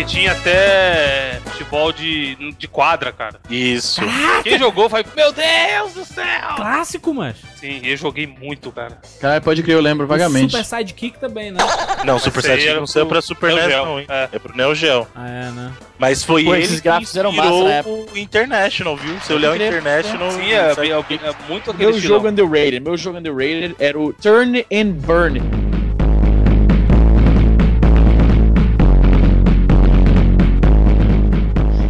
Que 0.00 0.06
tinha 0.06 0.32
até 0.32 1.38
futebol 1.44 1.92
de, 1.92 2.34
de 2.52 2.66
quadra, 2.66 3.12
cara. 3.12 3.38
Isso. 3.50 4.00
Quem 4.42 4.58
jogou 4.58 4.88
vai, 4.88 5.04
meu 5.14 5.30
Deus 5.30 5.92
do 5.92 6.06
céu! 6.06 6.54
Clássico, 6.56 7.12
mas. 7.12 7.36
Sim, 7.56 7.82
eu 7.84 7.94
joguei 7.98 8.26
muito, 8.26 8.72
cara. 8.72 8.98
Cara, 9.20 9.42
pode 9.42 9.62
crer, 9.62 9.76
eu 9.76 9.80
lembro 9.82 10.06
vagamente. 10.06 10.52
Super 10.52 10.64
Sidekick 10.64 11.18
também, 11.18 11.50
né? 11.50 11.58
Não, 12.06 12.18
Super 12.18 12.38
Esse 12.38 12.50
aí 12.50 12.56
Sidekick 12.60 12.80
não 12.80 12.86
saiu 12.86 13.04
pro 13.04 13.16
pra 13.16 13.20
Super 13.20 13.52
Neo 13.52 13.66
NES, 13.66 13.76
não, 13.76 14.00
hein? 14.00 14.06
É. 14.08 14.28
É 14.32 14.38
pro 14.38 14.56
Neo 14.56 14.74
Geo. 14.74 15.06
Ah, 15.14 15.28
é, 15.28 15.50
né? 15.50 15.72
Mas 15.98 16.24
foi 16.24 16.44
Pô, 16.44 16.54
ele 16.54 16.64
esses 16.64 16.80
gráficos 16.80 17.14
eram 17.14 17.30
massa 17.30 17.86
o 17.86 18.08
International, 18.16 18.96
viu? 18.96 19.20
Se 19.20 19.34
olhar 19.34 19.52
o. 19.52 19.54
International... 19.54 20.30
Sim, 20.30 20.50
é, 20.50 20.56
é, 20.56 21.28
é 21.28 21.34
muito 21.46 21.72
aquele 21.72 21.90
Meu 21.90 22.00
jogo 22.00 22.26
underrated, 22.26 22.80
meu 22.80 22.96
jogo 22.96 23.18
underrated 23.18 23.76
era 23.78 24.00
o 24.00 24.14
Turn 24.14 24.64
and 24.72 24.92
Burn. 24.92 25.69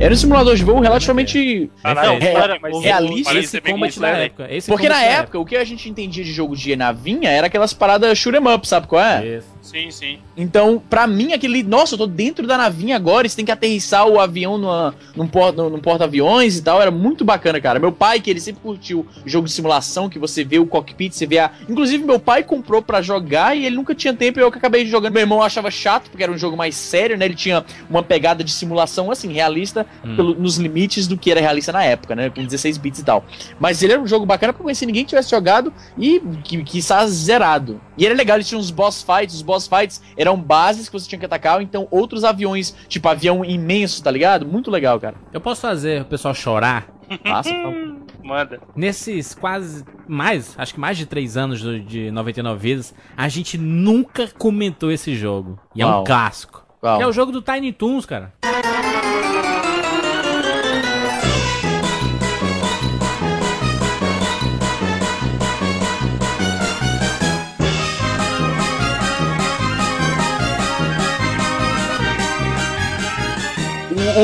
Era 0.00 0.14
um 0.14 0.16
simulador 0.16 0.56
de 0.56 0.64
voo 0.64 0.80
relativamente. 0.80 1.70
Caralho, 1.82 2.18
Não, 2.18 2.26
é- 2.26 2.58
mas 2.58 2.74
é 2.76 2.80
realista, 2.80 3.34
Esse 3.38 3.48
ser 3.48 3.60
bem 3.60 3.74
combat 3.74 4.00
da 4.00 4.08
completo. 4.08 4.24
época. 4.42 4.54
Esse 4.54 4.66
Porque 4.70 4.88
na 4.88 4.94
da 4.94 5.02
época, 5.02 5.38
o 5.38 5.44
que 5.44 5.54
a 5.56 5.62
gente 5.64 5.90
entendia 5.90 6.24
de 6.24 6.32
jogo 6.32 6.56
de 6.56 6.74
navinha 6.74 7.28
era 7.28 7.48
aquelas 7.48 7.74
paradas 7.74 8.16
shoot 8.16 8.34
'em 8.34 8.48
up, 8.54 8.66
sabe 8.66 8.86
qual 8.86 9.02
é? 9.02 9.36
Isso. 9.38 9.60
Sim, 9.60 9.90
sim. 9.90 10.18
Então, 10.36 10.82
pra 10.88 11.06
mim, 11.06 11.34
aquele. 11.34 11.62
Nossa, 11.62 11.94
eu 11.94 11.98
tô 11.98 12.06
dentro 12.06 12.46
da 12.46 12.56
navinha 12.56 12.96
agora, 12.96 13.28
você 13.28 13.36
tem 13.36 13.44
que 13.44 13.52
aterrissar 13.52 14.06
o 14.08 14.18
avião 14.18 14.56
numa, 14.56 14.94
num, 15.14 15.26
por, 15.28 15.52
num, 15.52 15.68
num 15.68 15.78
porta-aviões 15.78 16.56
e 16.56 16.62
tal. 16.62 16.80
Era 16.80 16.90
muito 16.90 17.24
bacana, 17.26 17.60
cara. 17.60 17.78
Meu 17.78 17.92
pai, 17.92 18.20
que 18.20 18.30
ele 18.30 18.40
sempre 18.40 18.62
curtiu 18.62 19.06
jogo 19.26 19.46
de 19.46 19.52
simulação, 19.52 20.08
que 20.08 20.18
você 20.18 20.42
vê 20.42 20.58
o 20.58 20.64
cockpit, 20.66 21.12
você 21.14 21.26
vê 21.26 21.38
a. 21.40 21.50
Inclusive, 21.68 22.02
meu 22.02 22.18
pai 22.18 22.42
comprou 22.42 22.80
pra 22.80 23.02
jogar 23.02 23.54
e 23.54 23.66
ele 23.66 23.76
nunca 23.76 23.94
tinha 23.94 24.14
tempo 24.14 24.40
e 24.40 24.42
eu 24.42 24.50
que 24.50 24.56
acabei 24.56 24.86
jogando. 24.86 25.12
Meu 25.12 25.20
irmão 25.20 25.42
achava 25.42 25.70
chato, 25.70 26.08
porque 26.10 26.22
era 26.22 26.32
um 26.32 26.38
jogo 26.38 26.56
mais 26.56 26.74
sério, 26.74 27.18
né? 27.18 27.26
Ele 27.26 27.34
tinha 27.34 27.62
uma 27.88 28.02
pegada 28.02 28.42
de 28.42 28.50
simulação, 28.50 29.10
assim, 29.10 29.30
realista, 29.30 29.86
Hum. 30.04 30.16
pelo- 30.16 30.34
nos 30.34 30.56
limites 30.56 31.06
do 31.06 31.16
que 31.16 31.30
era 31.30 31.40
realista 31.40 31.72
na 31.72 31.82
época, 31.84 32.14
né? 32.16 32.30
Com 32.30 32.44
16 32.44 32.78
bits 32.78 33.00
e 33.00 33.04
tal. 33.04 33.24
Mas 33.58 33.82
ele 33.82 33.92
era 33.92 34.00
um 34.02 34.06
jogo 34.06 34.24
bacana 34.24 34.52
porque 34.52 34.62
eu 34.62 34.64
conheci 34.64 34.86
ninguém 34.86 35.04
que 35.04 35.10
tivesse 35.10 35.30
jogado 35.30 35.72
e 35.98 36.20
que, 36.42 36.62
que 36.64 36.78
está 36.78 37.06
zerado. 37.06 37.80
E 37.98 38.06
era 38.06 38.14
legal, 38.14 38.36
ele 38.36 38.44
tinha 38.44 38.58
uns 38.58 38.70
boss 38.70 39.02
fights, 39.02 39.34
os 39.36 39.42
boss 39.42 39.66
fights 39.68 40.02
eram 40.16 40.36
bases 40.40 40.88
que 40.88 40.92
você 40.98 41.08
tinha 41.08 41.18
que 41.18 41.26
atacar, 41.26 41.60
então 41.60 41.86
outros 41.90 42.24
aviões, 42.24 42.74
tipo 42.88 43.08
avião 43.08 43.44
imenso, 43.44 44.02
tá 44.02 44.10
ligado? 44.10 44.46
Muito 44.46 44.70
legal, 44.70 44.98
cara. 44.98 45.16
Eu 45.32 45.40
posso 45.40 45.60
fazer 45.60 46.02
o 46.02 46.04
pessoal 46.06 46.34
chorar? 46.34 46.88
Passa, 47.24 47.50
Manda. 48.22 48.60
Nesses 48.76 49.34
quase 49.34 49.84
mais, 50.06 50.54
acho 50.56 50.74
que 50.74 50.80
mais 50.80 50.96
de 50.96 51.04
três 51.06 51.36
anos 51.36 51.60
do- 51.62 51.80
de 51.80 52.10
99 52.10 52.60
vidas, 52.60 52.94
a 53.16 53.28
gente 53.28 53.58
nunca 53.58 54.28
comentou 54.38 54.92
esse 54.92 55.14
jogo. 55.16 55.58
E 55.74 55.82
é 55.82 55.86
um 55.86 56.04
clássico. 56.04 56.64
Qual? 56.80 57.00
É 57.02 57.06
o 57.06 57.12
jogo 57.12 57.32
do 57.32 57.42
Tiny 57.42 57.72
Toons, 57.72 58.06
cara. 58.06 58.32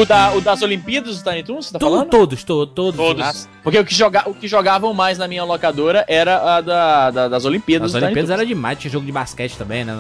O, 0.01 0.05
da, 0.05 0.33
o 0.35 0.41
das 0.41 0.63
Olimpíadas 0.63 1.21
do 1.23 1.31
Tiny 1.31 1.43
Toons, 1.43 1.67
você 1.67 1.73
tá 1.73 1.79
To- 1.79 1.87
falando? 1.91 2.09
todos, 2.11 2.45
to- 2.45 2.67
todos. 2.67 2.97
Todos. 2.97 3.49
Porque 3.63 3.79
o 3.79 3.85
que, 3.85 3.95
joga, 3.95 4.23
o 4.29 4.35
que 4.35 4.47
jogavam 4.49 4.93
mais 4.95 5.19
na 5.19 5.27
minha 5.29 5.45
locadora 5.45 6.05
era 6.09 6.57
a 6.57 6.61
da, 6.61 7.11
da- 7.11 7.29
das 7.29 7.45
Olimpíadas. 7.45 7.87
as 7.87 7.93
do 7.93 7.97
Tiny 7.99 8.07
Olimpíadas 8.07 8.29
Toons. 8.31 8.41
era 8.41 8.47
demais, 8.47 8.79
tinha 8.79 8.91
jogo 8.91 9.07
de 9.07 9.13
basquete 9.13 9.57
também, 9.57 9.85
né? 9.85 9.95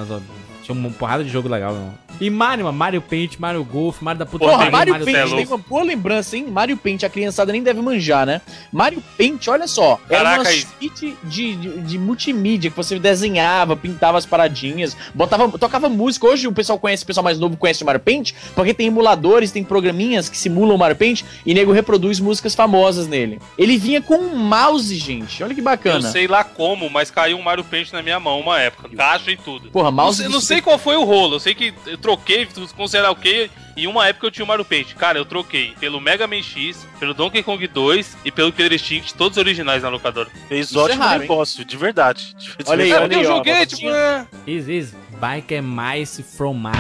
tinha 0.62 0.74
uma 0.76 0.90
porrada 0.90 1.22
de 1.24 1.30
jogo 1.30 1.48
legal. 1.48 1.72
Não. 1.74 2.05
E 2.20 2.30
Mario, 2.30 2.64
mano, 2.64 2.76
Mario 2.78 3.02
Paint, 3.02 3.36
Mario 3.38 3.62
Golf, 3.64 4.00
Mario 4.00 4.18
da 4.20 4.26
puta 4.26 4.44
Porra, 4.44 4.52
Porra, 4.56 4.66
que 4.66 4.72
Mario 4.72 4.92
pariu, 4.94 5.04
Paint 5.04 5.16
Telo. 5.18 5.36
tem 5.36 5.46
uma 5.46 5.58
boa 5.58 5.82
lembrança, 5.82 6.36
hein? 6.36 6.46
Mario 6.50 6.76
Paint, 6.76 7.02
a 7.04 7.08
criançada 7.10 7.52
nem 7.52 7.62
deve 7.62 7.80
manjar, 7.82 8.24
né? 8.26 8.40
Mario 8.72 9.02
Paint, 9.18 9.48
olha 9.48 9.66
só, 9.66 10.00
era 10.08 10.22
Caraca, 10.24 10.40
uma 10.42 10.52
isso. 10.52 10.68
suite 10.78 11.16
de, 11.24 11.54
de, 11.56 11.80
de 11.82 11.98
multimídia 11.98 12.70
que 12.70 12.76
você 12.76 12.98
desenhava, 12.98 13.76
pintava 13.76 14.16
as 14.18 14.26
paradinhas, 14.26 14.96
botava, 15.14 15.58
tocava 15.58 15.88
música. 15.88 16.26
Hoje 16.26 16.46
o 16.46 16.52
pessoal 16.52 16.78
conhece, 16.78 17.04
o 17.04 17.06
pessoal 17.06 17.24
mais 17.24 17.38
novo 17.38 17.56
conhece 17.56 17.82
o 17.82 17.86
Mario 17.86 18.00
Paint, 18.00 18.32
porque 18.54 18.72
tem 18.74 18.86
emuladores, 18.86 19.50
tem 19.52 19.62
programinhas 19.64 20.28
que 20.28 20.36
simulam 20.38 20.74
o 20.76 20.78
Mario 20.78 20.96
Paint 20.96 21.22
e 21.44 21.52
nego 21.54 21.72
reproduz 21.72 22.18
músicas 22.20 22.54
famosas 22.54 23.06
nele. 23.06 23.40
Ele 23.58 23.76
vinha 23.76 24.00
com 24.00 24.16
um 24.16 24.36
mouse, 24.36 24.94
gente. 24.96 25.42
Olha 25.42 25.54
que 25.54 25.60
Eu 25.60 25.64
bacana. 25.64 26.10
sei 26.10 26.26
lá 26.26 26.42
como, 26.44 26.88
mas 26.88 27.10
caiu 27.10 27.36
um 27.36 27.42
Mario 27.42 27.64
Paint 27.64 27.92
na 27.92 28.02
minha 28.02 28.18
mão 28.18 28.40
uma 28.40 28.60
época. 28.60 28.88
Caixa 28.96 29.30
e 29.30 29.36
tudo. 29.36 29.70
Porra, 29.70 29.90
Não 29.90 29.96
mouse. 29.96 30.18
sei, 30.18 30.26
de 30.26 30.32
não 30.32 30.40
sei 30.40 30.60
qual 30.62 30.78
foi 30.78 30.96
o 30.96 31.04
rolo. 31.04 31.34
Eu 31.36 31.40
sei 31.40 31.54
que 31.54 31.74
eu 31.86 31.98
troquei, 32.06 32.46
considerar 32.76 33.10
o 33.10 33.16
quê? 33.16 33.50
E 33.76 33.88
uma 33.88 34.06
época 34.06 34.28
eu 34.28 34.30
tinha 34.30 34.44
o 34.44 34.48
Mario 34.48 34.64
Paint. 34.64 34.94
Cara, 34.94 35.18
eu 35.18 35.24
troquei 35.24 35.74
pelo 35.80 36.00
Mega 36.00 36.26
Man 36.26 36.40
X, 36.40 36.86
pelo 37.00 37.12
Donkey 37.12 37.42
Kong 37.42 37.66
2 37.66 38.18
e 38.24 38.30
pelo 38.30 38.52
Killer 38.52 38.72
Instinct, 38.72 39.14
todos 39.14 39.36
originais 39.36 39.82
na 39.82 39.88
locadora. 39.88 40.28
Fez 40.48 40.70
Isso 40.70 40.78
é 40.78 40.82
ótimo 40.82 41.02
raro, 41.02 41.14
hein? 41.14 41.28
negócio, 41.28 41.64
de 41.64 41.76
verdade. 41.76 42.34
De 42.56 42.70
Olha 42.70 42.84
aí, 42.84 42.90
verdade. 42.90 43.14
É 43.14 43.18
olha 43.18 43.24
porque 43.24 43.26
eu 43.26 43.32
ó, 43.32 43.36
joguei, 43.36 43.54
você 43.54 43.66
tipo, 43.66 43.88
é... 43.90 44.26
Is, 44.46 44.68
is. 44.68 44.94
Biker 45.20 45.62
Mice 45.62 46.22
from 46.22 46.54
Mars. 46.54 46.76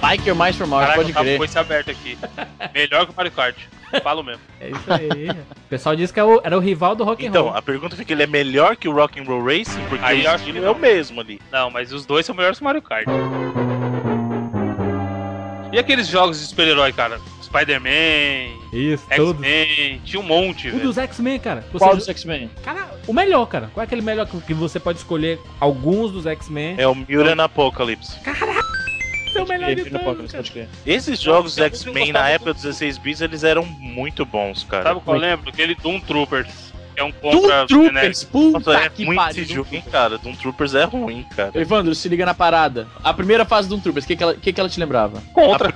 Biker 0.00 0.34
Mais 0.34 0.54
for 0.54 0.66
Mars, 0.66 0.82
Caraca, 0.82 1.00
pode 1.00 1.12
tava 1.14 1.24
crer. 1.24 1.38
com 1.38 1.44
esse 1.44 1.58
aberto 1.58 1.90
aqui. 1.90 2.18
Melhor 2.74 3.06
que 3.06 3.12
o 3.12 3.14
Mario 3.16 3.32
Kart. 3.32 3.56
Falo 4.02 4.22
mesmo. 4.22 4.42
É 4.60 4.68
isso 4.70 4.92
aí. 4.92 5.30
o 5.30 5.68
pessoal 5.68 5.94
disse 5.96 6.12
que 6.12 6.20
é 6.20 6.24
o- 6.24 6.40
era 6.44 6.56
o 6.56 6.60
rival 6.60 6.94
do 6.94 7.04
Rock 7.04 7.24
and 7.24 7.28
Então, 7.30 7.44
Roll. 7.44 7.56
a 7.56 7.62
pergunta 7.62 7.96
fica, 7.96 8.12
ele 8.12 8.22
é 8.22 8.26
melhor 8.26 8.76
que 8.76 8.88
o 8.88 8.92
Rock'n'Roll 8.92 9.44
Racing? 9.44 9.80
Porque 9.88 10.04
Aí 10.04 10.24
eu 10.24 10.30
o 10.30 10.34
acho 10.34 10.44
que 10.44 10.50
estilo 10.50 10.64
é 10.66 10.68
não. 10.68 10.76
o 10.76 10.78
mesmo 10.78 11.20
ali. 11.20 11.40
Não, 11.52 11.70
mas 11.70 11.92
os 11.92 12.04
dois 12.06 12.24
são 12.26 12.34
melhores 12.34 12.58
que 12.58 12.62
o 12.62 12.66
Mario 12.66 12.82
Kart. 12.82 13.06
E 15.72 15.78
aqueles 15.78 16.06
jogos 16.06 16.38
de 16.40 16.46
super-herói, 16.46 16.92
cara? 16.92 17.20
Spider-Man, 17.42 18.52
Isso, 18.72 19.04
todos. 19.14 19.32
X-Men, 19.44 20.00
tinha 20.04 20.20
um 20.20 20.24
monte, 20.24 20.68
O 20.68 20.72
velho. 20.72 20.82
dos 20.84 20.98
X-Men, 20.98 21.38
cara. 21.38 21.64
Você, 21.72 21.78
Qual 21.84 21.96
dos 21.96 22.08
X-Men? 22.08 22.50
Cara, 22.64 22.88
o 23.06 23.12
melhor, 23.12 23.46
cara. 23.46 23.70
Qual 23.72 23.82
é 23.82 23.84
aquele 23.86 24.02
melhor 24.02 24.26
que, 24.26 24.40
que 24.40 24.54
você 24.54 24.78
pode 24.80 24.98
escolher 24.98 25.40
alguns 25.60 26.10
dos 26.12 26.26
X-Men? 26.26 26.74
É 26.78 26.86
o 26.86 26.94
Mutant 26.94 27.38
Apocalypse. 27.40 28.12
Você 28.12 28.30
é 29.36 29.44
Pode 29.44 29.58
melhor 29.58 29.74
de 29.74 29.90
todos. 29.90 30.32
Esses 30.86 31.20
jogos 31.20 31.58
eu 31.58 31.64
X-Men 31.66 32.12
na 32.12 32.28
época 32.28 32.52
do- 32.52 32.54
dos 32.54 32.62
16 32.62 32.98
bits, 32.98 33.20
eles 33.20 33.44
eram 33.44 33.64
muito 33.64 34.24
bons, 34.24 34.64
cara. 34.64 34.82
Sabe 34.84 35.00
qual 35.00 35.16
eu 35.16 35.20
lembro? 35.22 35.48
Aquele 35.50 35.74
Doom 35.74 36.00
Troopers. 36.00 36.72
É 36.96 37.02
um 37.02 37.10
Doom 37.10 37.32
contra 37.42 37.66
Troopers, 37.66 38.22
puta 38.24 38.58
Nossa, 38.70 38.84
é 38.84 38.88
que 38.88 39.04
muito 39.04 39.16
pariu. 39.18 39.42
esse 39.42 39.52
jogo, 39.52 39.68
hein, 39.72 39.82
cara. 39.90 40.16
Doom 40.16 40.34
Troopers 40.36 40.74
é 40.74 40.84
ruim, 40.84 41.26
cara. 41.34 41.50
Evandro, 41.54 41.92
se 41.94 42.08
liga 42.08 42.24
na 42.24 42.34
parada. 42.34 42.86
A 43.02 43.12
primeira 43.12 43.44
fase 43.44 43.68
do 43.68 43.74
Doom 43.74 43.80
Troopers, 43.82 44.04
o 44.04 44.08
que, 44.08 44.16
que, 44.16 44.22
ela, 44.22 44.34
que, 44.34 44.52
que 44.52 44.60
ela 44.60 44.68
te 44.68 44.78
lembrava? 44.78 45.20
Contra. 45.32 45.74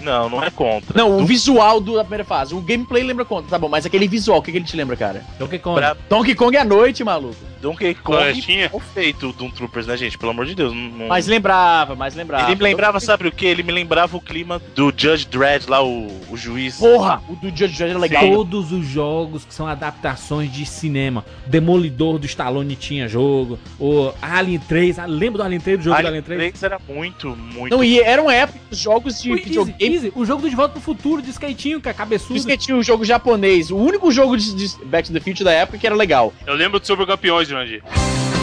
Não, 0.00 0.28
não 0.28 0.44
é 0.44 0.50
contra. 0.50 0.96
Não, 0.96 1.18
o 1.18 1.24
visual 1.26 1.80
do- 1.80 1.94
da 1.96 2.04
primeira 2.04 2.22
fase. 2.24 2.54
O 2.54 2.60
gameplay 2.60 3.02
lembra 3.02 3.24
contra, 3.24 3.50
tá 3.50 3.58
bom, 3.58 3.68
mas 3.68 3.84
aquele 3.86 4.06
visual, 4.06 4.38
o 4.38 4.42
que, 4.42 4.52
que 4.52 4.58
ele 4.58 4.64
te 4.64 4.76
lembra, 4.76 4.94
cara? 4.96 5.24
Donkey 5.38 5.58
Kong. 5.58 5.80
Pra 5.80 5.96
Donkey 6.08 6.34
Kong 6.34 6.56
à 6.56 6.64
noite, 6.64 7.02
maluco. 7.02 7.34
Donkey 7.60 7.94
Kong 7.94 8.68
mal 8.70 8.80
feito 8.80 9.32
Doom 9.32 9.50
Troopers, 9.50 9.86
né, 9.86 9.96
gente? 9.96 10.18
Pelo 10.18 10.30
amor 10.30 10.46
de 10.46 10.54
Deus. 10.54 10.72
Não, 10.74 11.08
Mas 11.08 11.26
lembrava, 11.26 11.94
mas 11.94 12.14
lembrava. 12.14 12.46
Ele 12.48 12.56
me 12.56 12.62
lembrava, 12.62 13.00
sabe 13.00 13.28
o 13.28 13.32
que? 13.32 13.46
Ele 13.46 13.62
me 13.62 13.72
lembrava 13.72 14.16
o 14.16 14.20
clima 14.20 14.60
do 14.74 14.92
Judge 14.96 15.26
Dredd 15.26 15.68
lá, 15.68 15.82
o, 15.82 16.08
o 16.30 16.36
juiz. 16.36 16.76
Porra, 16.78 17.22
o 17.28 17.34
do 17.36 17.48
Judge 17.48 17.76
Dredd 17.76 17.90
era 17.90 17.98
legal. 17.98 18.22
Todos 18.22 18.72
os 18.72 18.86
jogos 18.86 19.44
que 19.44 19.54
são 19.54 19.66
adaptações 19.66 20.52
de 20.52 20.64
cinema. 20.66 21.24
Demolidor 21.46 22.18
do 22.18 22.26
Stallone 22.26 22.76
tinha 22.76 23.08
jogo. 23.08 23.58
O 23.78 24.12
Alien 24.20 24.58
3. 24.60 24.98
ah, 24.98 25.06
Lembra 25.06 25.38
do 25.38 25.44
Alien 25.44 25.60
3? 25.60 25.78
Do 25.78 25.84
jogo 25.84 25.96
do 25.96 25.98
Alien 25.98 26.08
Alien 26.08 26.22
3? 26.22 26.38
3 26.52 26.62
era 26.62 26.78
muito, 26.88 27.36
muito. 27.36 27.74
Não, 27.74 27.82
e 27.82 28.00
eram 28.00 28.30
épocas 28.30 28.66
os 28.70 28.78
jogos 28.78 29.22
de 29.22 29.30
Easy, 29.30 29.42
videogame. 29.44 29.94
Easy, 29.94 30.12
o 30.14 30.24
jogo 30.24 30.42
do 30.42 30.50
De 30.50 30.56
Volta 30.56 30.72
pro 30.72 30.80
Futuro, 30.82 31.22
de 31.22 31.30
skatinho, 31.30 31.80
cara, 31.80 31.94
Por 31.94 31.98
cabeçudo. 31.98 32.44
que 32.46 32.56
tinha 32.56 32.76
o 32.76 32.82
jogo 32.82 33.04
japonês, 33.04 33.70
o 33.70 33.76
único 33.76 34.10
jogo 34.10 34.36
de, 34.36 34.54
de 34.54 34.84
Back 34.84 35.08
to 35.08 35.12
the 35.14 35.20
Future 35.20 35.44
da 35.44 35.52
época 35.52 35.78
que 35.78 35.86
era 35.86 35.94
legal. 35.94 36.32
Eu 36.46 36.54
lembro 36.54 36.78
do 36.80 36.86
Super 36.86 37.06
Campeões, 37.06 37.45
Jurandir. 37.48 38.35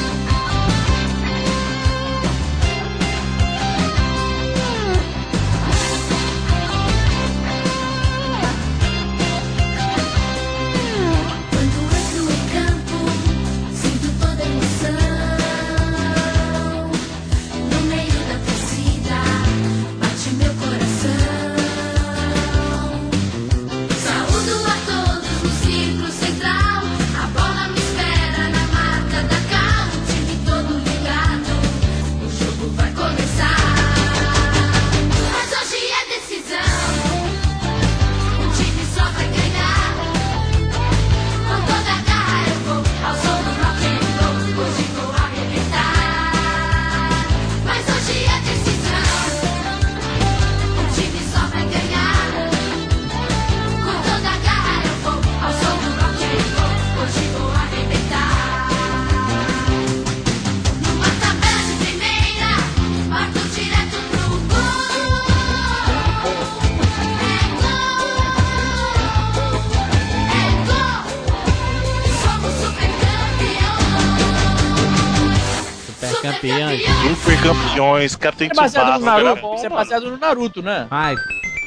Super 76.35 76.59
campeão. 76.59 77.15
Super 77.15 77.41
campeões, 77.41 78.15
Capitão 78.15 78.47
É 78.51 78.53
baseado 78.55 78.99
no. 78.99 79.05
Naruto. 79.05 79.41
bom, 79.41 79.55
Isso 79.55 79.65
é 79.65 79.69
baseado 79.69 80.09
no 80.11 80.17
Naruto, 80.17 80.61
né? 80.61 80.87
Ai, 80.91 81.15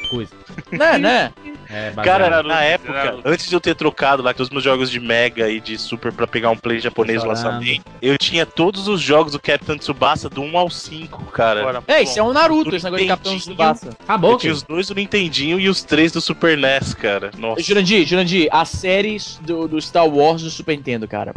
coisa. 0.09 0.31
Né, 0.71 0.97
né? 0.97 1.33
É. 1.69 1.91
Cara, 2.01 2.29
Naruto, 2.29 2.47
na 2.49 2.61
época, 2.63 2.93
Naruto. 2.93 3.21
antes 3.25 3.47
de 3.49 3.53
eu 3.55 3.59
ter 3.59 3.75
trocado 3.75 4.23
lá 4.23 4.33
todos 4.33 4.47
os 4.47 4.51
meus 4.51 4.63
jogos 4.63 4.89
de 4.89 4.99
Mega 5.01 5.49
e 5.49 5.59
de 5.59 5.77
Super 5.77 6.11
pra 6.13 6.25
pegar 6.25 6.49
um 6.49 6.55
play 6.57 6.79
japonês 6.79 7.23
no 7.23 7.35
Chorando. 7.35 7.45
lançamento, 7.45 7.83
eu 8.01 8.17
tinha 8.17 8.45
todos 8.45 8.87
os 8.87 9.01
jogos 9.01 9.33
do 9.33 9.39
Capitão 9.39 9.77
Tsubasa 9.77 10.29
do 10.29 10.41
1 10.41 10.57
ao 10.57 10.69
5, 10.69 11.25
cara. 11.25 11.59
Agora, 11.59 11.83
É, 11.87 12.01
isso 12.03 12.17
é 12.17 12.23
um 12.23 12.31
Naruto, 12.31 12.73
esse 12.75 12.85
negócio 12.85 13.03
de 13.05 13.09
Capitão. 13.09 13.37
Tsubasa. 13.37 13.89
Acabou, 14.03 14.31
Eu 14.31 14.37
tinha 14.37 14.53
os 14.53 14.63
dois 14.63 14.87
do 14.87 14.95
Nintendinho 14.95 15.59
e 15.59 15.67
os 15.67 15.83
três 15.83 16.11
do 16.11 16.21
Super 16.21 16.57
NES, 16.57 16.93
cara. 16.93 17.31
Nossa. 17.37 17.61
Jurandir, 17.61 18.05
Jurandir, 18.07 18.47
a 18.51 18.63
série 18.65 19.17
do, 19.41 19.67
do 19.67 19.81
Star 19.81 20.07
Wars 20.07 20.41
do 20.41 20.49
Super 20.49 20.75
Nintendo, 20.77 21.05
cara. 21.07 21.33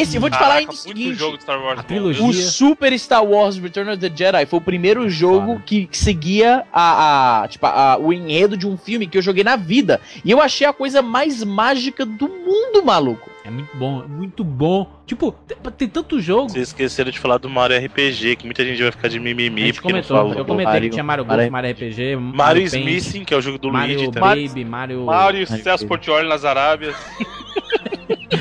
Esse, 0.00 0.16
eu 0.16 0.20
vou 0.20 0.30
te 0.30 0.32
Caraca, 0.34 0.48
falar 0.48 0.58
ainda 0.60 0.72
o 0.72 0.76
seguinte. 0.76 1.14
jogo 1.14 1.36
de 1.36 1.42
Star 1.42 1.62
Wars. 1.62 1.78
A 1.80 1.82
trilogia. 1.82 2.24
O 2.24 2.32
Super 2.32 2.98
Star 2.98 3.24
Wars 3.24 3.56
Return 3.58 3.90
of 3.90 3.98
the 4.00 4.10
Jedi 4.14 4.46
foi 4.46 4.58
o 4.58 4.62
primeiro 4.62 5.08
jogo 5.10 5.46
Foda. 5.54 5.62
que, 5.66 5.86
que 5.86 5.98
seguia 5.98 6.64
a, 6.72 7.42
a- 7.42 7.48
tipo, 7.48 7.66
a- 7.66 7.96
o 8.00 8.12
enredo 8.12 8.56
de 8.56 8.66
um 8.66 8.76
filme 8.76 9.06
que 9.06 9.18
eu 9.18 9.22
joguei 9.22 9.44
na 9.44 9.56
vida. 9.56 10.00
E 10.24 10.30
eu 10.30 10.40
achei 10.40 10.66
a 10.66 10.72
coisa 10.72 11.02
mais 11.02 11.42
mágica 11.44 12.04
do 12.06 12.28
mundo, 12.28 12.84
maluco. 12.84 13.28
É 13.42 13.50
muito 13.50 13.74
bom, 13.76 14.04
muito 14.06 14.44
bom. 14.44 15.00
Tipo, 15.06 15.32
tem, 15.32 15.56
tem 15.76 15.88
tanto 15.88 16.20
jogo. 16.20 16.50
Vocês 16.50 16.68
esqueceram 16.68 17.10
de 17.10 17.18
falar 17.18 17.38
do 17.38 17.48
Mario 17.48 17.76
RPG, 17.84 18.36
que 18.36 18.44
muita 18.44 18.64
gente 18.64 18.80
vai 18.82 18.92
ficar 18.92 19.08
de 19.08 19.16
A 19.16 19.20
mimimi 19.20 19.62
gente 19.62 19.74
porque 19.80 19.88
não 19.88 19.94
comentou, 20.02 20.16
falou. 20.16 20.34
eu 20.34 20.44
comentei 20.44 20.64
Mario- 20.72 20.88
que 20.90 20.94
tinha 20.94 21.02
Mario 21.04 21.24
Mario- 21.24 21.42
Golf, 21.44 21.52
Mario 21.52 21.70
RPG, 21.72 22.16
Mario 22.16 22.62
Smithing, 22.64 23.24
que 23.24 23.34
é 23.34 23.36
o 23.36 23.40
jogo 23.40 23.58
do 23.58 23.72
Mario 23.72 23.96
Luigi 23.96 24.12
também. 24.12 24.46
Baby, 24.46 24.64
Mario... 24.64 25.04
Mario, 25.04 25.46
Celso. 25.46 25.86
Portioli 25.86 26.28
nas 26.28 26.44
Arábias. 26.44 26.94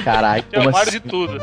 Caralho, 0.04 0.44
Tinha 0.44 0.64
como 0.64 0.78
assim? 0.78 0.92
de 0.92 1.00
tudo. 1.02 1.40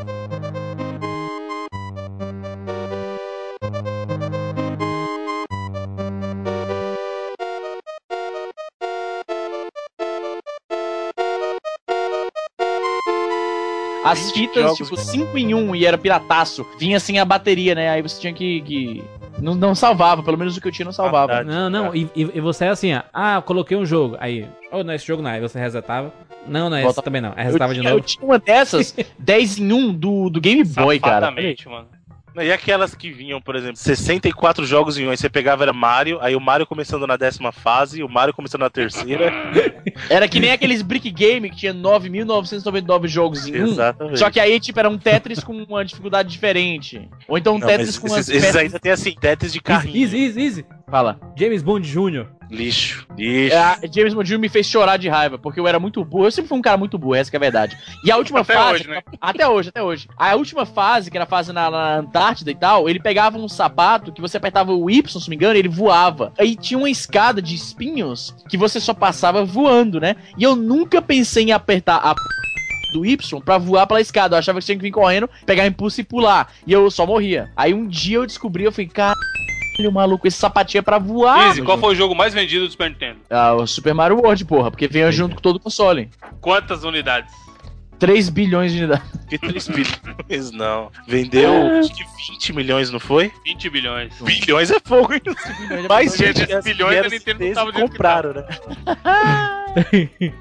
As 14.05 14.31
20 14.31 14.35
fitas, 14.35 14.77
tipo, 14.77 14.97
5 14.97 15.37
em 15.37 15.53
1 15.53 15.59
um, 15.59 15.75
e 15.75 15.85
era 15.85 15.99
pirataço. 15.99 16.65
Vinha 16.79 17.01
sem 17.01 17.19
a 17.19 17.25
bateria, 17.25 17.75
né? 17.75 17.91
Aí 17.91 18.03
você 18.03 18.21
tinha 18.21 18.33
que. 18.33 18.61
que... 18.61 19.05
Não, 19.41 19.55
não 19.55 19.75
salvava, 19.75 20.23
pelo 20.23 20.39
menos 20.39 20.57
o 20.57 20.61
que 20.61 20.69
eu 20.69 20.73
tinha 20.73 20.85
não 20.87 20.93
salvava. 20.93 21.35
Verdade. 21.43 21.49
Não, 21.57 21.69
não, 21.69 21.95
e, 21.95 22.09
e- 22.15 22.31
e 22.35 22.41
você 22.41 22.67
é 22.67 22.69
assim, 22.69 22.95
ó. 22.95 23.03
Ah, 23.13 23.35
eu 23.35 23.43
coloquei 23.43 23.77
um 23.77 23.85
jogo. 23.85 24.17
Aí, 24.21 24.49
oh, 24.71 24.85
não 24.85 24.93
é 24.93 24.97
esse 24.97 25.07
jogo 25.07 25.23
não. 25.23 25.31
Aí 25.31 25.41
você 25.41 25.59
resetava. 25.59 26.13
Não, 26.49 26.71
não 26.71 26.77
é 26.77 26.83
Volta- 26.83 27.01
esse 27.01 27.05
também 27.05 27.21
não. 27.21 27.33
Aí 27.37 27.47
Eu 27.47 27.53
de 27.75 27.81
novo. 27.83 27.97
eu 27.97 28.01
tinha 28.01 28.25
uma 28.25 28.39
dessas 28.39 28.95
10 29.19 29.59
em 29.59 29.73
1 29.73 29.95
do, 29.95 30.31
do 30.31 30.41
Game 30.41 30.65
Boy, 30.65 30.99
cara. 30.99 31.27
Safadamente, 31.27 31.69
mano. 31.69 31.89
E 32.39 32.53
aquelas 32.53 32.95
que 32.95 33.11
vinham, 33.11 33.41
por 33.41 33.57
exemplo, 33.57 33.77
64 33.77 34.67
jogos 34.67 34.99
em 34.99 35.07
um, 35.07 35.11
aí 35.11 35.17
você 35.17 35.29
pegava 35.29 35.65
era 35.65 35.73
Mario, 35.73 36.19
aí 36.21 36.37
o 36.37 36.41
Mario 36.41 36.67
começando 36.67 37.07
na 37.07 37.17
décima 37.17 37.51
fase, 37.51 38.03
o 38.03 38.09
Mario 38.09 38.35
começando 38.35 38.61
na 38.61 38.69
terceira. 38.69 39.33
Era 40.11 40.29
que 40.29 40.39
nem 40.39 40.51
aqueles 40.53 40.83
Brick 40.83 41.11
Game 41.11 41.49
que 41.49 41.57
tinha 41.57 41.73
9.999 41.73 43.09
jogos 43.09 43.47
em 43.47 43.63
um. 43.63 43.67
Exatamente. 43.69 44.19
Só 44.19 44.31
que 44.31 44.39
aí, 44.39 44.61
tipo, 44.61 44.79
era 44.79 44.89
um 44.89 44.99
Tetris 44.99 45.43
com 45.43 45.55
uma 45.55 45.83
dificuldade 45.85 46.29
diferente. 46.29 47.09
Ou 47.27 47.39
então 47.39 47.55
um 47.55 47.59
Não, 47.59 47.67
Tetris 47.67 47.97
com 47.99 48.07
esses, 48.07 48.17
umas 48.19 48.29
esses 48.29 48.43
peças... 48.43 48.57
ainda 48.57 48.79
tem 48.79 48.93
assim, 48.93 49.15
Tetris 49.19 49.53
de 49.53 49.61
carrinho. 49.61 49.97
Easy, 49.97 50.19
easy, 50.19 50.41
easy. 50.41 50.67
Fala. 50.91 51.19
James 51.39 51.63
Bond 51.63 51.89
Jr. 51.91 52.27
Lixo. 52.51 53.07
Lixo. 53.17 53.55
É, 53.55 53.59
a 53.59 53.79
James 53.93 54.15
Bond 54.15 54.39
me 54.39 54.49
fez 54.49 54.67
chorar 54.67 54.97
de 54.97 55.09
raiva, 55.09 55.39
porque 55.39 55.59
eu 55.59 55.67
era 55.67 55.79
muito 55.79 56.05
burro. 56.05 56.27
Eu 56.27 56.31
sempre 56.31 56.49
fui 56.49 56.59
um 56.59 56.63
cara 56.63 56.77
muito 56.77 56.99
burro, 56.99 57.15
essa 57.15 57.31
que 57.31 57.37
é 57.37 57.39
a 57.39 57.41
verdade. 57.41 57.77
E 58.05 58.11
a 58.11 58.17
última 58.19 58.41
Até 58.41 58.55
fase. 58.55 58.75
hoje, 58.75 58.89
né? 58.89 59.03
Até 59.21 59.49
hoje, 59.49 59.69
até 59.71 59.83
hoje. 59.83 60.09
A 60.17 60.35
última 60.35 60.65
fase, 60.65 61.11
que 61.11 61.17
era 61.17 61.25
a 61.25 61.29
fase 61.29 61.53
na, 61.53 61.71
na 61.71 61.97
Antártida 61.97 62.51
e 62.51 62.55
tal, 62.55 62.89
ele 62.89 63.01
pegava 63.01 63.39
um 63.39 63.49
sapato 63.49 64.13
que 64.13 64.21
você 64.21 64.37
apertava 64.37 64.73
o 64.73 64.91
Y, 64.91 65.09
se 65.09 65.19
não 65.19 65.31
me 65.31 65.37
engano, 65.37 65.57
e 65.57 65.59
ele 65.59 65.69
voava. 65.69 66.33
Aí 66.39 66.55
tinha 66.55 66.79
uma 66.79 66.91
escada 66.91 67.43
de 67.43 67.55
espinhos 67.55 68.35
que 68.49 68.57
você 68.57 68.79
só 68.81 68.95
passava 68.95 69.45
voando, 69.45 70.01
né? 70.01 70.17
E 70.39 70.43
eu 70.43 70.55
nunca 70.55 71.03
pensei 71.03 71.45
em 71.45 71.53
apertar 71.53 71.97
a 71.97 72.15
p... 72.15 72.21
do 72.93 73.05
Y 73.05 73.41
pra 73.45 73.59
voar 73.59 73.87
pela 73.87 74.01
escada. 74.01 74.37
Eu 74.37 74.39
achava 74.39 74.59
que 74.61 74.67
tinha 74.67 74.77
que 74.77 74.83
vir 74.83 74.91
correndo, 74.91 75.29
pegar 75.45 75.67
impulso 75.67 76.01
e 76.01 76.05
pular. 76.05 76.53
E 76.67 76.73
eu 76.73 76.91
só 76.91 77.07
morria. 77.07 77.51
Aí 77.57 77.75
um 77.75 77.87
dia 77.87 78.19
eu 78.19 78.27
descobri, 78.27 78.65
eu 78.65 78.73
falei, 78.73 78.89
caralho, 79.77 79.93
maluco, 79.93 80.27
esse 80.27 80.37
sapatinho 80.39 80.81
é 80.81 80.83
pra 80.83 80.99
voar. 80.99 81.49
Easy, 81.49 81.63
qual 81.63 81.77
junto." 81.77 81.87
foi 81.87 81.95
o 81.95 81.97
jogo 81.97 82.15
mais 82.15 82.35
vendido 82.35 82.65
do 82.67 82.71
Super 82.71 82.91
Nintendo? 82.91 83.19
Ah, 83.31 83.55
o 83.55 83.67
Super 83.67 83.95
Mario 83.95 84.19
World, 84.19 84.45
porra, 84.45 84.71
porque 84.71 84.89
veio 84.89 85.11
junto 85.13 85.37
com 85.37 85.41
todo 85.41 85.57
o 85.57 85.61
console. 85.61 86.11
Quantas 86.41 86.85
unidades? 86.85 87.33
3 87.99 88.29
bilhões 88.29 88.73
de 88.73 88.79
unidades. 88.79 89.11
Que 89.29 89.39
3 89.39 89.69
bilhões, 89.69 90.51
não. 90.53 90.91
Vendeu 91.09 91.79
acho 91.79 91.95
que 91.95 92.05
20 92.33 92.53
milhões, 92.53 92.91
não 92.91 93.01
foi? 93.01 93.33
20 93.45 93.71
bilhões. 93.71 94.15
Bilhões 94.21 94.71
é 94.71 94.79
fogo, 94.85 95.15
hein? 95.15 95.23
Mais 95.89 96.11
Porque 96.15 96.27
gente 96.35 96.63
bilhões 96.63 97.07
a 97.07 97.09
Nintendo 97.09 97.45
não 97.45 97.53
tava 97.55 97.73
que 97.73 97.81
compraram, 97.81 98.35
né? 98.35 98.45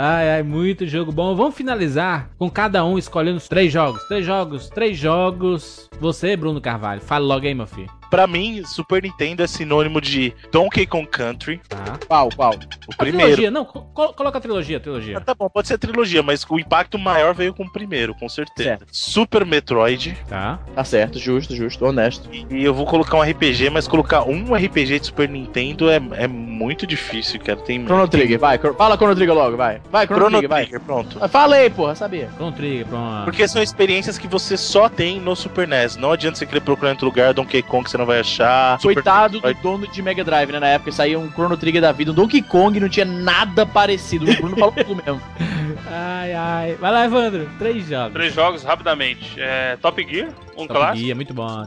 Ai, 0.00 0.30
ai, 0.30 0.42
muito 0.44 0.86
jogo 0.86 1.10
bom. 1.10 1.34
Vamos 1.34 1.56
finalizar 1.56 2.30
com 2.38 2.48
cada 2.48 2.84
um 2.84 2.96
escolhendo 2.96 3.38
os 3.38 3.48
três 3.48 3.72
jogos. 3.72 4.00
Três 4.04 4.24
jogos, 4.24 4.68
três 4.68 4.96
jogos. 4.96 5.90
Você, 5.98 6.36
Bruno 6.36 6.60
Carvalho, 6.60 7.00
fala 7.00 7.24
logo 7.26 7.44
aí, 7.44 7.52
meu 7.52 7.66
filho. 7.66 7.90
Pra 8.10 8.26
mim, 8.26 8.62
Super 8.64 9.02
Nintendo 9.02 9.42
é 9.42 9.46
sinônimo 9.46 10.00
de 10.00 10.32
Donkey 10.50 10.86
Kong 10.86 11.06
Country, 11.06 11.60
Tá. 11.68 11.98
Qual, 12.06 12.28
qual? 12.34 12.52
o 12.52 12.56
A 12.94 12.96
primeiro. 12.96 13.32
trilogia, 13.34 13.50
não, 13.50 13.64
co- 13.64 14.12
coloca 14.14 14.38
a 14.38 14.40
trilogia, 14.40 14.76
a 14.78 14.80
trilogia. 14.80 15.18
Ah, 15.18 15.20
tá 15.20 15.34
bom, 15.34 15.48
pode 15.48 15.68
ser 15.68 15.74
a 15.74 15.78
trilogia, 15.78 16.22
mas 16.22 16.44
o 16.48 16.58
impacto 16.58 16.98
maior 16.98 17.34
veio 17.34 17.52
com 17.54 17.64
o 17.64 17.70
primeiro, 17.72 18.14
com 18.14 18.28
certeza. 18.28 18.70
Certo. 18.70 18.86
Super 18.90 19.44
Metroid. 19.44 20.16
Tá. 20.28 20.58
Tá 20.74 20.84
certo, 20.84 21.18
justo, 21.18 21.54
justo, 21.54 21.84
honesto. 21.84 22.28
E 22.32 22.64
eu 22.64 22.72
vou 22.72 22.86
colocar 22.86 23.16
um 23.18 23.22
RPG, 23.22 23.70
mas 23.70 23.86
colocar 23.86 24.22
um 24.24 24.54
RPG 24.54 25.00
de 25.00 25.06
Super 25.06 25.28
Nintendo 25.28 25.90
é, 25.90 26.00
é 26.12 26.26
muito 26.26 26.86
difícil, 26.86 27.38
cara. 27.40 27.58
Tem 27.60 27.84
Chrono 27.84 28.08
Trigger, 28.08 28.38
vai. 28.38 28.58
Fala 28.58 28.96
Chrono 28.96 29.14
Trigger 29.14 29.34
logo, 29.34 29.56
vai. 29.56 29.80
Vai, 29.90 30.06
Chrono, 30.06 30.20
Chrono 30.22 30.38
Trigger, 30.38 30.48
vai. 30.48 30.62
Trigger, 30.62 30.80
pronto. 30.80 31.18
Ah, 31.20 31.28
Fala 31.28 31.56
aí, 31.56 31.68
porra, 31.68 31.94
sabia. 31.94 32.30
Chrono 32.36 32.52
Trigger, 32.52 32.86
pronto. 32.86 33.24
Porque 33.24 33.46
são 33.46 33.62
experiências 33.62 34.16
que 34.18 34.26
você 34.26 34.56
só 34.56 34.88
tem 34.88 35.20
no 35.20 35.36
Super 35.36 35.68
NES. 35.68 35.96
Não 35.96 36.12
adianta 36.12 36.38
você 36.38 36.46
querer 36.46 36.60
procurar 36.60 36.90
em 36.90 36.92
outro 36.92 37.06
lugar, 37.06 37.34
Donkey 37.34 37.62
Kong 37.62 37.88
você 37.88 37.97
não 37.98 38.06
vai 38.06 38.20
achar. 38.20 38.80
Super 38.80 38.94
Coitado 38.94 39.40
do 39.40 39.54
dono 39.54 39.86
de 39.86 40.00
Mega 40.00 40.24
Drive, 40.24 40.52
né? 40.52 40.60
Na 40.60 40.68
época 40.68 40.92
saía 40.92 41.18
um 41.18 41.30
Chrono 41.30 41.56
Trigger 41.56 41.82
da 41.82 41.92
vida. 41.92 42.12
Um 42.12 42.14
Donkey 42.14 42.40
Kong 42.40 42.78
não 42.80 42.88
tinha 42.88 43.04
nada 43.04 43.66
parecido. 43.66 44.30
O 44.30 44.36
Bruno 44.36 44.56
falou 44.56 44.72
tudo 44.72 45.02
mesmo. 45.04 45.20
Ai, 45.90 46.34
ai. 46.34 46.76
Vai 46.78 46.90
lá, 46.90 47.04
Evandro. 47.06 47.48
Três 47.58 47.86
jogos. 47.86 48.12
Três 48.12 48.34
jogos, 48.34 48.62
rapidamente. 48.62 49.40
É, 49.40 49.76
Top 49.80 50.06
Gear, 50.06 50.28
um 50.54 50.66
Top 50.66 50.74
clássico. 50.74 50.98
Gear, 50.98 51.16
muito 51.16 51.32
bom. 51.32 51.66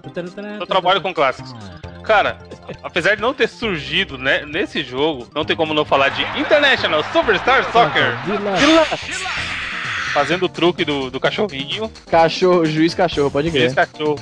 Eu 0.60 0.68
trabalho 0.68 1.02
com 1.02 1.12
clássicos. 1.14 1.56
Cara, 2.04 2.38
apesar 2.84 3.16
de 3.16 3.22
não 3.22 3.34
ter 3.34 3.48
surgido 3.48 4.18
né, 4.18 4.46
nesse 4.46 4.84
jogo, 4.84 5.28
não 5.34 5.44
tem 5.44 5.56
como 5.56 5.74
não 5.74 5.86
falar 5.86 6.10
de 6.10 6.22
International 6.40 7.04
Superstar 7.12 7.72
Soccer. 7.72 8.16
Fazendo 10.14 10.46
o 10.46 10.50
truque 10.50 10.84
do, 10.84 11.10
do 11.10 11.20
cachorrinho. 11.20 11.92
Cachorro, 12.10 12.66
juiz 12.66 12.94
cachorro, 12.94 13.32
pode 13.32 13.50
crer. 13.50 13.74
cachorro. 13.74 14.20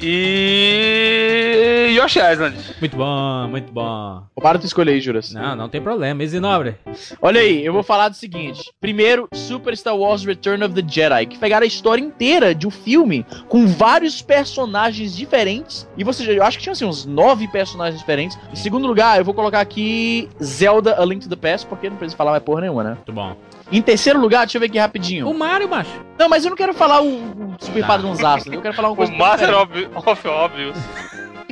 E. 0.00 1.94
Yoshi 1.96 2.18
Island. 2.18 2.56
Muito 2.80 2.96
bom, 2.96 3.48
muito 3.48 3.72
bom. 3.72 4.22
Para 4.40 4.58
tu 4.58 4.66
escolher 4.66 4.92
aí, 4.92 5.00
Juras. 5.00 5.32
Não, 5.32 5.56
não 5.56 5.68
tem 5.68 5.80
problema. 5.80 6.22
Easy 6.22 6.38
Nobre. 6.38 6.76
Olha 7.20 7.40
aí, 7.40 7.64
eu 7.64 7.72
vou 7.72 7.82
falar 7.82 8.08
do 8.08 8.16
seguinte. 8.16 8.70
Primeiro, 8.80 9.28
Super 9.32 9.76
Star 9.76 9.96
Wars 9.96 10.24
Return 10.24 10.62
of 10.64 10.74
the 10.74 10.82
Jedi, 10.86 11.26
que 11.26 11.38
pegaram 11.38 11.64
a 11.64 11.66
história 11.66 12.02
inteira 12.02 12.54
de 12.54 12.66
um 12.66 12.70
filme 12.70 13.24
com 13.48 13.66
vários 13.66 14.20
personagens 14.20 15.16
diferentes. 15.16 15.88
E 15.96 16.04
você 16.04 16.24
já, 16.24 16.32
eu 16.32 16.42
acho 16.42 16.58
que 16.58 16.64
tinha 16.64 16.72
assim, 16.72 16.84
uns 16.84 17.06
nove 17.06 17.48
personagens 17.48 17.98
diferentes. 17.98 18.38
Em 18.52 18.56
segundo 18.56 18.86
lugar, 18.86 19.18
eu 19.18 19.24
vou 19.24 19.34
colocar 19.34 19.60
aqui 19.60 20.28
Zelda 20.42 21.00
A 21.00 21.04
Link 21.04 21.22
to 21.22 21.28
the 21.28 21.36
Past, 21.36 21.66
porque 21.66 21.88
não 21.88 21.96
precisa 21.96 22.16
falar 22.16 22.32
mais 22.32 22.42
porra 22.42 22.60
nenhuma, 22.60 22.84
né? 22.84 22.94
Muito 22.94 23.12
bom. 23.12 23.36
Em 23.70 23.82
terceiro 23.82 24.20
lugar, 24.20 24.40
deixa 24.46 24.56
eu 24.58 24.60
ver 24.60 24.66
aqui 24.66 24.78
rapidinho. 24.78 25.28
O 25.28 25.36
Mario, 25.36 25.68
macho. 25.68 25.90
Não, 26.18 26.28
mas 26.28 26.44
eu 26.44 26.50
não 26.50 26.56
quero 26.56 26.72
falar 26.72 27.00
o, 27.02 27.08
o 27.08 27.56
super 27.58 27.80
Tá. 27.82 27.86
padrãozaço, 27.88 28.52
eu 28.52 28.62
quero 28.62 28.74
falar 28.74 28.88
uma 28.88 28.94
O 28.94 28.96
coisa. 28.96 29.12
Master 29.12 29.48
diferente. 29.48 29.88
of, 29.96 30.06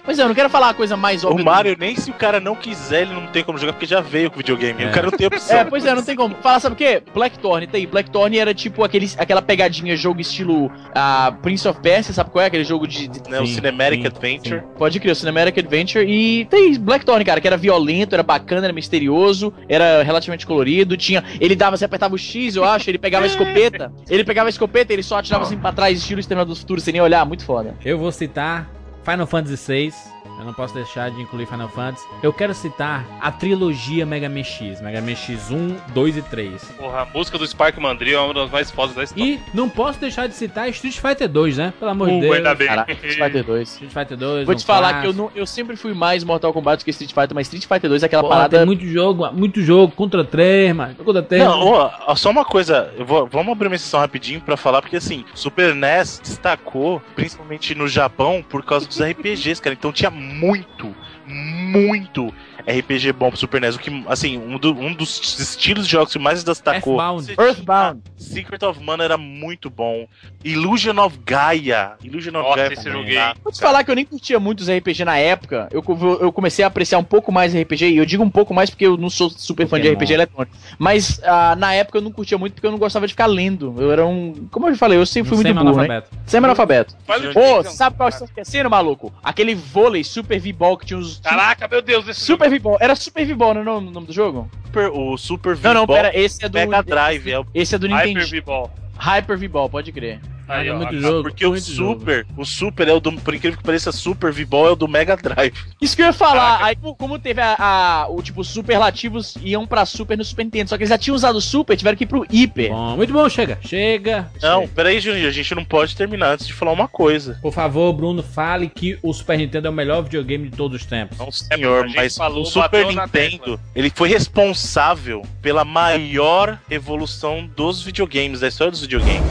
Pois 0.04 0.18
é, 0.18 0.22
eu 0.22 0.28
não 0.28 0.34
quero 0.34 0.50
falar 0.50 0.68
a 0.68 0.74
coisa 0.74 0.98
mais 0.98 1.24
óbvia. 1.24 1.40
O 1.42 1.44
Mario, 1.44 1.76
nem 1.78 1.96
se 1.96 2.10
o 2.10 2.14
cara 2.14 2.38
não 2.38 2.54
quiser, 2.54 3.02
ele 3.02 3.14
não 3.14 3.26
tem 3.28 3.42
como 3.42 3.56
jogar, 3.56 3.72
porque 3.72 3.86
já 3.86 4.02
veio 4.02 4.30
com 4.30 4.36
o 4.36 4.38
videogame. 4.38 4.82
É. 4.84 4.88
O 4.88 4.92
cara 4.92 5.06
não 5.10 5.16
tem 5.16 5.26
opção. 5.26 5.56
É, 5.56 5.64
pois 5.64 5.86
é, 5.86 5.94
não 5.94 6.02
tem 6.02 6.14
como. 6.14 6.34
Fala, 6.42 6.60
sabe 6.60 6.74
o 6.74 6.76
quê? 6.76 7.02
Blackthorn, 7.14 7.66
tá 7.66 7.78
aí. 7.78 7.86
Blackthorn 7.86 8.38
era 8.38 8.52
tipo 8.52 8.84
aquele, 8.84 9.10
aquela 9.16 9.40
pegadinha 9.40 9.96
jogo 9.96 10.20
estilo 10.20 10.70
ah, 10.94 11.34
Prince 11.40 11.66
of 11.66 11.80
Persia, 11.80 12.12
sabe 12.12 12.30
qual 12.30 12.42
é? 12.42 12.46
Aquele 12.46 12.64
jogo 12.64 12.86
de. 12.86 13.08
de- 13.08 13.30
né, 13.30 13.40
o 13.40 13.46
Sim, 13.46 13.54
Cinematic 13.54 14.02
sim, 14.02 14.06
Adventure. 14.06 14.62
Pode 14.76 15.00
crer, 15.00 15.12
o 15.12 15.16
Cinematic 15.16 15.56
Adventure. 15.58 16.04
E 16.06 16.44
tem 16.46 16.78
Blackthorn, 16.78 17.24
cara, 17.24 17.40
que 17.40 17.46
era 17.46 17.56
violento, 17.56 18.14
era 18.14 18.22
bacana, 18.22 18.66
era 18.66 18.72
misterioso, 18.74 19.54
era 19.68 20.02
relativamente 20.02 20.46
colorido. 20.46 20.98
Tinha. 20.98 21.24
Ele 21.40 21.56
dava, 21.56 21.78
você 21.78 21.86
apertava 21.86 22.14
o 22.14 22.18
X, 22.18 22.56
eu 22.56 22.64
acho, 22.64 22.90
ele 22.90 22.98
pegava 22.98 23.24
a 23.24 23.26
escopeta. 23.28 23.90
Ele 24.10 24.22
pegava 24.22 24.48
a 24.48 24.50
escopeta 24.50 24.92
ele 24.92 25.02
só 25.02 25.18
atirava 25.18 25.44
assim 25.44 25.56
pra 25.56 25.72
trás, 25.72 25.98
estilo 25.98 26.20
Exterminador 26.20 26.54
do 26.54 26.60
Futuro, 26.60 26.78
sem 26.80 26.92
nem 26.92 27.00
olhar. 27.00 27.24
Muito 27.24 27.44
foda. 27.44 27.74
Eu 27.82 27.96
vou 27.96 28.12
citar 28.12 28.68
Final 29.04 29.26
Fantasy 29.26 29.90
VI. 29.90 30.13
Eu 30.38 30.44
não 30.44 30.52
posso 30.52 30.74
deixar 30.74 31.10
de 31.10 31.20
incluir 31.22 31.46
Final 31.46 31.68
Fantasy. 31.68 32.06
Eu 32.22 32.32
quero 32.32 32.52
citar 32.54 33.04
a 33.20 33.30
trilogia 33.30 34.04
Mega 34.04 34.28
Man 34.28 34.42
X. 34.42 34.80
Mega 34.80 35.00
Man 35.00 35.12
X1, 35.12 35.76
2 35.92 36.16
e 36.16 36.22
3. 36.22 36.64
Porra, 36.76 37.02
a 37.02 37.04
música 37.06 37.38
do 37.38 37.46
Spike 37.46 37.80
Mandrill 37.80 38.18
é 38.18 38.20
uma 38.20 38.34
das 38.34 38.50
mais 38.50 38.70
fodas 38.70 38.94
da 38.94 39.04
história. 39.04 39.24
E 39.24 39.40
não 39.54 39.68
posso 39.68 39.98
deixar 40.00 40.26
de 40.26 40.34
citar 40.34 40.68
Street 40.70 40.98
Fighter 40.98 41.28
2, 41.28 41.56
né? 41.58 41.72
Pelo 41.78 41.90
amor 41.90 42.08
de 42.08 42.14
Uh, 42.16 42.20
Deus. 42.20 42.36
ainda 42.36 42.54
bem. 42.54 42.66
Cara, 42.68 42.86
Street 42.92 43.14
Fighter 43.18 43.44
2. 43.44 43.68
Street 43.72 43.92
Fighter 43.92 44.16
2. 44.16 44.46
Vou 44.46 44.54
um 44.54 44.58
te 44.58 44.64
falar 44.66 45.00
que 45.00 45.06
eu, 45.06 45.14
clássico. 45.14 45.22
não, 45.22 45.30
eu 45.40 45.46
sempre 45.46 45.76
fui 45.76 45.94
mais 45.94 46.24
Mortal 46.24 46.52
Kombat 46.52 46.82
do 46.82 46.84
que 46.84 46.90
Street 46.90 47.12
Fighter, 47.12 47.34
mas 47.34 47.46
Street 47.46 47.64
Fighter 47.66 47.88
2 47.90 48.02
é 48.02 48.06
aquela 48.06 48.22
Pô, 48.22 48.28
parada. 48.28 48.56
tem 48.58 48.66
muito 48.66 48.86
jogo, 48.86 49.30
muito 49.32 49.62
jogo. 49.62 49.92
Contra 49.94 50.24
3, 50.24 50.74
mano. 50.74 50.94
Contra 50.96 51.22
3. 51.22 51.44
Não, 51.44 51.58
ó, 51.60 51.90
ó, 52.08 52.14
só 52.16 52.30
uma 52.30 52.44
coisa, 52.44 52.92
eu 52.98 53.04
vou- 53.06 53.26
vamos 53.26 53.52
abrir 53.52 53.68
uma 53.68 53.78
sessão 53.78 54.00
rapidinho 54.00 54.40
pra 54.40 54.56
falar, 54.56 54.82
porque 54.82 54.96
assim, 54.96 55.24
Super 55.34 55.74
NES 55.74 56.20
destacou, 56.22 57.00
principalmente 57.14 57.74
no 57.74 57.86
Japão, 57.88 58.44
por 58.48 58.64
causa 58.64 58.86
dos 58.86 59.00
RPGs, 59.00 59.60
cara. 59.62 59.74
Então 59.74 59.92
tinha 59.92 60.10
muito, 60.24 60.94
muito 61.26 62.32
RPG 62.66 63.12
bom 63.12 63.28
pro 63.30 63.38
Super 63.38 63.60
NES. 63.60 63.76
O 63.76 63.78
que, 63.78 64.04
assim, 64.08 64.38
um, 64.38 64.58
do- 64.58 64.72
um 64.72 64.92
dos 64.94 65.38
estilos 65.38 65.86
de 65.86 65.92
jogos 65.92 66.12
que 66.12 66.18
mais 66.18 66.42
destacou. 66.42 66.94
Earthbound. 67.00 67.34
Earthbound. 67.38 68.02
Secret 68.16 68.62
of 68.64 68.82
Mana 68.82 69.04
era 69.04 69.16
muito 69.18 69.68
bom. 69.68 70.06
Illusion 70.44 70.98
of 70.98 71.18
Gaia. 71.24 71.92
Illusion 72.02 72.30
of 72.30 72.42
Nossa, 72.48 72.56
Gaia. 72.56 72.72
esse 72.72 72.90
joguei. 72.90 73.12
irado, 73.14 73.40
Vou 73.42 73.52
te 73.52 73.60
falar 73.60 73.84
que 73.84 73.90
eu 73.90 73.94
nem 73.94 74.04
curtia 74.04 74.40
muito 74.40 74.60
os 74.60 74.68
RPG 74.70 75.04
na 75.04 75.16
época. 75.18 75.68
Eu, 75.70 75.84
eu 76.20 76.32
comecei 76.32 76.64
a 76.64 76.68
apreciar 76.68 76.98
um 76.98 77.04
pouco 77.04 77.30
mais 77.30 77.54
RPG, 77.54 77.90
e 77.90 77.96
eu 77.96 78.06
digo 78.06 78.22
um 78.22 78.30
pouco 78.30 78.54
mais 78.54 78.70
porque 78.70 78.86
eu 78.86 78.96
não 78.96 79.10
sou 79.10 79.28
super 79.30 79.66
fã 79.66 79.80
de. 79.80 79.88
RPG 79.88 80.14
eletrônico. 80.14 80.56
Mas 80.78 81.20
ah, 81.22 81.54
na 81.56 81.74
época 81.74 81.98
eu 81.98 82.02
não 82.02 82.10
curtia 82.10 82.38
muito 82.38 82.54
porque 82.54 82.66
eu 82.66 82.70
não 82.70 82.78
gostava 82.78 83.06
de 83.06 83.12
ficar 83.12 83.26
lendo. 83.26 83.74
Eu 83.78 83.92
era 83.92 84.06
um. 84.06 84.48
Como 84.50 84.68
eu 84.68 84.76
falei, 84.76 84.98
eu 84.98 85.06
sempre 85.06 85.28
fui 85.28 85.36
muito 85.36 85.52
burro, 85.54 85.64
né? 85.64 85.70
analfabeto. 85.84 86.10
Semi-analfabeto. 86.26 86.96
Ô, 87.08 87.62
Jason. 87.62 87.70
sabe 87.76 87.96
qual 87.96 88.10
você 88.10 88.18
tá 88.20 88.24
esquecendo, 88.24 88.70
maluco? 88.70 89.12
Aquele 89.22 89.54
vôlei 89.54 90.02
Super 90.02 90.40
V-Ball 90.40 90.76
que 90.78 90.86
tinha 90.86 90.98
os. 90.98 91.18
Caraca, 91.20 91.68
meu 91.68 91.82
Deus, 91.82 92.08
esse 92.08 92.20
Super 92.20 92.50
V-Ball. 92.58 92.78
Era 92.80 92.94
Super 92.96 93.24
V-Ball, 93.26 93.54
não 93.54 93.60
é 93.60 93.76
o 93.76 93.80
nome- 93.80 94.06
do 94.06 94.12
jogo? 94.12 94.50
Super- 94.66 94.90
o 94.90 95.16
Super 95.16 95.56
Não, 95.58 95.74
não, 95.74 95.80
V-Ball 95.82 95.96
pera, 95.96 96.18
esse 96.18 96.44
é 96.44 96.48
do. 96.48 96.58
Mega 96.58 96.82
Drive. 96.82 97.30
É 97.30 97.38
o 97.40 97.46
Esse 97.54 97.74
é 97.74 97.78
do 97.78 97.86
jogo. 97.86 97.96
Hyper 97.98 98.14
Nintendo. 98.14 98.30
V-Ball. 98.30 98.70
Hyper 98.98 99.38
V-Ball, 99.38 99.68
pode 99.70 99.92
crer. 99.92 100.20
Aí, 100.48 100.68
Ah, 100.68 100.74
ó, 100.74 100.76
muito 100.76 100.94
a- 100.96 101.00
jogo. 101.00 101.22
Porque 101.22 101.46
o 101.46 101.50
muito 101.50 101.72
jogo. 101.72 102.00
Super, 102.00 102.26
o 102.36 102.44
Super 102.44 102.88
é 102.88 102.92
o 102.92 103.00
do, 103.00 103.12
por 103.12 103.34
incrível 103.34 103.56
que 103.58 103.64
pareça, 103.64 103.90
Super 103.92 104.32
V-Ball 104.32 104.68
é 104.68 104.70
o 104.72 104.76
do 104.76 104.86
Mega 104.88 105.16
Drive. 105.16 105.54
Isso 105.80 105.96
que 105.96 106.02
eu 106.02 106.06
ia 106.06 106.12
falar, 106.12 106.58
Caraca. 106.58 106.64
aí 106.66 106.76
como- 106.76 107.18
teve 107.18 107.40
a, 107.40 107.56
a- 107.58 108.06
o 108.08 108.20
tipo 108.22 108.42
superlativos 108.44 109.36
iam 109.42 109.66
pra 109.66 109.86
Super 109.86 110.18
no 110.18 110.24
Super 110.24 110.44
Nintendo, 110.44 110.68
só 110.70 110.76
que 110.76 110.82
eles 110.82 110.90
já 110.90 110.98
tinham 110.98 111.14
usado 111.14 111.36
o 111.36 111.40
Super, 111.40 111.76
tiveram 111.76 111.96
que 111.96 112.04
ir 112.04 112.06
pro 112.06 112.26
Hyper. 112.30 112.70
Bom, 112.70 112.96
muito 112.96 113.12
bom, 113.12 113.28
chega. 113.28 113.58
Chega. 113.62 114.28
Não, 114.42 114.60
chega. 114.62 114.72
peraí, 114.74 115.00
Juninho, 115.00 115.28
a 115.28 115.30
gente 115.32 115.54
não 115.54 115.64
pode 115.64 115.96
terminar 115.96 116.32
antes 116.32 116.46
de 116.46 116.52
falar 116.52 116.72
uma 116.72 116.88
coisa. 116.88 117.38
Por 117.40 117.52
favor, 117.52 117.92
Bruno, 117.92 118.22
fale 118.22 118.68
que 118.68 118.98
o 119.02 119.12
Super 119.12 119.38
Nintendo 119.38 119.68
é 119.68 119.70
o 119.70 119.72
melhor 119.72 120.02
videogame 120.02 120.48
de 120.48 120.56
todos 120.56 120.80
os 120.82 120.86
tempos. 120.86 121.16
Não, 121.18 121.30
senhor, 121.30 121.88
mas 121.94 122.16
falou, 122.16 122.42
o 122.42 122.46
Super 122.46 122.86
Nintendo, 122.86 123.58
ele 123.74 123.90
foi 123.90 124.08
responsável 124.08 125.22
pela 125.40 125.64
maior 125.64 126.58
evolução 126.70 127.48
dos 127.56 127.82
videogames, 127.82 128.40
da 128.40 128.48
história 128.48 128.70
dos 128.70 128.80
videogames. 128.82 129.22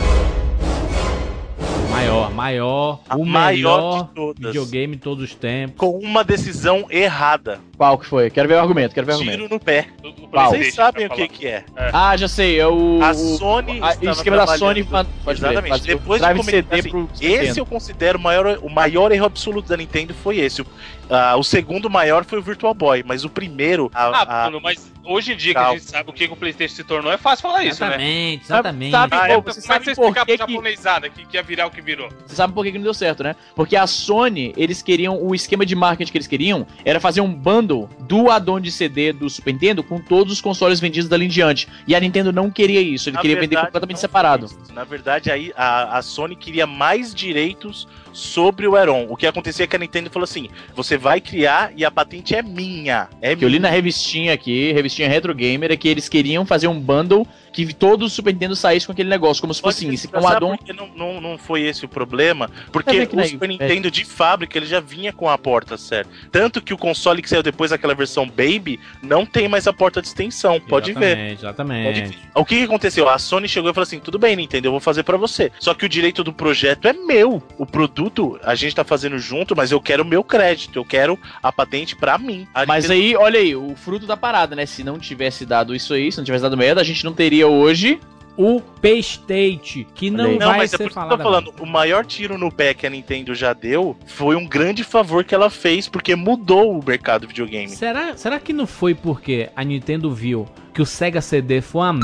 Maior, 2.03 2.31
maior, 2.33 2.99
A 3.07 3.15
o 3.15 3.25
maior 3.25 3.53
melhor 3.53 4.03
de 4.07 4.13
todas. 4.13 4.45
videogame 4.47 4.95
de 4.97 5.01
todos 5.01 5.23
os 5.23 5.33
tempos. 5.35 5.77
Com 5.77 5.97
uma 5.99 6.21
decisão 6.23 6.85
errada. 6.89 7.61
Qual 7.75 7.97
que 7.97 8.05
foi? 8.05 8.29
Quero 8.29 8.47
ver 8.47 8.53
o 8.55 8.59
argumento, 8.59 8.93
quero 8.93 9.05
ver 9.07 9.13
o 9.13 9.15
argumento. 9.15 9.37
Tiro 9.37 9.49
no 9.49 9.59
pé. 9.59 9.87
Qual? 10.29 10.49
Vocês 10.51 10.73
sabem 10.75 11.07
o 11.07 11.09
que 11.09 11.27
que 11.27 11.47
é. 11.47 11.65
Ah, 11.91 12.15
já 12.15 12.27
sei, 12.27 12.59
é 12.59 12.67
o. 12.67 12.99
A 13.01 13.11
o- 13.11 13.37
Sony 13.37 13.81
a- 13.81 13.91
estava 13.93 14.11
esquema 14.11 14.37
da 14.37 14.47
Sony 14.57 14.83
pode 14.83 15.07
Exatamente. 15.39 15.81
o 15.81 15.85
Depois 15.85 16.21
de 16.21 16.27
drive 16.27 16.37
comentar, 16.37 16.63
CD 16.63 16.79
assim, 16.79 16.89
pro 16.89 17.09
Esse 17.19 17.27
Nintendo. 17.39 17.59
eu 17.59 17.65
considero 17.65 18.19
o 18.19 18.21
maior, 18.21 18.59
o 18.61 18.69
maior 18.69 19.11
erro 19.11 19.25
absoluto 19.25 19.67
da 19.69 19.75
Nintendo 19.77 20.13
foi 20.13 20.37
esse. 20.37 20.61
O, 20.61 20.65
ah, 21.09 21.35
o 21.35 21.43
segundo 21.43 21.89
maior 21.89 22.23
foi 22.25 22.37
o 22.37 22.41
Virtual 22.43 22.73
Boy, 22.75 23.03
mas 23.05 23.25
o 23.25 23.29
primeiro. 23.29 23.89
a- 23.93 24.03
Ah, 24.07 24.21
a- 24.21 24.49
Bruno, 24.49 24.61
mas 24.61 24.91
hoje 25.03 25.33
em 25.33 25.35
dia 25.35 25.53
que 25.53 25.59
Calma. 25.59 25.69
a 25.71 25.77
gente 25.77 25.89
sabe 25.89 26.09
o 26.09 26.13
que, 26.13 26.27
que 26.27 26.33
o 26.33 26.37
PlayStation 26.37 26.75
se 26.75 26.83
tornou, 26.83 27.11
é 27.11 27.17
fácil 27.17 27.41
falar 27.41 27.63
isso, 27.65 27.81
né? 27.81 27.87
Exatamente, 27.89 28.45
Sabe- 28.45 28.59
exatamente. 28.59 28.91
sabe- 28.91 29.15
Ah, 29.15 29.27
é, 29.29 29.29
você 29.29 29.35
como 29.35 29.49
é 29.49 29.53
que 29.53 29.61
sabe 29.61 29.85
você 29.85 29.95
por 29.95 30.07
que 30.07 30.13
pra 30.13 30.25
que- 30.25 30.37
japonesada 30.37 31.09
que, 31.09 31.25
que 31.25 31.37
ia 31.37 31.43
virar 31.43 31.65
o 31.67 31.71
que 31.71 31.81
virou? 31.81 32.07
Você 32.25 32.35
sabe 32.35 32.53
por 32.53 32.63
que 32.63 32.71
que 32.71 32.77
não 32.77 32.83
deu 32.83 32.93
certo, 32.93 33.23
né? 33.23 33.35
Porque 33.55 33.75
a 33.75 33.87
Sony, 33.87 34.53
eles 34.55 34.81
queriam, 34.83 35.21
o 35.21 35.33
esquema 35.33 35.65
de 35.65 35.75
marketing 35.75 36.11
que 36.11 36.17
eles 36.19 36.27
queriam 36.27 36.65
era 36.85 36.99
fazer 36.99 37.19
um 37.21 37.33
bundle 37.73 37.89
do 37.99 38.29
addon 38.29 38.59
de 38.59 38.71
CD 38.71 39.11
do 39.11 39.29
Super 39.29 39.53
Nintendo 39.53 39.83
com 39.83 39.99
todos 39.99 40.33
os 40.33 40.41
consoles 40.41 40.79
vendidos 40.79 41.09
dali 41.09 41.25
em 41.25 41.29
diante. 41.29 41.67
E 41.87 41.95
a 41.95 41.99
Nintendo 41.99 42.31
não 42.31 42.49
queria 42.49 42.81
isso, 42.81 43.09
ele 43.09 43.15
Na 43.15 43.21
queria 43.21 43.35
vender 43.35 43.47
verdade, 43.49 43.67
completamente 43.67 43.95
não 43.97 44.01
separado. 44.01 44.45
isso. 44.45 44.73
Na 44.73 44.83
verdade, 44.83 45.31
aí 45.31 45.51
a, 45.55 45.97
a 45.97 46.01
Sony 46.01 46.35
queria 46.35 46.67
mais 46.67 47.13
direitos 47.13 47.87
sobre 48.13 48.67
o 48.67 48.77
Heron. 48.77 49.07
O 49.09 49.17
que 49.17 49.27
acontecia 49.27 49.65
é 49.65 49.67
que 49.67 49.75
a 49.75 49.79
Nintendo 49.79 50.09
falou 50.09 50.23
assim: 50.23 50.49
você 50.75 50.97
vai 50.97 51.19
criar 51.19 51.71
e 51.75 51.83
a 51.83 51.91
patente 51.91 52.35
é 52.35 52.41
minha. 52.41 53.09
É 53.21 53.35
Que 53.35 53.43
eu 53.43 53.49
li 53.49 53.59
minha. 53.59 53.69
na 53.69 53.75
revistinha 53.75 54.33
aqui, 54.33 54.71
revistinha 54.71 55.09
Retro 55.09 55.33
Gamer 55.33 55.71
é 55.71 55.77
que 55.77 55.87
eles 55.87 56.07
queriam 56.07 56.45
fazer 56.45 56.67
um 56.67 56.79
bundle 56.79 57.27
que 57.51 57.71
todo 57.71 58.03
o 58.05 58.09
Super 58.09 58.33
Nintendo 58.33 58.55
saísse 58.55 58.87
com 58.87 58.91
aquele 58.91 59.09
negócio, 59.09 59.39
como 59.39 59.53
se 59.53 59.61
fosse 59.61 59.85
com 60.07 60.19
um 60.19 60.27
addon. 60.27 60.57
não, 60.75 60.87
não, 60.95 61.21
não 61.21 61.37
foi 61.37 61.61
esse 61.61 61.85
o 61.85 61.87
problema? 61.87 62.45
É 62.45 62.71
Porque 62.71 63.07
o 63.13 63.27
Super 63.27 63.47
Nintendo 63.47 63.91
de 63.91 64.03
fábrica 64.03 64.57
ele 64.57 64.65
já 64.65 64.79
vinha 64.79 65.13
com 65.13 65.29
a 65.29 65.37
porta 65.37 65.77
certa. 65.77 66.09
Tanto 66.31 66.61
que 66.61 66.73
o 66.73 66.77
console 66.77 67.21
que 67.21 67.29
saiu 67.29 67.43
depois 67.43 67.69
daquela 67.69 67.93
versão 67.93 68.27
Baby 68.27 68.79
não 69.01 69.25
tem 69.25 69.47
mais 69.47 69.67
a 69.67 69.73
porta 69.73 70.01
de 70.01 70.07
extensão. 70.07 70.59
Pode 70.59 70.93
ver. 70.93 71.17
Exatamente, 71.17 71.43
Exatamente. 71.43 71.85
Pode 71.85 72.01
ver. 72.01 72.17
O 72.33 72.45
que, 72.45 72.57
que 72.57 72.63
aconteceu? 72.63 73.07
A 73.07 73.19
Sony 73.19 73.47
chegou 73.47 73.69
e 73.69 73.73
falou 73.73 73.83
assim: 73.83 73.99
tudo 73.99 74.17
bem, 74.17 74.35
Nintendo, 74.35 74.67
eu 74.67 74.71
vou 74.71 74.79
fazer 74.79 75.03
pra 75.03 75.17
você. 75.17 75.51
Só 75.59 75.73
que 75.73 75.85
o 75.85 75.89
direito 75.89 76.23
do 76.23 76.33
projeto 76.33 76.87
é 76.87 76.93
meu. 76.93 77.43
O 77.57 77.65
produto 77.65 78.02
a 78.43 78.55
gente 78.55 78.75
tá 78.75 78.83
fazendo 78.83 79.17
junto, 79.19 79.55
mas 79.55 79.71
eu 79.71 79.79
quero 79.79 80.03
o 80.03 80.05
meu 80.05 80.23
crédito. 80.23 80.79
Eu 80.79 80.85
quero 80.85 81.19
a 81.41 81.51
patente 81.51 81.95
pra 81.95 82.17
mim. 82.17 82.47
A 82.53 82.65
Mas 82.65 82.89
aí, 82.89 83.15
olha 83.15 83.39
aí, 83.39 83.55
o 83.55 83.75
fruto 83.75 84.05
da 84.05 84.17
parada, 84.17 84.55
né? 84.55 84.65
Se 84.65 84.83
não 84.83 84.97
tivesse 84.97 85.45
dado 85.45 85.75
isso 85.75 85.93
aí, 85.93 86.11
se 86.11 86.17
não 86.17 86.25
tivesse 86.25 86.41
dado 86.41 86.57
merda, 86.57 86.81
a 86.81 86.83
gente 86.83 87.03
não 87.03 87.13
teria 87.13 87.47
hoje. 87.47 87.99
O 88.35 88.59
P-State, 88.59 89.85
que 89.93 90.09
não. 90.09 90.31
Não, 90.31 90.47
vai 90.47 90.57
mas 90.57 90.73
é 90.73 90.77
ser 90.77 90.83
que 90.85 90.89
eu 90.89 90.93
falado. 90.93 91.17
tô 91.17 91.23
falando, 91.23 91.53
o 91.59 91.67
maior 91.67 92.03
tiro 92.03 92.35
no 92.35 92.51
pé 92.51 92.73
que 92.73 92.87
a 92.87 92.89
Nintendo 92.89 93.35
já 93.35 93.53
deu 93.53 93.95
foi 94.07 94.35
um 94.35 94.47
grande 94.47 94.83
favor 94.83 95.23
que 95.23 95.35
ela 95.35 95.51
fez, 95.51 95.87
porque 95.87 96.15
mudou 96.15 96.79
o 96.79 96.83
mercado 96.83 97.21
do 97.21 97.27
videogame. 97.27 97.69
Será, 97.69 98.17
será 98.17 98.39
que 98.39 98.51
não 98.51 98.65
foi 98.65 98.95
porque 98.95 99.51
a 99.55 99.63
Nintendo 99.63 100.11
viu 100.11 100.47
que 100.73 100.81
o 100.81 100.85
Sega 100.85 101.21
CD 101.21 101.61
foi 101.61 101.81
uma 101.81 101.93
m... 101.93 101.99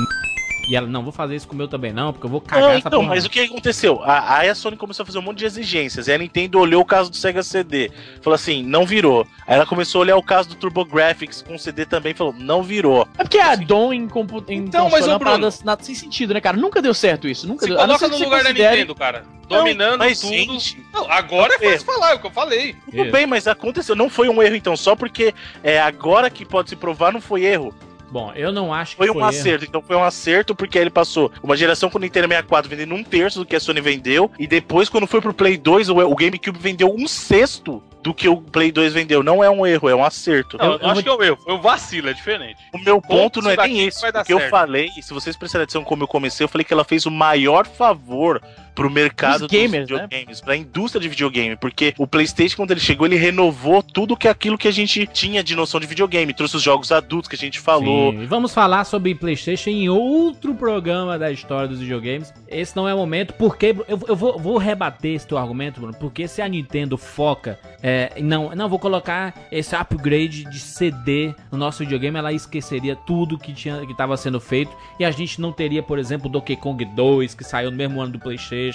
E 0.69 0.75
ela, 0.75 0.85
não, 0.85 1.01
vou 1.01 1.11
fazer 1.11 1.35
isso 1.35 1.47
com 1.47 1.55
o 1.55 1.57
meu 1.57 1.67
também 1.67 1.91
não, 1.91 2.13
porque 2.13 2.27
eu 2.27 2.29
vou 2.29 2.39
cagar 2.39 2.65
Não, 2.65 2.69
essa 2.77 2.87
então, 2.87 2.99
porra. 2.99 3.15
mas 3.15 3.25
o 3.25 3.29
que 3.29 3.39
aconteceu? 3.39 4.03
A, 4.03 4.37
aí 4.37 4.49
a 4.49 4.53
Sony 4.53 4.77
começou 4.77 5.01
a 5.01 5.05
fazer 5.07 5.17
um 5.17 5.21
monte 5.23 5.39
de 5.39 5.45
exigências. 5.45 6.07
E 6.07 6.13
a 6.13 6.17
Nintendo 6.19 6.59
olhou 6.59 6.83
o 6.83 6.85
caso 6.85 7.09
do 7.09 7.15
Sega 7.17 7.41
CD. 7.41 7.89
Falou 8.21 8.35
assim, 8.35 8.61
não 8.61 8.85
virou. 8.85 9.25
Aí 9.47 9.55
ela 9.55 9.65
começou 9.65 9.99
a 9.99 10.03
olhar 10.03 10.15
o 10.15 10.21
caso 10.21 10.49
do 10.49 10.55
TurboGrafx 10.55 11.41
com 11.41 11.57
CD 11.57 11.87
também. 11.87 12.13
Falou, 12.13 12.33
não 12.37 12.61
virou. 12.61 13.07
É 13.17 13.23
porque 13.23 13.39
a 13.39 13.55
Dom 13.55 13.91
em, 13.91 14.07
compu 14.07 14.43
em 14.47 14.57
Então, 14.59 14.89
mas, 14.91 15.07
ô, 15.07 15.11
é 15.11 15.17
Bruno- 15.17 15.39
parada 15.39 15.49
nada 15.65 15.83
sem 15.83 15.95
sentido, 15.95 16.35
né, 16.35 16.39
cara? 16.39 16.55
Nunca 16.55 16.83
deu 16.83 16.93
certo 16.93 17.27
isso. 17.27 17.47
Nunca 17.47 17.65
Se 17.65 17.71
deu. 17.71 17.81
a 17.81 17.87
não 17.87 17.97
coloca 17.97 18.07
no 18.15 18.23
lugar 18.23 18.43
da 18.43 18.49
considere- 18.49 18.75
Nintendo, 18.75 18.93
cara. 18.93 19.25
Dominando 19.47 19.97
mas, 19.97 20.19
tudo. 20.21 20.31
gente, 20.31 20.77
Não, 20.93 21.11
agora 21.11 21.55
é 21.59 21.65
É. 21.65 21.71
fácil 21.71 21.85
falar, 21.87 22.11
é 22.11 22.13
o 22.13 22.19
que 22.19 22.27
eu 22.27 22.31
falei. 22.31 22.75
Tudo 22.85 23.01
Isso. 23.01 23.11
bem, 23.11 23.25
mas 23.25 23.47
aconteceu. 23.47 23.95
Não 23.95 24.07
foi 24.07 24.29
um 24.29 24.39
erro, 24.43 24.55
então. 24.55 24.77
Só 24.77 24.95
porque 24.95 25.33
é 25.63 25.79
agora 25.81 26.29
que 26.29 26.45
pode 26.45 26.69
se 26.69 26.75
provar, 26.75 27.11
não 27.11 27.19
foi 27.19 27.43
erro. 27.45 27.73
Bom, 28.11 28.31
eu 28.35 28.51
não 28.51 28.73
acho 28.73 28.91
que 28.91 28.97
Foi 28.97 29.07
foi, 29.07 29.21
um 29.21 29.25
acerto. 29.25 29.65
Então 29.65 29.81
foi 29.81 29.95
um 29.95 30.03
acerto 30.03 30.55
porque 30.55 30.77
ele 30.77 30.89
passou 30.89 31.31
uma 31.43 31.55
geração 31.55 31.89
com 31.89 31.97
o 31.97 32.01
Nintendo 32.01 32.27
64 32.27 32.69
vendendo 32.69 32.95
um 32.95 33.03
terço 33.03 33.39
do 33.39 33.45
que 33.45 33.55
a 33.55 33.59
Sony 33.59 33.81
vendeu. 33.81 34.31
E 34.39 34.47
depois, 34.47 34.89
quando 34.89 35.07
foi 35.07 35.21
pro 35.21 35.33
Play 35.33 35.57
2, 35.57 35.89
o, 35.89 36.15
GameCube 36.15 36.57
vendeu 36.59 36.93
um 36.93 37.07
sexto 37.07 37.83
do 38.01 38.13
que 38.13 38.27
o 38.29 38.37
Play 38.37 38.71
2 38.71 38.93
vendeu. 38.93 39.21
Não 39.21 39.43
é 39.43 39.49
um 39.49 39.65
erro, 39.65 39.89
é 39.89 39.95
um 39.95 40.03
acerto. 40.03 40.57
Não, 40.57 40.65
Eu- 40.65 40.71
eu, 40.71 40.85
acho 40.85 40.93
vou- 40.95 41.03
que 41.03 41.09
é 41.09 41.13
o 41.13 41.23
erro. 41.23 41.37
Foi 41.43 41.53
o 41.53 41.61
vacilo, 41.61 42.09
é 42.09 42.13
diferente. 42.13 42.57
O 42.73 42.77
meu 42.79 43.01
ponto 43.01 43.41
não 43.41 43.51
é 43.51 43.57
nem 43.57 43.85
esse. 43.85 44.05
O 44.07 44.23
que 44.23 44.33
eu 44.33 44.39
falei, 44.49 44.89
e 44.97 45.03
se 45.03 45.13
vocês 45.13 45.35
prestarem 45.35 45.63
atenção 45.63 45.83
como 45.83 46.03
eu 46.03 46.07
comecei, 46.07 46.43
eu 46.43 46.47
falei 46.49 46.63
que 46.63 46.73
ela 46.73 46.83
fez 46.85 47.05
o 47.05 47.11
maior 47.11 47.67
favor 47.67 48.41
pro 48.79 48.89
mercado 48.89 49.39
Dos 49.39 49.49
dos 49.49 49.51
gamers, 49.51 49.89
né? 49.89 50.07
videogames, 50.07 50.39
pra 50.39 50.55
indústria 50.55 51.01
de 51.01 51.09
videogame, 51.09 51.57
porque 51.57 51.93
o 51.97 52.07
PlayStation 52.07 52.55
quando 52.55 52.71
ele 52.71 52.79
chegou, 52.79 53.07
ele 53.07 53.17
renovou 53.17 53.83
tudo 53.83 54.15
que 54.15 54.27
aquilo 54.27 54.57
que 54.57 54.67
a 54.67 54.71
gente 54.71 55.05
tinha 55.07 55.43
de 55.43 55.55
noção 55.55 55.79
de 55.79 55.87
videogame, 55.87 56.33
trouxe 56.33 56.55
os 56.55 56.61
jogos 56.61 56.91
adultos 56.91 57.27
que 57.27 57.35
a 57.35 57.37
gente 57.37 57.59
falou. 57.59 58.13
Sim, 58.13 58.25
vamos 58.25 58.53
falar 58.53 58.83
sobre 58.85 59.15
PlayStation 59.15 59.69
em 59.69 59.89
outro 59.89 60.53
programa 60.55 61.17
da 61.17 61.31
história 61.31 61.67
dos 61.67 61.79
videogames. 61.79 62.33
Esse 62.47 62.75
não 62.75 62.87
é 62.87 62.93
o 62.93 62.97
momento, 62.97 63.33
porque 63.33 63.75
eu, 63.87 63.99
eu 64.07 64.15
vou, 64.15 64.37
vou 64.37 64.57
rebater 64.57 65.15
esse 65.15 65.27
teu 65.27 65.37
argumento, 65.37 65.79
Bruno. 65.81 65.95
Porque 65.97 66.27
se 66.27 66.41
a 66.41 66.47
Nintendo 66.47 66.97
foca, 66.97 67.59
é, 67.81 68.13
não, 68.21 68.53
não 68.55 68.69
vou 68.69 68.77
colocar 68.77 69.33
esse 69.51 69.75
upgrade 69.75 70.43
de 70.43 70.59
CD 70.59 71.33
no 71.51 71.57
nosso 71.57 71.79
videogame, 71.79 72.17
ela 72.17 72.33
esqueceria 72.33 72.95
tudo 72.95 73.37
que 73.37 73.53
tinha 73.53 73.85
que 73.85 73.91
estava 73.91 74.15
sendo 74.17 74.39
feito 74.39 74.71
e 74.99 75.05
a 75.05 75.11
gente 75.11 75.41
não 75.41 75.51
teria, 75.51 75.81
por 75.81 75.97
exemplo, 75.97 76.29
Donkey 76.29 76.55
Kong 76.55 76.83
2 76.83 77.33
que 77.33 77.43
saiu 77.43 77.71
no 77.71 77.77
mesmo 77.77 78.01
ano 78.01 78.11
do 78.11 78.19
PlayStation, 78.19 78.68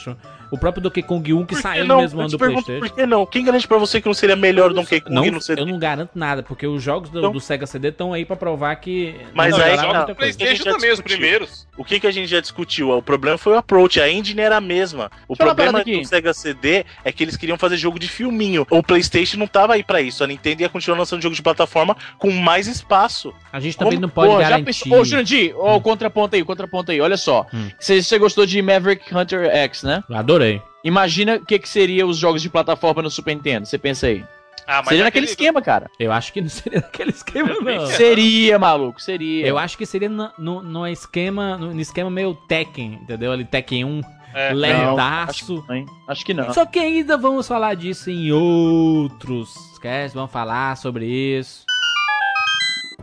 o 0.50 0.58
próprio 0.58 0.82
Donkey 0.82 1.02
Kong 1.02 1.32
1 1.32 1.46
que 1.46 1.56
saiu 1.56 1.84
não? 1.84 1.96
no 1.96 2.02
mesmo 2.02 2.20
ano 2.20 2.28
do 2.30 2.38
pergunto, 2.38 2.64
PlayStation. 2.66 2.88
Por 2.94 2.96
que 3.02 3.06
não? 3.06 3.26
Quem 3.26 3.44
garante 3.44 3.66
pra 3.68 3.78
você 3.78 4.00
que 4.00 4.06
não 4.06 4.14
seria 4.14 4.36
melhor 4.36 4.70
o 4.70 4.74
Donkey 4.74 5.00
Kong 5.00 5.14
Não, 5.14 5.24
no 5.26 5.40
CD? 5.40 5.62
eu 5.62 5.66
não 5.66 5.78
garanto 5.78 6.10
nada, 6.14 6.42
porque 6.42 6.66
os 6.66 6.82
jogos 6.82 7.10
do, 7.10 7.18
Então- 7.18 7.32
do 7.32 7.40
Sega 7.40 7.66
CD 7.66 7.88
estão 7.88 8.12
aí 8.12 8.24
pra 8.24 8.36
provar 8.36 8.76
que. 8.76 9.14
Mas 9.34 9.50
não 9.56 9.58
aí 9.64 9.76
tá. 9.76 10.06
gente 10.06 10.14
PlayStation 10.16 10.64
já 10.64 10.72
também, 10.72 10.92
os 10.92 11.00
primeiros. 11.00 11.66
O 11.76 11.84
que, 11.84 11.98
que 11.98 12.06
a 12.06 12.10
gente 12.12 12.28
já 12.28 12.40
discutiu? 12.40 12.90
O 12.90 13.02
problema 13.02 13.36
foi 13.36 13.54
o 13.54 13.56
approach, 13.58 14.00
a 14.00 14.08
engine 14.10 14.40
era 14.40 14.56
a 14.56 14.60
mesma. 14.60 15.10
O 15.28 15.34
Deixa 15.34 15.44
problema 15.54 15.82
do 15.82 16.04
Sega 16.04 16.32
CD 16.32 16.84
é 17.04 17.10
que 17.10 17.24
eles 17.24 17.36
queriam 17.36 17.58
fazer 17.58 17.76
jogo 17.76 17.98
de 17.98 18.06
filminho. 18.08 18.64
O 18.70 18.82
PlayStation 18.82 19.36
não 19.38 19.46
tava 19.46 19.74
aí 19.74 19.82
pra 19.82 20.00
isso. 20.00 20.22
A 20.22 20.26
Nintendo 20.26 20.62
ia 20.62 20.68
continuar 20.68 20.98
lançando 20.98 21.20
jogo 21.22 21.34
de 21.34 21.42
plataforma 21.42 21.96
com 22.18 22.30
mais 22.30 22.66
espaço. 22.68 23.34
A 23.52 23.58
gente 23.58 23.76
também 23.76 23.94
Como- 23.94 24.02
não 24.02 24.08
pode 24.08 24.30
Pô, 24.32 24.40
já 24.40 24.50
garantir. 24.50 24.64
pensou... 24.64 24.98
Ô, 25.00 25.04
Jurandir, 25.04 25.54
ó, 25.56 25.76
o 25.76 25.80
contraponto 25.80 26.36
aí, 26.36 26.42
o 26.42 26.46
contraponto 26.46 26.92
aí, 26.92 27.00
olha 27.00 27.16
só. 27.16 27.46
Hum. 27.52 27.68
Você 27.78 28.02
você 28.02 28.18
gostou 28.18 28.46
de 28.46 28.60
Maverick 28.62 29.12
Hunter 29.14 29.46
X, 29.46 29.73
né? 29.82 30.04
Adorei. 30.12 30.60
Imagina 30.84 31.36
o 31.36 31.44
que, 31.44 31.58
que 31.58 31.68
seria 31.68 32.06
os 32.06 32.16
jogos 32.18 32.42
de 32.42 32.50
plataforma 32.50 33.02
no 33.02 33.10
Super 33.10 33.34
Nintendo, 33.34 33.66
você 33.66 33.78
pensa 33.78 34.06
aí. 34.06 34.22
Ah, 34.66 34.76
mas 34.78 34.88
seria 34.88 35.04
naquele 35.04 35.24
aquele- 35.26 35.26
esquema, 35.26 35.60
cara. 35.60 35.90
Eu 35.98 36.10
acho 36.12 36.32
que 36.32 36.40
não 36.40 36.48
seria 36.48 36.80
daquele 36.80 37.10
esquema, 37.10 37.54
não. 37.60 37.86
Seria, 37.88 38.58
maluco, 38.58 39.00
seria. 39.00 39.46
Eu 39.46 39.58
acho 39.58 39.76
que 39.76 39.84
seria 39.84 40.08
no, 40.08 40.30
no, 40.38 40.62
no 40.62 40.86
esquema, 40.88 41.56
no, 41.58 41.74
no 41.74 41.80
esquema 41.80 42.10
meio 42.10 42.34
Tekken, 42.34 43.00
entendeu? 43.02 43.32
Ali 43.32 43.44
Tekken 43.44 43.84
1, 43.84 44.00
É, 44.34 44.54
Não, 44.54 44.96
acho, 44.98 45.44
que 45.46 45.52
não, 45.68 45.74
hein? 45.76 45.86
acho 46.08 46.24
que 46.24 46.34
não. 46.34 46.52
Só 46.52 46.64
que 46.66 46.78
ainda 46.78 47.16
vamos 47.18 47.46
falar 47.46 47.74
disso 47.76 48.10
em 48.10 48.32
outros 48.32 49.52
casts, 49.82 50.14
vamos 50.14 50.30
falar 50.32 50.76
sobre 50.76 51.06
isso. 51.06 51.64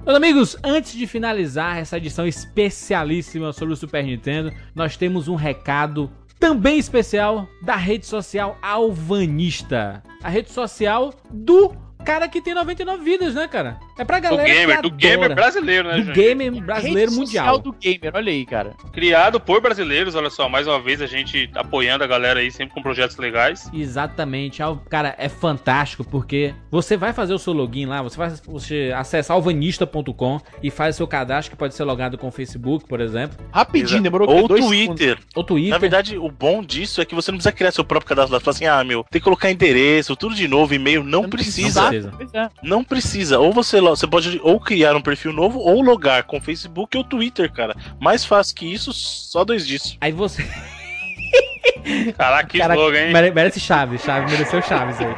Meus 0.03 0.17
amigos, 0.17 0.57
antes 0.63 0.93
de 0.93 1.05
finalizar 1.05 1.78
essa 1.78 1.97
edição 1.97 2.26
especialíssima 2.26 3.53
sobre 3.53 3.74
o 3.74 3.78
Super 3.78 4.03
Nintendo, 4.03 4.51
nós 4.74 4.97
temos 4.97 5.28
um 5.28 5.36
recado 5.36 6.09
também 6.41 6.79
especial 6.79 7.47
da 7.61 7.75
rede 7.75 8.07
social 8.07 8.57
Alvanista. 8.63 10.01
A 10.23 10.27
rede 10.27 10.51
social 10.51 11.13
do 11.29 11.71
cara 12.03 12.27
que 12.27 12.41
tem 12.41 12.55
99 12.55 13.03
vidas, 13.03 13.35
né, 13.35 13.47
cara? 13.47 13.79
É 13.97 14.03
pra 14.05 14.19
do 14.19 14.23
galera 14.23 14.47
gamer, 14.49 14.75
que 14.77 14.81
do 14.83 14.91
gamer 14.91 15.35
brasileiro, 15.35 15.87
né, 15.89 15.97
do 15.99 16.03
gente? 16.05 16.15
gamer 16.15 16.51
brasileiro 16.61 17.11
Rede 17.11 17.19
mundial. 17.19 17.59
do 17.59 17.71
gamer, 17.73 18.11
olha 18.15 18.31
aí, 18.31 18.45
cara. 18.45 18.73
Criado 18.91 19.39
por 19.39 19.61
brasileiros, 19.61 20.15
olha 20.15 20.29
só, 20.29 20.47
mais 20.49 20.65
uma 20.67 20.79
vez 20.79 21.01
a 21.01 21.05
gente 21.05 21.49
apoiando 21.55 22.03
a 22.03 22.07
galera 22.07 22.39
aí, 22.39 22.49
sempre 22.51 22.73
com 22.73 22.81
projetos 22.81 23.17
legais. 23.17 23.69
Exatamente. 23.73 24.63
Al- 24.63 24.77
Cara, 24.89 25.13
é 25.17 25.29
fantástico 25.29 26.03
porque 26.03 26.53
você 26.71 26.97
vai 26.97 27.13
fazer 27.13 27.33
o 27.33 27.39
seu 27.39 27.53
login 27.53 27.85
lá, 27.85 28.01
você 28.01 28.17
vai 28.17 28.29
você 28.47 28.91
acessa 28.95 29.33
alvanista.com 29.33 30.39
e 30.63 30.69
faz 30.71 30.95
seu 30.95 31.07
cadastro 31.07 31.51
que 31.51 31.57
pode 31.57 31.75
ser 31.75 31.83
logado 31.83 32.17
com 32.17 32.27
o 32.27 32.31
Facebook, 32.31 32.85
por 32.87 32.99
exemplo, 32.99 33.37
Rapidinho, 33.51 33.87
Exato. 33.87 34.03
demorou 34.03 34.29
Ou 34.29 34.47
dois 34.47 34.65
Twitter. 34.65 35.17
ou 35.35 35.43
Twitter. 35.43 35.71
Na 35.71 35.77
verdade, 35.77 36.17
o 36.17 36.29
bom 36.29 36.63
disso 36.63 37.01
é 37.01 37.05
que 37.05 37.13
você 37.15 37.31
não 37.31 37.37
precisa 37.37 37.51
criar 37.51 37.71
seu 37.71 37.83
próprio 37.83 38.09
cadastro 38.09 38.33
lá. 38.33 38.39
Você 38.39 38.45
fala 38.45 38.55
assim, 38.55 38.65
ah, 38.65 38.83
meu, 38.83 39.03
tem 39.09 39.19
que 39.19 39.23
colocar 39.23 39.51
endereço, 39.51 40.15
tudo 40.15 40.35
de 40.35 40.47
novo, 40.47 40.73
e-mail. 40.73 41.03
Não 41.03 41.29
precisa. 41.29 41.87
precisa. 41.87 42.13
Pois 42.17 42.33
é. 42.33 42.49
Não 42.63 42.83
precisa. 42.83 43.39
Ou 43.39 43.51
você, 43.51 43.79
você 43.95 44.07
pode 44.07 44.39
ou 44.43 44.59
criar 44.59 44.95
um 44.95 45.01
perfil 45.01 45.31
novo 45.33 45.59
ou 45.59 45.81
logar 45.81 46.23
com 46.23 46.37
o 46.37 46.41
Facebook 46.41 46.97
ou 46.97 47.03
Twitter, 47.03 47.51
cara. 47.51 47.75
Mais 47.99 48.25
fácil 48.25 48.55
que 48.55 48.65
isso, 48.71 48.91
só 48.93 49.43
dois 49.45 49.65
disso. 49.67 49.97
Aí 50.01 50.11
você. 50.11 50.43
Caraca, 52.17 52.47
que 52.47 52.57
Cara, 52.59 52.75
slogan, 52.75 52.97
hein? 53.07 53.13
mere- 53.13 53.31
merece 53.31 53.59
Chaves, 53.59 54.01
Chaves 54.03 54.31
mereceu 54.31 54.61
Chaves 54.61 54.97
aí. 54.99 55.15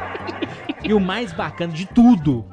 E 0.83 0.93
o 0.93 0.99
mais 0.99 1.31
bacana 1.33 1.71
de 1.73 1.85
tudo 1.85 2.45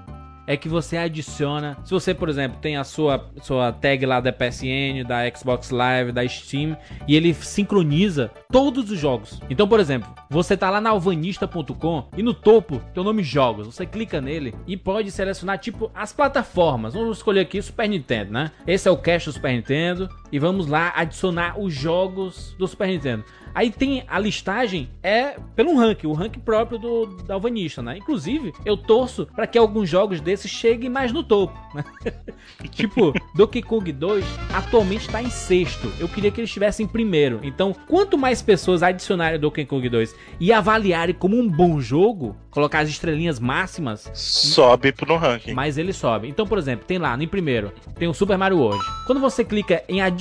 é 0.51 0.57
que 0.57 0.68
você 0.68 0.96
adiciona. 0.96 1.78
Se 1.84 1.92
você, 1.92 2.12
por 2.12 2.28
exemplo, 2.28 2.59
tem 2.61 2.76
a 2.76 2.82
sua, 2.82 3.30
sua 3.40 3.70
tag 3.70 4.05
lá 4.05 4.18
da 4.18 4.32
PSN, 4.32 5.07
da 5.07 5.20
Xbox 5.32 5.70
Live, 5.70 6.11
da 6.11 6.26
Steam, 6.26 6.76
e 7.07 7.14
ele 7.14 7.32
sincroniza 7.32 8.32
todos 8.51 8.90
os 8.90 8.98
jogos. 8.98 9.40
Então, 9.48 9.68
por 9.68 9.78
exemplo, 9.78 10.12
você 10.28 10.57
tá 10.57 10.68
lá 10.68 10.80
na 10.80 10.90
alvanista.com 10.90 12.09
e 12.16 12.22
no 12.22 12.34
topo 12.34 12.82
tem 12.92 13.01
o 13.01 13.05
nome 13.05 13.22
jogos. 13.22 13.66
Você 13.68 13.86
clica 13.86 14.20
nele 14.20 14.53
e 14.66 14.76
pode 14.76 15.12
selecionar, 15.12 15.57
tipo, 15.61 15.88
as 15.94 16.12
plataformas. 16.12 16.94
Vamos 16.94 17.18
escolher 17.18 17.42
aqui 17.42 17.62
Super 17.62 17.88
Nintendo, 17.88 18.32
né? 18.32 18.51
Esse 18.66 18.88
é 18.88 18.90
o 18.90 18.96
cache 18.96 19.26
do 19.26 19.32
Super 19.32 19.53
Nintendo. 19.53 20.09
E 20.33 20.39
vamos 20.39 20.66
lá 20.66 20.93
adicionar 20.95 21.59
os 21.59 21.74
jogos 21.74 22.55
do 22.59 22.66
Super 22.68 22.89
Nintendo. 22.89 23.24
Aí 23.53 23.70
tem 23.70 24.05
a 24.07 24.18
listagem 24.18 24.89
é 25.03 25.35
pelo 25.57 25.76
ranking, 25.76 26.07
o 26.07 26.12
ranking 26.12 26.39
próprio 26.39 26.78
do 26.78 27.07
da 27.24 27.35
Alvanista, 27.35 27.83
né? 27.83 27.99
Inclusive, 27.99 28.53
eu 28.64 28.76
torço 28.76 29.26
para 29.35 29.45
que 29.47 29.59
alguns 29.59 29.89
jogos 29.89 30.20
desses 30.20 30.49
cheguem 30.51 30.89
mais 30.89 31.12
no 31.12 31.24
topo, 31.24 31.59
né? 31.74 31.85
tipo, 32.70 33.12
Donkey 33.35 33.61
Kong 33.62 33.91
2 33.91 34.24
atualmente 34.55 35.09
tá 35.09 35.20
em 35.20 35.31
sexto. 35.31 35.93
Eu 35.99 36.09
queria 36.09 36.31
que 36.31 36.41
ele 36.41 36.47
estivesse 36.47 36.83
em 36.83 36.87
primeiro. 36.87 37.41
Então, 37.43 37.74
quanto 37.89 38.16
mais 38.16 38.41
pessoas 38.41 38.85
adicionarem 38.85 39.41
Donkey 39.41 39.64
Kong 39.66 39.89
2 39.89 40.14
e 40.39 40.53
avaliarem 40.53 41.14
como 41.14 41.37
um 41.37 41.49
bom 41.49 41.81
jogo, 41.81 42.37
colocar 42.51 42.81
as 42.81 42.89
estrelinhas 42.89 43.41
máximas, 43.41 44.09
Sobe 44.14 44.93
pro 44.93 45.07
no 45.07 45.16
ranking. 45.16 45.55
mas 45.55 45.76
ele 45.76 45.93
sobe. 45.93 46.28
Então, 46.28 46.47
por 46.47 46.57
exemplo, 46.57 46.85
tem 46.87 46.99
lá 46.99 47.16
no 47.16 47.26
primeiro, 47.26 47.72
tem 47.99 48.07
o 48.07 48.14
Super 48.14 48.39
Mario 48.39 48.59
World. 48.59 48.85
Quando 49.07 49.20
você 49.20 49.45
clica 49.45 49.83
em 49.89 50.01
adicionar 50.01 50.19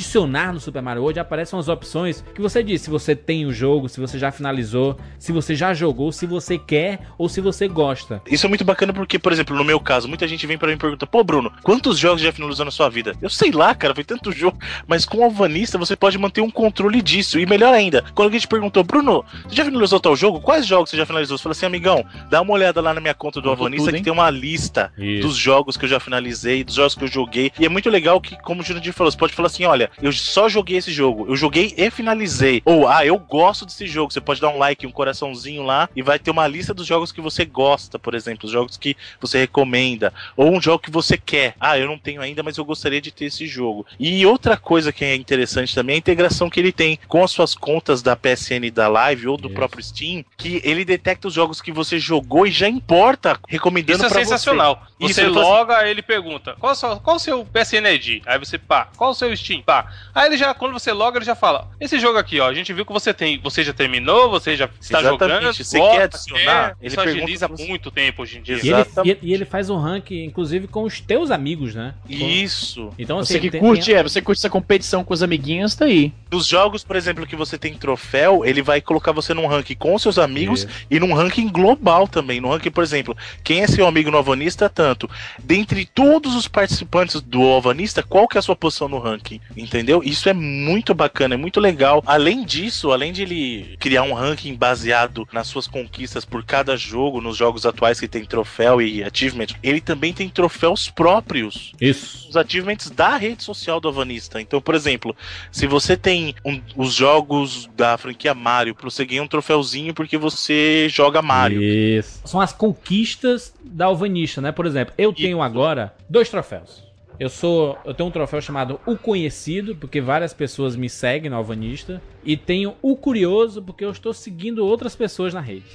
no 0.53 0.59
Super 0.59 0.81
Mario 0.81 1.01
World, 1.01 1.19
aparecem 1.19 1.57
umas 1.57 1.67
opções 1.67 2.23
que 2.33 2.41
você 2.41 2.63
diz 2.63 2.81
se 2.81 2.89
você 2.89 3.15
tem 3.15 3.45
o 3.45 3.53
jogo, 3.53 3.89
se 3.89 3.99
você 3.99 4.17
já 4.17 4.31
finalizou, 4.31 4.97
se 5.17 5.31
você 5.31 5.55
já 5.55 5.73
jogou, 5.73 6.11
se 6.11 6.25
você 6.25 6.57
quer 6.57 6.99
ou 7.17 7.27
se 7.27 7.41
você 7.41 7.67
gosta. 7.67 8.21
Isso 8.29 8.45
é 8.45 8.49
muito 8.49 8.63
bacana 8.63 8.93
porque, 8.93 9.19
por 9.19 9.31
exemplo, 9.31 9.55
no 9.55 9.63
meu 9.63 9.79
caso, 9.79 10.07
muita 10.07 10.27
gente 10.27 10.45
vem 10.47 10.57
pra 10.57 10.67
mim 10.67 10.75
e 10.75 10.77
pergunta: 10.77 11.05
pô, 11.05 11.23
Bruno, 11.23 11.51
quantos 11.63 11.97
jogos 11.97 12.21
já 12.21 12.31
finalizou 12.31 12.65
na 12.65 12.71
sua 12.71 12.89
vida? 12.89 13.15
Eu 13.21 13.29
sei 13.29 13.51
lá, 13.51 13.73
cara, 13.75 13.93
foi 13.95 14.03
tanto 14.03 14.31
jogo. 14.31 14.57
Mas 14.87 15.05
com 15.05 15.19
o 15.19 15.23
Alvanista 15.23 15.77
você 15.77 15.95
pode 15.95 16.17
manter 16.17 16.41
um 16.41 16.49
controle 16.49 17.01
disso. 17.01 17.39
E 17.39 17.45
melhor 17.45 17.73
ainda, 17.73 18.03
quando 18.13 18.27
alguém 18.27 18.39
te 18.39 18.47
perguntou, 18.47 18.83
Bruno, 18.83 19.23
você 19.47 19.55
já 19.55 19.65
finalizou 19.65 19.99
tal 19.99 20.15
jogo? 20.15 20.39
Quais 20.39 20.65
jogos 20.65 20.89
você 20.89 20.97
já 20.97 21.05
finalizou? 21.05 21.37
Você 21.37 21.43
fala 21.43 21.51
assim, 21.51 21.65
amigão, 21.65 22.05
dá 22.29 22.41
uma 22.41 22.53
olhada 22.53 22.81
lá 22.81 22.93
na 22.93 23.01
minha 23.01 23.13
conta 23.13 23.41
do 23.41 23.49
Alvanista 23.49 23.85
tudo, 23.87 23.97
que 23.97 24.03
tem 24.03 24.13
uma 24.13 24.29
lista 24.29 24.91
Isso. 24.97 25.27
dos 25.27 25.35
jogos 25.35 25.77
que 25.77 25.85
eu 25.85 25.89
já 25.89 25.99
finalizei, 25.99 26.63
dos 26.63 26.75
jogos 26.75 26.95
que 26.95 27.03
eu 27.03 27.07
joguei. 27.07 27.51
E 27.59 27.65
é 27.65 27.69
muito 27.69 27.89
legal 27.89 28.19
que, 28.21 28.37
como 28.41 28.61
o 28.61 28.63
Jurandir 28.63 28.93
falou, 28.93 29.11
você 29.11 29.17
pode 29.17 29.33
falar 29.33 29.47
assim: 29.47 29.65
olha, 29.65 29.88
eu 30.01 30.11
só 30.11 30.47
joguei 30.49 30.77
esse 30.77 30.91
jogo, 30.91 31.25
eu 31.27 31.35
joguei 31.35 31.73
e 31.77 31.89
finalizei. 31.91 32.61
Ou, 32.65 32.87
ah, 32.87 33.05
eu 33.05 33.17
gosto 33.17 33.65
desse 33.65 33.87
jogo. 33.87 34.11
Você 34.11 34.21
pode 34.21 34.41
dar 34.41 34.49
um 34.49 34.57
like, 34.57 34.85
um 34.87 34.91
coraçãozinho 34.91 35.63
lá 35.63 35.89
e 35.95 36.01
vai 36.01 36.17
ter 36.19 36.31
uma 36.31 36.47
lista 36.47 36.73
dos 36.73 36.85
jogos 36.87 37.11
que 37.11 37.21
você 37.21 37.45
gosta, 37.45 37.97
por 37.99 38.13
exemplo, 38.13 38.45
os 38.45 38.51
jogos 38.51 38.77
que 38.77 38.95
você 39.19 39.39
recomenda. 39.39 40.13
Ou 40.35 40.51
um 40.51 40.61
jogo 40.61 40.79
que 40.83 40.91
você 40.91 41.17
quer. 41.17 41.55
Ah, 41.59 41.77
eu 41.77 41.87
não 41.87 41.97
tenho 41.97 42.21
ainda, 42.21 42.43
mas 42.43 42.57
eu 42.57 42.65
gostaria 42.65 43.01
de 43.01 43.11
ter 43.11 43.25
esse 43.25 43.45
jogo. 43.47 43.85
E 43.99 44.25
outra 44.25 44.57
coisa 44.57 44.91
que 44.91 45.03
é 45.05 45.15
interessante 45.15 45.73
também 45.75 45.95
é 45.95 45.97
a 45.97 45.99
integração 45.99 46.49
que 46.49 46.59
ele 46.59 46.71
tem 46.71 46.99
com 47.07 47.23
as 47.23 47.31
suas 47.31 47.53
contas 47.55 48.01
da 48.01 48.15
PSN 48.15 48.69
da 48.73 48.87
Live 48.87 49.27
ou 49.27 49.37
do 49.37 49.47
Isso. 49.47 49.55
próprio 49.55 49.83
Steam, 49.83 50.23
que 50.37 50.61
ele 50.63 50.83
detecta 50.85 51.27
os 51.27 51.33
jogos 51.33 51.61
que 51.61 51.71
você 51.71 51.99
jogou 51.99 52.45
e 52.47 52.51
já 52.51 52.67
importa, 52.67 53.37
recomendando 53.47 54.05
Isso 54.05 54.05
é 54.05 54.23
sensacional. 54.23 54.81
Você 54.99 55.21
ele 55.21 55.33
fala 55.33 55.41
assim- 55.41 55.51
loga, 55.51 55.77
aí 55.77 55.89
ele 55.91 56.01
pergunta: 56.01 56.55
qual, 56.59 56.73
o 56.73 56.75
seu- 56.75 56.99
qual 56.99 57.15
o 57.15 57.19
seu 57.19 57.45
PSN 57.45 57.87
ID? 57.93 58.21
Aí 58.25 58.37
você, 58.37 58.57
pá, 58.57 58.89
qual 58.97 59.11
o 59.11 59.13
seu 59.13 59.35
Steam? 59.35 59.61
Pá. 59.61 59.78
Aí 60.13 60.27
ele 60.27 60.37
já, 60.37 60.53
quando 60.53 60.73
você 60.73 60.91
loga, 60.91 61.17
ele 61.17 61.25
já 61.25 61.35
fala: 61.35 61.69
Esse 61.79 61.99
jogo 61.99 62.17
aqui, 62.17 62.39
ó, 62.39 62.47
a 62.47 62.53
gente 62.53 62.71
viu 62.73 62.85
que 62.85 62.93
você 62.93 63.13
tem. 63.13 63.39
Você 63.41 63.63
já 63.63 63.73
terminou, 63.73 64.29
você 64.29 64.55
já 64.55 64.69
está 64.79 64.99
Exatamente. 64.99 65.35
jogando. 65.41 65.53
Você 65.53 65.77
gosta, 65.79 65.95
quer 65.97 66.03
adicionar? 66.03 66.77
Ele 66.81 66.99
agiliza 66.99 67.45
se 67.47 67.51
você- 67.53 67.67
muito 67.67 67.91
tempo 67.91 68.21
hoje 68.23 68.37
em 68.37 68.41
dia. 68.41 68.57
E 68.63 68.69
ele, 68.69 68.85
e, 69.05 69.17
e 69.29 69.33
ele 69.33 69.45
faz 69.45 69.69
um 69.69 69.77
ranking, 69.77 70.23
inclusive, 70.25 70.67
com 70.67 70.83
os 70.83 70.99
teus 70.99 71.31
amigos, 71.31 71.75
né? 71.75 71.93
Isso. 72.07 72.89
Então, 72.97 73.19
assim, 73.19 73.33
Você 73.33 73.39
que 73.39 73.51
tem- 73.51 73.59
curte, 73.61 73.85
tem- 73.87 73.95
é, 73.95 74.03
você 74.03 74.21
curte 74.21 74.39
essa 74.39 74.49
competição 74.49 75.03
com 75.03 75.13
os 75.13 75.23
amiguinhos, 75.23 75.75
tá 75.75 75.85
aí. 75.85 76.11
Nos 76.31 76.45
jogos, 76.45 76.83
por 76.83 76.95
exemplo, 76.95 77.25
que 77.25 77.35
você 77.35 77.57
tem 77.57 77.73
troféu, 77.73 78.45
ele 78.45 78.61
vai 78.61 78.79
colocar 78.81 79.11
você 79.11 79.33
num 79.33 79.47
ranking 79.47 79.75
com 79.75 79.97
seus 79.97 80.19
amigos 80.19 80.67
e 80.89 80.99
num 80.99 81.13
ranking 81.13 81.49
global 81.49 82.07
também. 82.07 82.39
No 82.39 82.49
ranking, 82.49 82.69
por 82.69 82.83
exemplo, 82.83 83.17
quem 83.43 83.61
é 83.61 83.67
seu 83.67 83.87
amigo 83.87 84.11
no 84.11 84.17
Alvanista, 84.17 84.69
tanto. 84.69 85.09
Dentre 85.39 85.85
todos 85.85 86.35
os 86.35 86.47
participantes 86.47 87.19
do 87.19 87.41
Alvanista, 87.41 88.03
qual 88.03 88.27
que 88.27 88.37
é 88.37 88.39
a 88.39 88.41
sua 88.41 88.55
posição 88.55 88.87
no 88.87 88.99
ranking? 88.99 89.41
Entendeu? 89.57 90.01
Isso 90.03 90.29
é 90.29 90.33
muito 90.33 90.93
bacana, 90.93 91.33
é 91.33 91.37
muito 91.37 91.59
legal. 91.59 92.03
Além 92.05 92.45
disso, 92.45 92.91
além 92.91 93.11
de 93.11 93.23
ele 93.23 93.75
criar 93.79 94.03
um 94.03 94.13
ranking 94.13 94.53
baseado 94.55 95.27
nas 95.33 95.47
suas 95.47 95.67
conquistas 95.67 96.25
por 96.25 96.43
cada 96.43 96.77
jogo, 96.77 97.21
nos 97.21 97.37
jogos 97.37 97.65
atuais 97.65 97.99
que 97.99 98.07
tem 98.07 98.23
troféu 98.23 98.81
e 98.81 99.03
achievement, 99.03 99.47
ele 99.63 99.81
também 99.81 100.13
tem 100.13 100.29
troféus 100.29 100.89
próprios 100.89 101.71
Isso. 101.81 102.29
os 102.29 102.37
achievements 102.37 102.89
da 102.89 103.15
rede 103.17 103.43
social 103.43 103.79
do 103.79 103.87
Avanista. 103.87 104.39
Então, 104.39 104.61
por 104.61 104.75
exemplo, 104.75 105.15
se 105.51 105.65
você 105.65 105.97
tem 105.97 106.18
um- 106.45 106.61
os 106.75 106.93
jogos 106.93 107.69
da 107.75 107.97
franquia 107.97 108.33
Mario, 108.33 108.75
você 108.81 109.05
ganha 109.05 109.23
um 109.23 109.27
troféuzinho 109.27 109.93
porque 109.93 110.17
você 110.17 110.87
joga 110.89 111.21
Mario. 111.21 111.61
Isso. 111.61 112.21
São 112.25 112.39
as 112.39 112.53
conquistas 112.53 113.53
da 113.63 113.85
alvanista, 113.85 114.41
né? 114.41 114.51
Por 114.51 114.65
exemplo, 114.65 114.93
eu 114.97 115.13
tenho 115.13 115.41
agora 115.41 115.93
dois 116.09 116.29
troféus. 116.29 116.83
Eu 117.19 117.29
sou, 117.29 117.77
eu 117.83 117.93
tenho 117.93 118.07
um 118.07 118.11
troféu 118.11 118.39
chamado 118.41 118.79
O 118.85 118.95
Conhecido, 118.95 119.75
porque 119.75 119.99
várias 119.99 120.33
pessoas 120.33 120.77
me 120.77 120.87
seguem 120.89 121.29
no 121.29 121.35
Alvanista, 121.35 122.01
e 122.23 122.37
tenho 122.37 122.75
o 122.81 122.95
Curioso, 122.95 123.61
porque 123.61 123.83
eu 123.83 123.91
estou 123.91 124.13
seguindo 124.13 124.65
outras 124.65 124.95
pessoas 124.95 125.33
na 125.33 125.41
rede. 125.41 125.65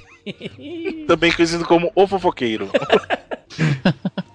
Também 1.05 1.31
conhecido 1.31 1.63
como 1.65 1.91
o 1.93 2.07
fofoqueiro. 2.07 2.69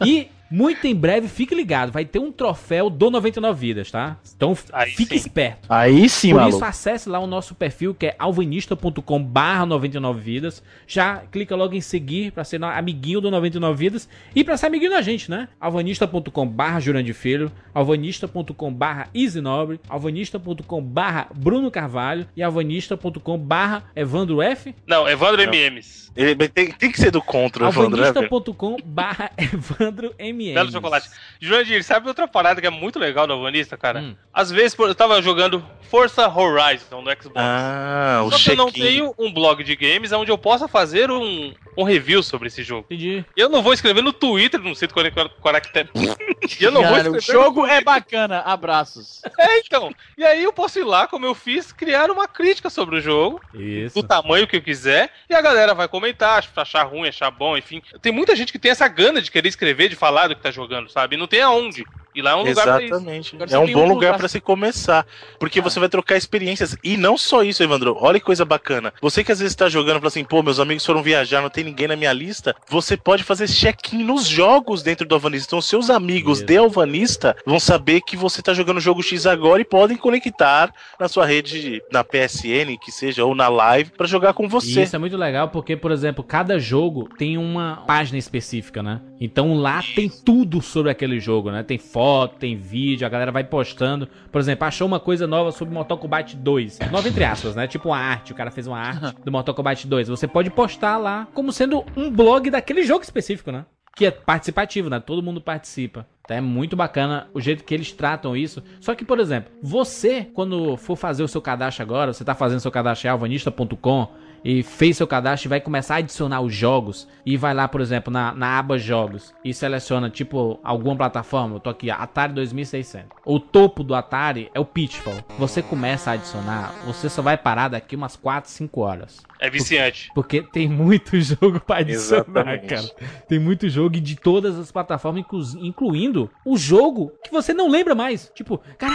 E 0.06 0.28
muito 0.50 0.86
em 0.86 0.94
breve, 0.94 1.28
fique 1.28 1.54
ligado, 1.54 1.92
vai 1.92 2.04
ter 2.04 2.18
um 2.18 2.32
troféu 2.32 2.90
do 2.90 3.10
99 3.10 3.58
vidas, 3.58 3.90
tá? 3.90 4.16
Então 4.36 4.56
Aí 4.72 4.90
fique 4.90 5.10
sim. 5.10 5.26
esperto. 5.26 5.66
Aí 5.68 6.08
sim, 6.08 6.30
Por 6.30 6.40
maluco. 6.40 6.56
isso, 6.56 6.64
acesse 6.64 7.08
lá 7.08 7.18
o 7.20 7.26
nosso 7.26 7.54
perfil, 7.54 7.94
que 7.94 8.06
é 8.06 8.16
alvanista.com 8.18 9.22
barra 9.22 9.64
99 9.64 10.20
vidas. 10.20 10.62
Já 10.86 11.18
clica 11.30 11.54
logo 11.54 11.74
em 11.74 11.80
seguir 11.80 12.32
para 12.32 12.42
ser 12.42 12.62
amiguinho 12.64 13.20
do 13.20 13.30
99 13.30 13.78
vidas 13.78 14.08
e 14.34 14.42
para 14.42 14.56
ser 14.56 14.66
amiguinho 14.66 14.90
da 14.90 15.02
gente, 15.02 15.30
né? 15.30 15.48
alvanista.com 15.60 16.46
barra 16.46 16.80
Jurandir 16.80 17.14
Filho, 17.14 17.52
alvanista.com 17.72 18.72
barra 18.72 19.08
Easy 19.14 19.40
Nobre, 19.40 19.80
alvanista.com 19.88 20.82
barra 20.82 21.28
Bruno 21.34 21.70
Carvalho 21.70 22.26
e 22.36 22.42
alvanista.com 22.42 23.38
barra 23.38 23.84
Evandro 23.94 24.42
F. 24.42 24.74
Não, 24.86 25.08
Evandro 25.08 25.42
MMs. 25.42 26.10
Ele 26.16 26.48
tem, 26.48 26.72
tem 26.72 26.90
que 26.90 27.00
ser 27.00 27.10
do 27.10 27.22
contra, 27.22 27.68
Evandro, 27.68 28.00
né, 28.00 28.08
alvanista.com 28.08 28.76
barra 28.84 29.30
Evandro 29.38 30.12
MS. 30.40 30.54
Belo 30.54 30.72
chocolate. 30.72 31.08
Jurandir, 31.40 31.82
sabe 31.84 32.08
outra 32.08 32.26
parada 32.26 32.60
que 32.60 32.66
é 32.66 32.70
muito 32.70 32.98
legal 32.98 33.26
no 33.26 33.34
Avanista, 33.34 33.76
cara? 33.76 34.00
Hum. 34.00 34.16
Às 34.32 34.50
vezes 34.50 34.78
eu 34.78 34.94
tava 34.94 35.20
jogando 35.20 35.64
Forza 35.90 36.28
Horizon 36.28 37.02
no 37.02 37.10
Xbox. 37.10 37.32
Ah, 37.36 38.22
o 38.24 38.30
Só 38.30 38.38
que 38.38 38.50
eu 38.50 38.56
não 38.56 38.70
tenho 38.70 39.14
um 39.18 39.32
blog 39.32 39.62
de 39.64 39.74
games 39.74 40.12
onde 40.12 40.30
eu 40.30 40.38
possa 40.38 40.68
fazer 40.68 41.10
um, 41.10 41.52
um 41.76 41.82
review 41.82 42.22
sobre 42.22 42.48
esse 42.48 42.62
jogo. 42.62 42.86
Entendi. 42.90 43.24
Eu 43.36 43.48
não 43.48 43.62
vou 43.62 43.72
escrever 43.72 44.02
no 44.02 44.12
Twitter, 44.12 44.60
não 44.60 44.74
sei 44.74 44.88
do 44.88 44.94
caractere. 45.42 45.88
E 46.58 46.64
eu 46.64 46.70
não 46.70 46.82
vou 46.82 46.90
Cara, 46.90 47.02
escrever. 47.02 47.18
o 47.18 47.20
jogo 47.20 47.66
é 47.66 47.80
bacana, 47.82 48.40
abraços. 48.40 49.20
É, 49.38 49.58
então. 49.58 49.94
E 50.16 50.24
aí 50.24 50.42
eu 50.42 50.52
posso 50.52 50.78
ir 50.78 50.84
lá, 50.84 51.06
como 51.06 51.26
eu 51.26 51.34
fiz, 51.34 51.70
criar 51.70 52.10
uma 52.10 52.26
crítica 52.26 52.70
sobre 52.70 52.96
o 52.96 53.00
jogo, 53.00 53.40
Isso. 53.54 53.94
do 53.94 54.06
tamanho 54.06 54.46
que 54.46 54.56
eu 54.56 54.62
quiser, 54.62 55.12
e 55.28 55.34
a 55.34 55.40
galera 55.40 55.74
vai 55.74 55.86
comentar, 55.86 56.44
achar 56.56 56.82
ruim, 56.84 57.08
achar 57.08 57.30
bom, 57.30 57.56
enfim. 57.56 57.82
Tem 58.00 58.10
muita 58.10 58.34
gente 58.34 58.52
que 58.52 58.58
tem 58.58 58.70
essa 58.70 58.88
gana 58.88 59.20
de 59.20 59.30
querer 59.30 59.48
escrever, 59.48 59.88
de 59.88 59.96
falar 59.96 60.28
do 60.28 60.29
que 60.34 60.42
tá 60.42 60.50
jogando, 60.50 60.90
sabe? 60.90 61.16
Não 61.16 61.26
tem 61.26 61.42
aonde. 61.42 61.84
E 62.14 62.22
lá 62.22 62.32
é 62.32 62.34
um 62.34 62.42
lugar 62.42 62.64
pra 62.64 62.82
isso. 62.82 62.94
Exatamente. 62.94 63.36
É 63.50 63.58
um 63.58 63.72
bom 63.72 63.84
um 63.84 63.88
lugar 63.88 64.16
pra 64.16 64.28
se 64.28 64.40
começar. 64.40 65.06
Porque 65.38 65.60
você 65.60 65.78
vai 65.78 65.88
trocar 65.88 66.16
experiências. 66.16 66.76
E 66.82 66.96
não 66.96 67.16
só 67.16 67.42
isso, 67.42 67.62
Evandro. 67.62 67.96
Olha 68.00 68.18
que 68.18 68.26
coisa 68.26 68.44
bacana. 68.44 68.92
Você 69.00 69.22
que 69.22 69.32
às 69.32 69.40
vezes 69.40 69.54
tá 69.54 69.68
jogando 69.68 69.96
e 69.96 70.00
fala 70.00 70.08
assim, 70.08 70.24
pô, 70.24 70.42
meus 70.42 70.58
amigos 70.58 70.84
foram 70.84 71.02
viajar, 71.02 71.40
não 71.40 71.50
tem 71.50 71.64
ninguém 71.64 71.88
na 71.88 71.96
minha 71.96 72.12
lista. 72.12 72.54
Você 72.68 72.96
pode 72.96 73.22
fazer 73.22 73.48
check-in 73.48 74.02
nos 74.02 74.26
jogos 74.26 74.82
dentro 74.82 75.06
do 75.06 75.14
Alvanista. 75.14 75.48
Então, 75.48 75.60
seus 75.60 75.90
amigos 75.90 76.38
Isso. 76.38 76.46
de 76.46 76.56
Alvanista 76.56 77.36
vão 77.46 77.60
saber 77.60 78.00
que 78.00 78.16
você 78.16 78.42
tá 78.42 78.54
jogando 78.54 78.78
o 78.78 78.80
jogo 78.80 79.02
X 79.02 79.26
agora 79.26 79.62
e 79.62 79.64
podem 79.64 79.96
conectar 79.96 80.72
na 80.98 81.08
sua 81.08 81.26
rede, 81.26 81.82
na 81.92 82.02
PSN, 82.02 82.76
que 82.80 82.90
seja, 82.90 83.24
ou 83.24 83.34
na 83.34 83.48
live, 83.48 83.90
pra 83.90 84.06
jogar 84.06 84.32
com 84.32 84.48
você. 84.48 84.82
isso 84.82 84.96
é 84.96 84.98
muito 84.98 85.16
legal 85.16 85.48
porque, 85.48 85.76
por 85.76 85.90
exemplo, 85.90 86.24
cada 86.24 86.58
jogo 86.58 87.08
tem 87.16 87.36
uma 87.36 87.82
página 87.86 88.18
específica, 88.18 88.82
né? 88.82 89.00
Então 89.20 89.54
lá 89.54 89.82
tem 89.94 90.08
tudo 90.08 90.62
sobre 90.62 90.90
aquele 90.90 91.20
jogo, 91.20 91.50
né? 91.50 91.62
Tem 91.62 91.78
foto, 91.78 91.99
tem 92.38 92.56
vídeo, 92.56 93.06
a 93.06 93.10
galera 93.10 93.32
vai 93.32 93.44
postando. 93.44 94.08
Por 94.30 94.40
exemplo, 94.40 94.66
achou 94.66 94.86
uma 94.86 95.00
coisa 95.00 95.26
nova 95.26 95.52
sobre 95.52 95.74
Mortal 95.74 95.98
Kombat 95.98 96.36
2. 96.36 96.78
Nova 96.90 97.08
entre 97.08 97.24
aspas, 97.24 97.54
né? 97.54 97.66
Tipo 97.66 97.88
uma 97.88 97.98
arte, 97.98 98.32
o 98.32 98.34
cara 98.34 98.50
fez 98.50 98.66
uma 98.66 98.78
arte 98.78 99.14
do 99.24 99.32
Mortal 99.32 99.54
Kombat 99.54 99.86
2. 99.86 100.08
Você 100.08 100.26
pode 100.26 100.50
postar 100.50 100.96
lá 100.98 101.26
como 101.34 101.52
sendo 101.52 101.84
um 101.96 102.10
blog 102.10 102.50
daquele 102.50 102.82
jogo 102.82 103.02
específico, 103.02 103.50
né? 103.52 103.64
Que 103.96 104.06
é 104.06 104.10
participativo, 104.10 104.88
né? 104.88 105.00
Todo 105.00 105.22
mundo 105.22 105.40
participa. 105.40 106.06
Então 106.24 106.36
é 106.36 106.40
muito 106.40 106.76
bacana 106.76 107.28
o 107.34 107.40
jeito 107.40 107.64
que 107.64 107.74
eles 107.74 107.92
tratam 107.92 108.36
isso. 108.36 108.62
Só 108.80 108.94
que, 108.94 109.04
por 109.04 109.18
exemplo, 109.18 109.50
você, 109.60 110.28
quando 110.32 110.76
for 110.76 110.96
fazer 110.96 111.24
o 111.24 111.28
seu 111.28 111.42
cadastro 111.42 111.82
agora, 111.82 112.12
você 112.12 112.24
tá 112.24 112.34
fazendo 112.34 112.60
seu 112.60 112.70
cadastro 112.70 113.08
em 113.08 113.10
alvanista.com 113.10 114.08
e 114.44 114.62
fez 114.62 114.96
seu 114.96 115.06
cadastro 115.06 115.48
e 115.48 115.50
vai 115.50 115.60
começar 115.60 115.94
a 115.94 115.98
adicionar 115.98 116.40
os 116.40 116.54
jogos 116.54 117.06
e 117.26 117.36
vai 117.36 117.52
lá, 117.54 117.68
por 117.68 117.80
exemplo, 117.80 118.12
na, 118.12 118.34
na 118.34 118.58
aba 118.58 118.78
jogos 118.78 119.34
e 119.44 119.52
seleciona, 119.52 120.08
tipo, 120.10 120.58
alguma 120.64 120.96
plataforma. 120.96 121.56
Eu 121.56 121.60
tô 121.60 121.70
aqui, 121.70 121.90
Atari 121.90 122.32
2600. 122.32 123.08
O 123.24 123.38
topo 123.38 123.84
do 123.84 123.94
Atari 123.94 124.50
é 124.54 124.60
o 124.60 124.64
Pitfall. 124.64 125.14
Você 125.38 125.62
começa 125.62 126.10
a 126.10 126.14
adicionar, 126.14 126.74
você 126.86 127.08
só 127.08 127.20
vai 127.22 127.36
parar 127.36 127.68
daqui 127.68 127.94
umas 127.96 128.16
4, 128.16 128.50
5 128.50 128.80
horas. 128.80 129.22
É 129.38 129.48
viciante. 129.48 130.10
Porque 130.14 130.42
tem 130.42 130.68
muito 130.68 131.18
jogo 131.20 131.60
pra 131.60 131.78
adicionar, 131.78 132.24
Exatamente. 132.24 132.66
cara. 132.66 133.10
Tem 133.28 133.38
muito 133.38 133.68
jogo 133.68 133.96
e 133.96 134.00
de 134.00 134.16
todas 134.16 134.58
as 134.58 134.70
plataformas, 134.72 135.20
inclu- 135.22 135.64
incluindo 135.66 136.30
o 136.44 136.56
jogo 136.56 137.12
que 137.24 137.30
você 137.30 137.52
não 137.54 137.68
lembra 137.68 137.94
mais. 137.94 138.30
Tipo, 138.34 138.58
cara, 138.78 138.94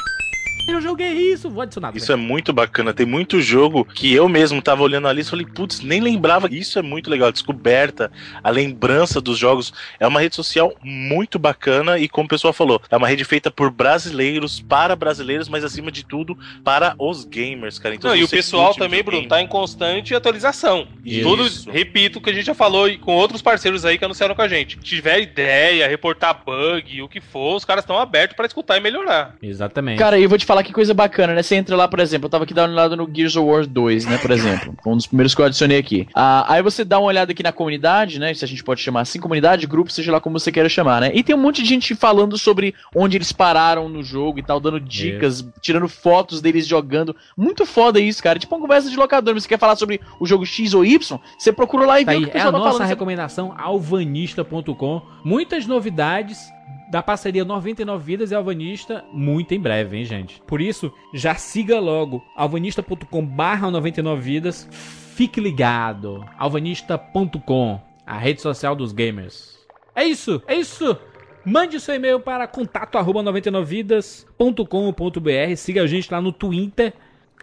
eu 0.68 0.82
joguei 0.82 1.11
isso, 1.11 1.49
vou 1.49 1.61
adicionar. 1.61 1.95
Isso 1.95 2.11
é 2.11 2.16
muito 2.16 2.51
bacana. 2.51 2.93
Tem 2.93 3.05
muito 3.05 3.41
jogo 3.41 3.86
que 3.86 4.13
eu 4.13 4.28
mesmo 4.28 4.61
tava 4.61 4.84
olhando 4.84 5.07
ali 5.07 5.22
e 5.22 5.26
falei, 5.26 5.45
putz, 5.45 5.82
nem 5.82 6.01
lembrava. 6.01 6.47
Isso 6.51 6.80
é 6.80 6.82
muito 6.82 7.09
legal. 7.09 7.30
A 7.30 7.32
descoberta, 7.32 8.11
a 8.43 8.49
lembrança 8.49 9.22
dos 9.22 9.38
jogos. 9.38 9.74
É 9.99 10.07
uma 10.07 10.20
rede 10.20 10.36
social 10.36 10.74
muito 10.84 11.38
bacana 11.38 11.97
e, 11.97 12.07
como 12.07 12.26
o 12.26 12.30
pessoal 12.30 12.53
falou, 12.53 12.82
é 12.89 12.97
uma 12.97 13.07
rede 13.07 13.24
feita 13.24 13.51
por 13.51 13.70
brasileiros, 13.72 14.59
para 14.59 14.95
brasileiros, 14.95 15.47
mas 15.47 15.63
acima 15.63 15.91
de 15.91 16.03
tudo, 16.03 16.38
para 16.63 16.95
os 16.97 17.24
gamers, 17.26 17.80
cara. 17.80 17.95
Então, 17.95 18.09
Não, 18.09 18.18
e 18.18 18.24
o 18.24 18.28
pessoal 18.28 18.74
também, 18.74 19.03
Bruno, 19.03 19.28
tá 19.28 19.41
em 19.41 19.47
constante 19.47 20.16
atualização. 20.16 20.88
Isso. 21.03 21.28
Tudo, 21.28 21.72
repito, 21.72 22.20
o 22.20 22.22
que 22.22 22.30
a 22.30 22.34
gente 22.34 22.45
já 22.45 22.55
falou 22.55 22.88
e 22.88 22.97
com 22.97 23.13
outros 23.13 23.41
parceiros 23.41 23.86
aí 23.86 23.97
que 23.97 24.05
anunciaram 24.05 24.36
com 24.36 24.41
a 24.41 24.47
gente. 24.47 24.78
Se 24.78 24.84
tiver 24.84 25.22
ideia, 25.22 25.88
reportar 25.88 26.41
bug, 26.45 27.01
o 27.01 27.07
que 27.07 27.22
for, 27.22 27.55
os 27.55 27.66
caras 27.66 27.84
estão 27.84 27.97
abertos 27.97 28.36
pra 28.36 28.45
escutar 28.45 28.78
e 28.78 28.82
melhorar. 28.82 29.36
Exatamente. 29.41 29.99
Cara, 29.99 30.20
eu 30.20 30.28
vou 30.28 30.38
te 30.38 30.45
falar 30.45 30.55
falar 30.56 30.64
que 30.64 30.72
coisa 30.72 30.93
bacana, 30.93 31.34
né? 31.34 31.43
Você 31.43 31.56
entra 31.56 31.76
lá, 31.76 31.88
por 31.88 31.99
exemplo, 31.99 32.28
eu 32.28 32.30
tava 32.30 32.45
aqui 32.45 32.53
dando 32.53 32.72
uma 32.72 32.80
olhada 32.80 32.95
no 32.95 33.10
Gears 33.14 33.36
of 33.36 33.45
War 33.45 33.68
2, 33.68 34.06
né, 34.06 34.18
por 34.18 34.32
exemplo. 34.32 34.74
Um 34.86 34.95
dos 34.95 35.06
primeiros 35.06 35.36
que 35.36 35.41
eu 35.41 35.45
adicionei 35.45 35.78
aqui. 35.78 36.08
Ah, 36.16 36.45
aí 36.47 36.62
você 36.62 36.86
dá 36.86 36.97
uma 36.97 37.08
olhada 37.08 37.34
aqui 37.34 37.43
na 37.43 37.51
comunidade, 37.51 38.20
né? 38.20 38.34
Se 38.34 38.45
a 38.45 38.47
gente 38.47 38.64
pode 38.64 38.82
chamar 38.82 39.01
assim, 39.01 39.20
comunidade, 39.20 39.68
grupo, 39.68 39.91
seja 39.91 40.12
lá 40.12 40.22
como 40.22 40.39
você 40.39 40.51
queira 40.51 40.70
chamar, 40.70 41.01
né? 41.01 41.12
E 41.14 41.24
tem 41.24 41.36
um 41.36 41.39
monte 41.39 41.62
de 41.62 41.68
gente 41.68 41.93
falando 41.93 42.38
sobre 42.38 42.74
onde 42.95 43.18
eles 43.18 43.32
pararam 43.32 43.89
no 43.89 44.01
jogo 44.01 44.39
e 44.39 44.43
tal, 44.43 44.60
dando 44.60 44.80
dicas, 44.80 45.45
tirando 45.62 45.89
fotos 45.89 46.41
deles 46.41 46.66
jogando. 46.66 47.16
Muito 47.36 47.66
foda 47.66 47.99
isso, 47.99 48.24
cara. 48.24 48.39
Tipo 48.39 48.56
uma 48.56 48.62
conversa 48.62 48.89
de 48.89 48.95
locador. 48.95 49.34
Você 49.34 49.47
quer 49.47 49.60
falar 49.60 49.76
sobre 49.76 49.99
o 50.20 50.26
jogo 50.26 50.45
X 50.45 50.74
ou 50.74 50.86
Y? 50.86 51.20
Você 51.38 51.51
procura 51.51 51.86
lá 51.86 51.99
e 51.99 52.06
Tá 52.06 52.12
vê 52.12 52.18
o 52.18 52.20
aí, 52.22 52.26
que 52.26 52.30
o 52.30 52.38
é 52.38 52.41
a 52.41 52.43
pessoal 52.45 52.53
tá 52.53 52.60
nossa 52.60 52.72
falando. 52.78 52.89
Recomendação 52.89 53.53
alvanista.com. 53.58 55.01
Muitas 55.24 55.66
novidades 55.66 56.55
da 56.95 57.03
parceria 57.03 57.43
99 57.43 58.05
Vidas 58.05 58.31
e 58.31 58.35
Alvanista 58.35 59.03
muito 59.11 59.53
em 59.53 59.59
breve, 59.59 59.97
hein, 59.97 60.05
gente? 60.05 60.41
Por 60.47 60.61
isso, 60.61 60.93
já 61.13 61.35
siga 61.35 61.77
logo 61.77 62.23
alvanista.com 62.37 63.25
barra 63.25 63.69
99 63.69 64.21
Vidas. 64.21 64.65
Fique 64.71 65.41
ligado. 65.41 66.23
alvanista.com, 66.37 67.81
a 68.07 68.17
rede 68.17 68.41
social 68.41 68.77
dos 68.77 68.93
gamers. 68.93 69.59
É 69.93 70.05
isso, 70.05 70.41
é 70.47 70.55
isso. 70.55 70.97
Mande 71.43 71.81
seu 71.81 71.95
e-mail 71.95 72.21
para 72.21 72.47
contato 72.47 72.97
arroba 72.97 73.21
99vidas.com.br. 73.23 75.55
Siga 75.57 75.83
a 75.83 75.87
gente 75.87 76.09
lá 76.09 76.21
no 76.21 76.31
Twitter, 76.31 76.93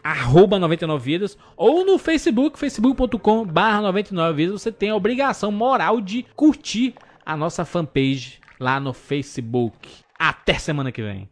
arroba 0.03 0.59
99vidas, 0.59 1.37
ou 1.59 1.85
no 1.85 1.99
Facebook, 1.99 2.59
facebook.com 2.59 3.45
barra 3.45 3.83
99vidas. 3.93 4.53
Você 4.53 4.73
tem 4.73 4.89
a 4.89 4.97
obrigação 4.97 5.53
moral 5.53 6.01
de 6.01 6.25
curtir 6.35 6.95
a 7.27 7.37
nossa 7.37 7.67
fanpage 7.67 8.41
lá 8.63 8.79
no 8.79 8.93
Facebook. 8.93 9.89
Até 10.19 10.55
semana 10.55 10.93
que 10.93 11.03
vem. 11.03 11.29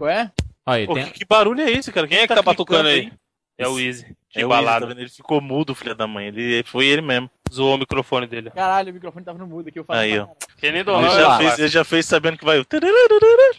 Qual 0.00 0.08
é? 0.08 0.32
Olha, 0.64 0.86
Pô, 0.86 0.94
tem... 0.94 1.04
que, 1.04 1.10
que 1.10 1.24
barulho 1.26 1.60
é 1.60 1.70
esse, 1.70 1.92
cara? 1.92 2.08
Quem 2.08 2.16
é 2.18 2.26
que 2.26 2.34
tá 2.34 2.40
batucando 2.40 2.88
aí? 2.88 3.02
clicando 3.02 3.20
É 3.58 3.68
o 3.68 3.78
Easy. 3.78 4.16
De 4.30 4.40
É 4.40 4.46
balada. 4.46 4.86
Easy, 4.86 4.94
tá? 4.94 5.00
Ele 5.02 5.10
ficou 5.10 5.40
mudo, 5.42 5.74
filho 5.74 5.94
da 5.94 6.06
mãe. 6.06 6.28
Ele 6.28 6.62
foi 6.64 6.86
ele 6.86 7.02
mesmo. 7.02 7.30
Zoou 7.52 7.74
o 7.74 7.78
microfone 7.78 8.26
dele. 8.26 8.50
Caralho, 8.50 8.90
o 8.90 8.94
microfone 8.94 9.24
tava 9.24 9.38
no 9.38 9.46
mudo 9.46 9.68
aqui. 9.68 9.78
Eu 9.78 9.84
falei, 9.84 10.12
Aí, 10.12 10.18
ó. 10.18 10.26
Quem 10.56 10.70
nem 10.70 10.80
Ele 10.80 10.84
donou, 10.84 11.10
já, 11.10 11.36
fez, 11.36 11.58
ele 11.58 11.68
já 11.68 11.84
fez 11.84 12.06
sabendo 12.06 12.38
que 12.38 12.44
vai 12.44 12.58
o 12.58 12.66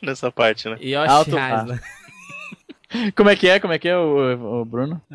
nessa 0.02 0.32
parte, 0.32 0.68
né? 0.68 0.78
Yoshi 0.82 1.12
Alto. 1.12 1.36
Como 3.16 3.30
é 3.30 3.36
que 3.36 3.48
é? 3.48 3.60
Como 3.60 3.74
é 3.74 3.80
que 3.80 3.88
é, 3.88 3.96
o, 3.96 4.62
o 4.62 4.66
Bruno? 4.66 5.00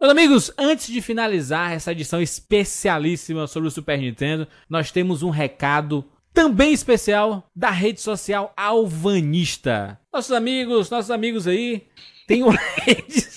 Meus 0.00 0.12
amigos, 0.12 0.52
antes 0.56 0.86
de 0.86 1.02
finalizar 1.02 1.72
essa 1.72 1.92
edição 1.92 2.22
especialíssima 2.22 3.46
sobre 3.46 3.68
o 3.68 3.70
Super 3.70 3.98
Nintendo, 3.98 4.48
nós 4.68 4.90
temos 4.90 5.22
um 5.22 5.30
recado 5.30 6.04
também 6.42 6.72
especial 6.72 7.44
da 7.54 7.70
rede 7.70 8.00
social 8.00 8.52
Alvanista. 8.56 9.98
Nossos 10.12 10.32
amigos, 10.32 10.88
nossos 10.90 11.10
amigos 11.10 11.46
aí, 11.46 11.82
tem 12.26 12.42
uma 12.42 12.58
rede 12.80 13.28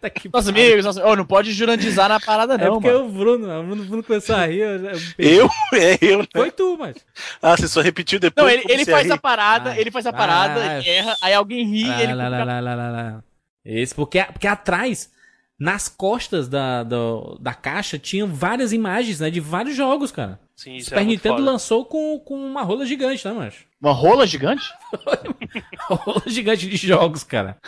Tá 0.00 0.10
que 0.10 0.28
Nossos 0.30 0.50
amigos, 0.50 0.84
nossos... 0.84 1.02
Oh, 1.02 1.16
não 1.16 1.24
pode 1.24 1.52
jurandizar 1.52 2.08
na 2.08 2.20
parada, 2.20 2.54
É 2.54 2.58
não, 2.58 2.74
porque 2.74 2.90
mano. 2.92 3.06
o 3.06 3.08
Bruno, 3.10 3.60
o 3.60 3.62
Bruno, 3.64 3.84
Bruno 3.84 4.02
começou 4.02 4.36
a 4.36 4.44
rir. 4.46 4.58
Eu, 4.58 4.84
eu 4.84 4.98
perdi. 5.16 5.34
Eu? 5.36 5.50
É 5.72 5.98
eu, 6.02 6.18
né? 6.18 6.26
Foi 6.34 6.50
tu, 6.50 6.76
mas. 6.78 6.96
Ah, 7.40 7.56
você 7.56 7.66
só 7.68 7.80
repetiu 7.80 8.20
depois. 8.20 8.44
Não, 8.44 8.52
ele, 8.52 8.64
ele 8.68 8.84
faz 8.84 9.06
ia 9.06 9.14
a 9.14 9.18
parada, 9.18 9.70
Vai. 9.70 9.80
ele 9.80 9.90
faz 9.90 10.06
a 10.06 10.12
parada, 10.12 10.60
vai. 10.60 10.86
erra, 10.86 11.16
aí 11.22 11.32
alguém 11.32 11.64
ri 11.64 11.84
e 11.86 12.02
ele 12.02 12.12
Lá, 12.12 12.28
lá, 12.28 12.44
lá, 12.44 12.60
lá, 12.60 12.90
lá. 12.90 13.24
Esse, 13.64 13.94
porque, 13.94 14.22
porque 14.24 14.46
atrás, 14.46 15.10
nas 15.58 15.88
costas 15.88 16.48
da, 16.48 16.82
do- 16.82 17.38
da 17.40 17.54
caixa, 17.54 17.98
tinham 17.98 18.28
várias 18.28 18.72
imagens, 18.72 19.20
né? 19.20 19.30
De 19.30 19.40
vários 19.40 19.74
jogos, 19.76 20.12
cara. 20.12 20.38
Sim, 20.56 20.74
O 20.74 20.76
isso 20.76 20.90
Super 20.90 21.00
é 21.02 21.04
Nintendo 21.04 21.36
foda. 21.38 21.50
lançou 21.50 21.84
com, 21.84 22.18
com 22.20 22.34
uma 22.36 22.62
rola 22.62 22.86
gigante, 22.86 23.26
né, 23.26 23.34
mancho? 23.34 23.64
Uma 23.80 23.92
rola 23.92 24.26
gigante? 24.26 24.64
Uma 25.90 25.96
rola 25.98 26.22
gigante 26.26 26.66
de 26.68 26.76
jogos, 26.76 27.22
cara. 27.24 27.58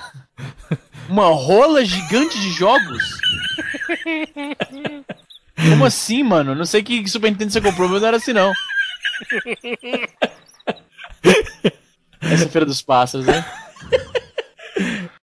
Uma 1.08 1.26
rola 1.26 1.84
gigante 1.84 2.38
de 2.40 2.50
jogos? 2.52 3.02
Como 5.56 5.84
assim, 5.84 6.22
mano? 6.22 6.54
Não 6.54 6.64
sei 6.64 6.82
que 6.82 7.06
Super 7.08 7.30
Nintendo 7.30 7.52
você 7.52 7.60
comprou, 7.60 7.88
mas 7.88 8.00
não 8.00 8.08
era 8.08 8.16
assim, 8.16 8.32
não. 8.32 8.52
Essa 12.20 12.44
é 12.44 12.46
a 12.46 12.50
Feira 12.50 12.66
dos 12.66 12.82
Pássaros, 12.82 13.26
né? 13.26 13.44